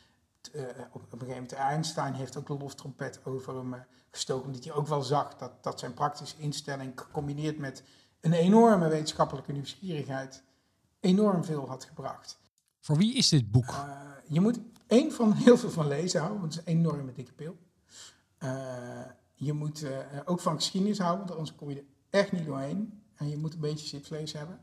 eh, 0.51 0.63
op, 0.93 1.03
een 1.03 1.19
gegeven 1.19 1.29
moment 1.29 1.53
Einstein 1.53 2.15
heeft 2.15 2.37
ook 2.37 2.47
de 2.47 2.57
loftrompet 2.59 3.21
over 3.25 3.57
hem 3.57 3.75
eh, 3.75 3.81
gestoken, 4.11 4.47
omdat 4.47 4.65
hij 4.65 4.73
ook 4.73 4.87
wel 4.87 5.03
zag 5.03 5.37
dat, 5.37 5.63
dat 5.63 5.79
zijn 5.79 5.95
praktische 5.95 6.37
instelling 6.39 6.93
gecombineerd 7.01 7.59
met 7.59 7.83
een 8.21 8.33
enorme 8.33 8.89
wetenschappelijke 8.89 9.53
nieuwsgierigheid 9.53 10.43
enorm 11.01 11.45
veel 11.45 11.69
had 11.69 11.85
gebracht. 11.85 12.39
Voor 12.81 12.97
wie 12.97 13.15
is 13.15 13.29
dit 13.29 13.51
boek? 13.51 13.69
Eh, 13.69 14.01
je 14.29 14.41
moet 14.41 14.59
één 14.87 15.13
van 15.13 15.33
heel 15.45 15.59
veel 15.59 15.71
van 15.71 15.89
lezen 15.89 16.21
houden, 16.21 16.41
want 16.41 16.55
het 16.55 16.67
is 16.67 16.73
een 16.73 16.79
enorme 16.79 17.13
dikke 17.13 17.33
pil. 17.33 17.57
Je 19.35 19.53
moet 19.53 19.87
ook 20.25 20.41
van 20.41 20.55
geschiedenis 20.55 20.99
houden, 20.99 21.27
want 21.27 21.39
anders 21.39 21.57
kom 21.57 21.71
je 21.71 21.77
er 21.77 21.85
echt 22.11 22.33
niet 22.33 22.45
doorheen. 22.45 23.03
En 23.15 23.29
je 23.29 23.37
moet 23.37 23.55
een 23.55 23.61
beetje 23.61 23.87
zipvlees 23.87 24.33
hebben. 24.33 24.61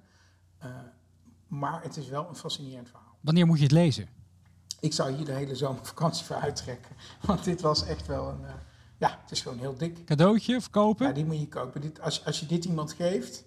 Maar 1.47 1.83
het 1.83 1.97
is 1.97 2.07
wel 2.07 2.29
een 2.29 2.35
fascinerend 2.35 2.89
verhaal. 2.89 3.17
Wanneer 3.21 3.45
moet 3.45 3.57
je 3.57 3.63
het 3.63 3.71
lezen? 3.71 4.07
Ik 4.83 4.93
zou 4.93 5.15
hier 5.15 5.25
de 5.25 5.31
hele 5.31 5.55
zomervakantie 5.55 6.25
voor 6.25 6.35
uittrekken. 6.35 6.95
Want 7.27 7.43
dit 7.43 7.61
was 7.61 7.85
echt 7.85 8.07
wel 8.07 8.29
een... 8.29 8.45
eh, 8.45 8.53
ja, 8.97 9.19
het 9.21 9.31
is 9.31 9.41
gewoon 9.41 9.59
heel 9.59 9.77
dik. 9.77 10.05
Cadeautje 10.05 10.61
verkopen? 10.61 11.07
Ja, 11.07 11.13
die 11.13 11.25
moet 11.25 11.39
je 11.39 11.47
kopen. 11.47 11.81
Dit, 11.81 12.01
als, 12.01 12.25
als 12.25 12.39
je 12.39 12.45
dit 12.45 12.65
iemand 12.65 12.93
geeft 12.93 13.43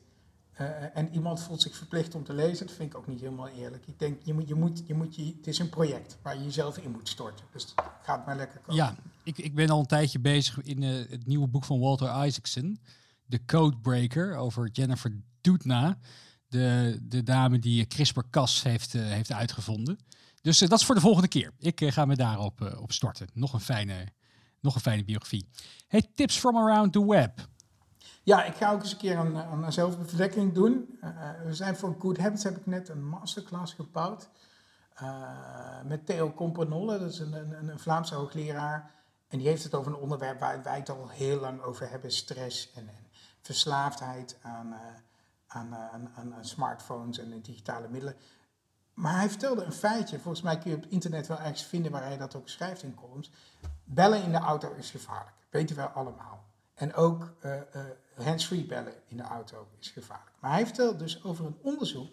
eh, 0.53 0.97
en 0.97 1.15
iemand 1.15 1.43
voelt 1.43 1.63
zich 1.63 1.77
verplicht 1.77 2.15
om 2.15 2.25
te 2.25 2.33
lezen, 2.33 2.67
dat 2.67 2.77
vind 2.77 2.93
ik 2.93 2.99
ook 2.99 3.07
niet 3.07 3.21
helemaal 3.21 3.49
eerlijk. 3.49 3.87
Ik 3.87 3.99
denk, 3.99 4.21
je 4.23 4.35
moet, 4.35 4.49
je 4.49 4.55
moet, 4.55 4.83
je 4.87 4.95
moet 4.95 5.17
je, 5.17 5.35
het 5.37 5.47
is 5.47 5.59
een 5.59 5.69
project 5.69 6.19
waar 6.23 6.37
je 6.37 6.45
jezelf 6.45 6.79
in 6.79 6.91
moet 6.91 7.09
storten. 7.09 7.47
Dus 7.53 7.75
ga 8.03 8.17
het 8.17 8.27
maar 8.27 8.37
lekker 8.37 8.59
kopen. 8.59 8.75
Ja, 8.75 8.97
ik, 9.25 9.39
ik 9.39 9.55
ben 9.55 9.71
al 9.71 9.81
een 9.81 9.87
tijdje 9.87 10.19
bezig 10.19 10.63
in 10.63 10.83
eh, 10.83 11.11
het 11.11 11.27
nieuwe 11.27 11.49
boek 11.49 11.65
van 11.65 11.81
Walter 11.81 12.27
Isaacson. 12.27 12.81
De 13.25 13.45
Codebreaker 13.45 14.37
over 14.37 14.69
Jennifer 14.73 15.21
Doudna. 15.41 15.99
De, 16.49 16.99
de 17.03 17.23
dame 17.23 17.59
die 17.59 17.87
CRISPR-Cas 17.87 18.63
heeft, 18.63 18.93
heeft 18.93 19.33
uitgevonden. 19.33 19.99
Dus 20.47 20.61
eh, 20.61 20.69
dat 20.69 20.79
is 20.79 20.87
voor 20.87 20.95
de 20.95 21.01
volgende 21.01 21.29
keer. 21.29 21.53
Ik 21.59 21.81
eh, 21.81 21.93
ga 21.93 22.05
me 22.05 22.17
daarop 22.17 22.61
eh, 22.61 22.81
op 22.81 22.93
storten. 22.93 23.29
Nog 23.33 23.53
een, 23.53 23.61
fijne, 23.61 24.07
nog 24.61 24.75
een 24.75 24.81
fijne 24.81 25.05
biografie. 25.05 25.49
Hey, 25.89 26.11
tips 26.15 26.39
from 26.39 26.57
around 26.57 26.93
the 26.93 27.07
web. 27.07 27.49
Ja, 28.23 28.45
ik 28.45 28.55
ga 28.55 28.73
ook 28.73 28.81
eens 28.81 28.93
een 28.93 28.99
keer 28.99 29.19
een, 29.19 29.35
een 29.35 29.73
zelfbevlekking 29.73 30.53
doen. 30.53 30.99
We 31.45 31.55
zijn 31.55 31.77
voor 31.77 31.97
Good 31.99 32.19
Habits 32.19 32.43
heb 32.43 32.57
ik 32.57 32.67
net 32.67 32.89
een 32.89 33.05
masterclass 33.05 33.73
gebouwd. 33.73 34.29
met 35.85 36.07
Theo 36.07 36.33
Componolle, 36.35 36.99
dat 36.99 37.13
is 37.13 37.19
een, 37.19 37.33
een, 37.33 37.69
een 37.69 37.79
Vlaamse 37.79 38.15
hoogleraar. 38.15 38.91
En 39.29 39.39
die 39.39 39.49
heeft 39.49 39.65
het 39.65 39.75
over 39.75 39.93
een 39.93 39.99
onderwerp 39.99 40.41
waar 40.41 40.63
wij 40.63 40.77
het 40.77 40.91
al 40.91 41.09
heel 41.09 41.41
lang 41.41 41.61
over 41.61 41.91
hebben. 41.91 42.13
Stress 42.13 42.73
en, 42.73 42.89
en 42.89 43.07
verslaafdheid 43.41 44.39
aan, 44.43 44.75
aan, 45.47 45.75
aan, 45.75 46.11
aan 46.15 46.35
smartphones 46.41 47.19
en 47.19 47.41
digitale 47.41 47.89
middelen. 47.89 48.17
Maar 48.97 49.17
hij 49.17 49.29
vertelde 49.29 49.63
een 49.63 49.73
feitje, 49.73 50.19
volgens 50.19 50.43
mij 50.43 50.59
kun 50.59 50.71
je 50.71 50.77
op 50.77 50.83
het 50.83 50.93
internet 50.93 51.27
wel 51.27 51.39
ergens 51.39 51.65
vinden 51.65 51.93
waar 51.93 52.03
hij 52.03 52.17
dat 52.17 52.37
ook 52.37 52.49
schrijft 52.49 52.83
in 52.83 52.95
columns. 52.95 53.31
Bellen 53.85 54.23
in 54.23 54.33
de 54.33 54.39
auto 54.39 54.73
is 54.73 54.91
gevaarlijk, 54.91 55.37
weten 55.51 55.77
wij 55.77 55.87
allemaal. 55.87 56.45
En 56.75 56.95
ook 56.95 57.35
eh 57.41 57.53
hands-free 58.25 58.67
bellen 58.67 58.95
in 59.07 59.17
de 59.17 59.23
auto 59.23 59.69
is 59.79 59.91
gevaarlijk. 59.91 60.37
Maar 60.41 60.51
hij 60.51 60.65
vertelt 60.65 60.99
dus 60.99 61.25
over 61.25 61.47
een 61.47 61.59
onderzoek 61.63 62.13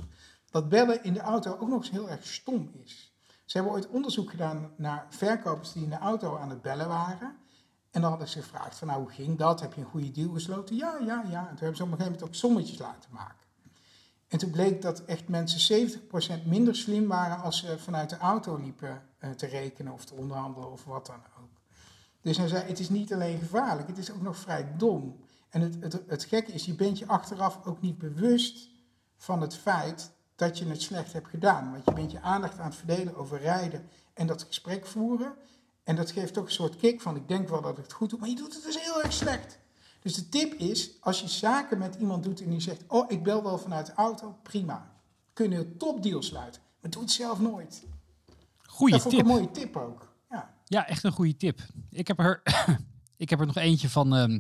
dat 0.52 0.70
bellen 0.70 1.04
in 1.04 1.14
de 1.14 1.20
auto 1.20 1.58
ook 1.58 1.70
nog 1.70 1.80
eens 1.80 1.92
heel 1.92 2.10
erg 2.10 2.26
stom 2.26 2.72
is. 2.84 3.14
Ze 3.46 3.58
hebben 3.58 3.76
ooit 3.76 3.88
onderzoek 3.88 4.30
gedaan 4.30 4.72
naar 4.78 5.06
verkopers 5.10 5.74
die 5.74 5.84
in 5.84 5.90
de 5.90 5.98
auto 5.98 6.38
aan 6.38 6.50
het 6.50 6.62
bellen 6.62 6.88
waren. 6.88 7.38
En 7.92 8.02
dan 8.02 8.10
hadden 8.10 8.28
ze 8.28 8.42
gevraagd 8.42 8.78
van 8.78 8.88
nou, 8.88 9.00
hoe 9.00 9.12
ging 9.12 9.38
dat? 9.38 9.60
Heb 9.60 9.74
je 9.74 9.82
een 9.82 9.88
goede 9.88 10.12
deal 10.12 10.34
gesloten? 10.34 10.76
Ja, 10.76 10.98
ja, 11.00 11.24
ja. 11.30 11.40
En 11.40 11.48
toen 11.48 11.58
hebben 11.58 11.76
ze 11.76 11.84
op 11.84 11.92
een 11.92 11.98
gegeven 11.98 12.12
moment 12.12 12.24
ook 12.24 12.36
sommetjes 12.36 12.78
laten 12.78 13.10
maken. 13.12 13.43
En 14.34 14.40
toen 14.40 14.52
bleek 14.52 14.82
dat 14.82 15.06
echt 15.06 15.28
mensen 15.28 15.90
70% 16.42 16.46
minder 16.46 16.76
slim 16.76 17.08
waren 17.08 17.42
als 17.42 17.58
ze 17.58 17.80
vanuit 17.80 18.10
de 18.10 18.18
auto 18.18 18.56
liepen 18.56 19.02
eh, 19.18 19.30
te 19.30 19.46
rekenen 19.46 19.94
of 19.94 20.06
te 20.06 20.14
onderhandelen 20.14 20.72
of 20.72 20.86
wat 20.86 21.06
dan 21.06 21.24
ook. 21.42 21.62
Dus 22.22 22.38
hij 22.38 22.48
zei, 22.48 22.64
het 22.64 22.80
is 22.80 22.90
niet 22.90 23.14
alleen 23.14 23.40
gevaarlijk, 23.40 23.88
het 23.88 23.98
is 23.98 24.12
ook 24.12 24.22
nog 24.22 24.38
vrij 24.38 24.74
dom. 24.78 25.20
En 25.50 25.62
het, 25.62 25.78
het, 25.80 26.04
het 26.08 26.24
gekke 26.24 26.52
is, 26.52 26.66
je 26.66 26.76
bent 26.76 27.00
je 27.00 27.08
achteraf 27.08 27.60
ook 27.66 27.82
niet 27.82 27.98
bewust 27.98 28.70
van 29.18 29.42
het 29.42 29.56
feit 29.56 30.12
dat 30.36 30.58
je 30.58 30.66
het 30.66 30.82
slecht 30.82 31.14
hebt 31.14 31.28
gedaan. 31.28 31.72
Want 31.72 31.86
je 31.86 31.94
bent 31.94 32.12
je 32.12 32.22
aandacht 32.22 32.60
aan 32.60 32.70
het 32.70 32.76
verdelen 32.76 33.16
over 33.16 33.40
rijden 33.40 33.90
en 34.14 34.28
dat 34.28 34.44
gesprek 34.44 34.86
voeren. 34.86 35.34
En 35.84 35.96
dat 35.96 36.12
geeft 36.12 36.34
toch 36.34 36.46
een 36.46 36.52
soort 36.52 36.76
kick 36.76 37.02
van, 37.02 37.16
ik 37.16 37.28
denk 37.28 37.50
wel 37.50 37.62
dat 37.62 37.78
ik 37.78 37.84
het 37.84 37.94
goed 37.94 38.10
doe, 38.10 38.20
maar 38.20 38.30
je 38.30 38.36
doet 38.36 38.54
het 38.54 38.64
dus 38.64 38.84
heel 38.84 39.04
erg 39.04 39.14
slecht. 39.14 39.60
Dus 40.04 40.14
de 40.14 40.30
tip 40.30 40.54
is, 40.54 40.90
als 41.00 41.20
je 41.20 41.28
zaken 41.28 41.78
met 41.78 41.96
iemand 41.96 42.24
doet 42.24 42.42
en 42.42 42.50
die 42.50 42.60
zegt, 42.60 42.84
oh, 42.88 43.12
ik 43.12 43.24
bel 43.24 43.44
wel 43.44 43.58
vanuit 43.58 43.86
de 43.86 43.94
auto, 43.94 44.38
prima. 44.42 44.92
Kun 45.34 45.50
je 45.50 45.58
een 45.58 45.78
topdeal 45.78 46.24
sluiten, 46.24 46.62
maar 46.80 46.92
doe 46.92 47.02
het 47.02 47.12
zelf 47.12 47.40
nooit. 47.40 47.84
Goeie 48.58 48.94
dat 48.94 49.10
tip. 49.10 49.20
een 49.20 49.26
mooie 49.26 49.52
tip 49.52 49.76
ook. 49.76 50.14
Ja. 50.30 50.54
Ja, 50.66 50.88
echt 50.88 51.04
een 51.04 51.12
goede 51.12 51.38
tip. 51.38 51.60
Ik 51.90 52.08
heb 52.08 52.20
er, 52.20 52.42
ik 53.24 53.30
heb 53.30 53.40
er 53.40 53.46
nog 53.46 53.56
eentje 53.56 53.90
van, 53.90 54.16
ehm, 54.16 54.40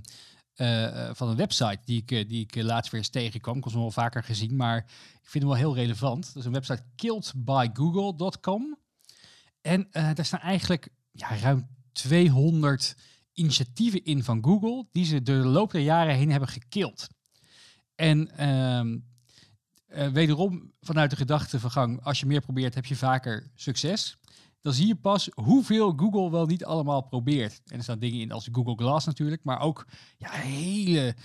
eh, 0.54 1.08
eh, 1.08 1.16
van 1.16 1.30
een 1.30 1.36
website 1.36 1.80
die 1.86 2.02
ik, 2.02 2.12
eh, 2.12 2.28
die 2.28 2.42
ik 2.42 2.56
laatst 2.56 2.92
weer 2.92 3.02
eens 3.02 3.10
tegenkwam. 3.10 3.58
Ik 3.58 3.64
was 3.64 3.74
hem 3.74 3.82
wel 3.82 3.92
vaker 3.92 4.24
gezien, 4.24 4.56
maar 4.56 4.78
ik 5.22 5.30
vind 5.30 5.44
hem 5.44 5.54
wel 5.54 5.62
heel 5.62 5.76
relevant. 5.76 6.26
Dat 6.26 6.36
is 6.36 6.46
een 6.46 6.52
website 6.52 6.84
killedbygoogle.com. 6.96 8.78
En 9.62 9.88
daar 9.92 10.26
staan 10.26 10.40
eigenlijk 10.40 10.90
ja, 11.12 11.36
ruim 11.36 11.68
200 11.92 12.96
initiatieven 13.34 14.04
in 14.04 14.24
van 14.24 14.44
Google 14.44 14.86
die 14.92 15.06
ze 15.06 15.22
door 15.22 15.42
de 15.42 15.48
loop 15.48 15.72
der 15.72 15.82
jaren 15.82 16.16
heen 16.16 16.32
hebben 16.32 16.50
gekild. 16.50 17.08
En 17.96 18.38
ehm, 18.38 18.98
eh, 19.88 20.08
wederom 20.08 20.72
vanuit 20.82 21.10
de 21.10 21.16
gedachtevergang, 21.16 22.04
als 22.04 22.20
je 22.20 22.26
meer 22.26 22.42
probeert, 22.42 22.76
heb 22.76 22.86
je 22.86 22.96
vaker 22.96 23.52
succes 23.56 24.18
dan 24.64 24.74
zie 24.74 24.88
je 24.88 24.96
pas 24.96 25.30
hoeveel 25.34 25.94
Google 25.96 26.32
wel 26.32 26.46
niet 26.46 26.66
allemaal 26.66 27.02
probeert. 27.02 27.62
En 27.66 27.78
er 27.78 27.84
staan 27.84 28.00
dingen 28.00 28.20
in 28.20 28.32
als 28.32 28.50
Google 28.52 28.76
Glass 28.76 29.06
natuurlijk, 29.06 29.44
maar 29.44 29.60
ook 29.60 29.86
ja, 30.18 30.30
hele 30.32 31.16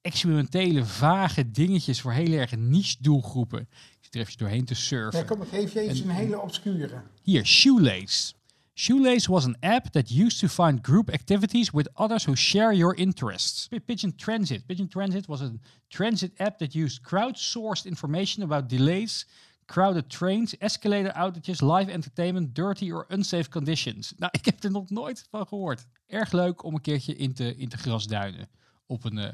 experimentele, 0.00 0.84
vage 0.84 1.50
dingetjes 1.50 2.00
voor 2.00 2.12
heel 2.12 2.32
erg 2.32 2.56
niche 2.56 2.96
doelgroepen. 3.00 3.60
Ik 3.60 3.98
zit 4.00 4.14
er 4.14 4.20
even 4.20 4.38
doorheen 4.38 4.64
te 4.64 4.74
surfen. 4.74 5.20
Ja, 5.20 5.26
kom, 5.26 5.42
ik 5.42 5.48
geef 5.48 5.72
je 5.72 5.80
even 5.80 6.02
En- 6.02 6.08
een 6.10 6.16
hele 6.16 6.40
obscure. 6.40 7.02
Hier, 7.22 7.46
Shoelace. 7.46 8.34
Shoelace 8.76 9.28
was 9.28 9.44
an 9.44 9.56
app 9.62 9.92
that 9.92 10.10
used 10.10 10.40
to 10.40 10.48
find 10.48 10.82
group 10.82 11.08
activities 11.08 11.72
with 11.72 11.86
others 11.96 12.24
who 12.24 12.34
share 12.34 12.72
your 12.72 12.94
interests. 12.96 13.68
Pigeon 13.86 14.12
Transit. 14.16 14.66
Pigeon 14.66 14.88
Transit 14.88 15.28
was 15.28 15.42
a 15.42 15.52
transit 15.90 16.32
app 16.40 16.58
that 16.58 16.74
used 16.74 17.04
crowdsourced 17.04 17.86
information 17.86 18.42
about 18.42 18.68
delays, 18.68 19.26
crowded 19.68 20.10
trains, 20.10 20.56
escalator 20.60 21.12
outages, 21.14 21.62
live 21.62 21.88
entertainment, 21.88 22.52
dirty 22.52 22.90
or 22.90 23.06
unsafe 23.10 23.48
conditions. 23.48 24.12
Nou, 24.18 24.30
ik 24.38 24.44
heb 24.44 24.64
er 24.64 24.70
nog 24.70 24.90
nooit 24.90 25.26
van 25.30 25.46
gehoord. 25.46 25.86
Erg 26.06 26.32
leuk 26.32 26.64
om 26.64 26.74
een 26.74 26.80
keertje 26.80 27.16
in 27.16 27.32
te, 27.32 27.56
in 27.56 27.68
te 27.68 27.76
grasduinen 27.76 28.48
op 28.86 29.04
een 29.04 29.16
uh, 29.16 29.28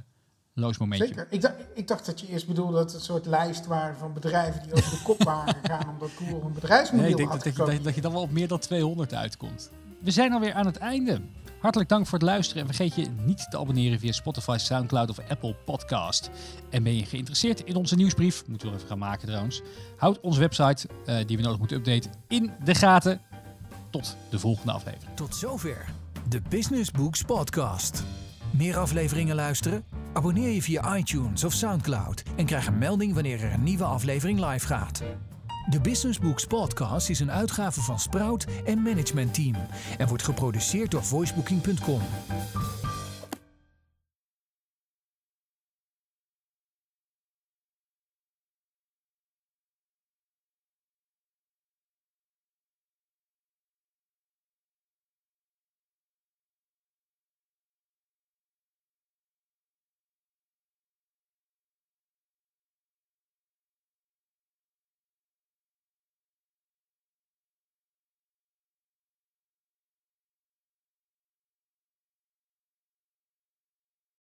loos 0.61 0.79
momentje. 0.79 1.07
Zeker. 1.07 1.27
Ik 1.31 1.41
dacht, 1.41 1.55
ik 1.75 1.89
dacht 1.89 2.07
dat 2.07 2.21
je 2.21 2.27
eerst 2.27 2.47
bedoelde 2.47 2.73
dat 2.73 2.85
het 2.85 2.95
een 2.95 3.01
soort 3.01 3.27
lijst 3.27 3.67
waren 3.67 3.97
van 3.97 4.13
bedrijven 4.13 4.63
die 4.63 4.73
over 4.73 4.91
de 4.91 5.03
kop 5.03 5.23
waren 5.23 5.55
gegaan 5.63 5.89
omdat 5.89 6.11
Google 6.17 6.41
een 6.47 6.53
bedrijfsmodel 6.53 7.03
nee, 7.03 7.11
ik 7.11 7.17
denk 7.17 7.29
had 7.29 7.43
dat, 7.43 7.57
dat, 7.57 7.73
je, 7.73 7.81
dat 7.81 7.95
je 7.95 8.01
dan 8.01 8.13
wel 8.13 8.23
op 8.23 8.31
meer 8.31 8.49
dan 8.49 8.59
200 8.59 9.15
uitkomt. 9.15 9.71
We 10.01 10.11
zijn 10.11 10.33
alweer 10.33 10.53
aan 10.53 10.67
het 10.67 10.77
einde. 10.77 11.21
Hartelijk 11.61 11.91
dank 11.91 12.07
voor 12.07 12.19
het 12.19 12.29
luisteren 12.29 12.63
en 12.63 12.75
vergeet 12.75 12.95
je 12.95 13.07
niet 13.25 13.51
te 13.51 13.59
abonneren 13.59 13.99
via 13.99 14.13
Spotify, 14.13 14.57
Soundcloud 14.59 15.11
of 15.11 15.19
Apple 15.29 15.55
Podcast. 15.65 16.31
En 16.71 16.83
ben 16.83 16.97
je 16.97 17.05
geïnteresseerd 17.05 17.65
in 17.65 17.77
onze 17.77 17.97
nieuwsbrief, 17.97 18.47
moeten 18.47 18.69
we 18.69 18.75
even 18.75 18.89
gaan 18.89 18.99
maken 18.99 19.27
trouwens, 19.27 19.63
houd 19.97 20.21
onze 20.21 20.41
website, 20.41 20.89
uh, 21.07 21.17
die 21.27 21.37
we 21.37 21.43
nodig 21.43 21.59
moeten 21.59 21.77
updaten, 21.77 22.11
in 22.29 22.51
de 22.65 22.75
gaten. 22.75 23.21
Tot 23.91 24.17
de 24.31 24.39
volgende 24.39 24.73
aflevering. 24.73 25.17
Tot 25.17 25.37
zover 25.37 25.85
de 26.29 26.41
Business 26.49 26.91
Books 26.91 27.23
Podcast. 27.23 28.05
Meer 28.51 28.77
afleveringen 28.77 29.35
luisteren? 29.35 29.85
Abonneer 30.13 30.51
je 30.51 30.63
via 30.63 30.97
iTunes 30.97 31.45
of 31.45 31.53
Soundcloud 31.53 32.23
en 32.37 32.47
krijg 32.47 32.67
een 32.67 32.79
melding 32.79 33.15
wanneer 33.15 33.45
er 33.45 33.53
een 33.53 33.63
nieuwe 33.63 33.85
aflevering 33.85 34.47
live 34.47 34.67
gaat. 34.67 35.03
De 35.71 35.81
Business 35.81 36.19
Books 36.19 36.47
Podcast 36.47 37.09
is 37.09 37.21
een 37.21 37.31
uitgave 37.31 37.81
van 37.81 37.99
Sprout 37.99 38.47
en 38.65 38.83
Management 38.83 39.35
Team 39.35 39.55
en 39.99 40.09
wordt 40.09 40.23
geproduceerd 40.23 40.91
door 40.91 41.05
voicebooking.com. 41.05 42.01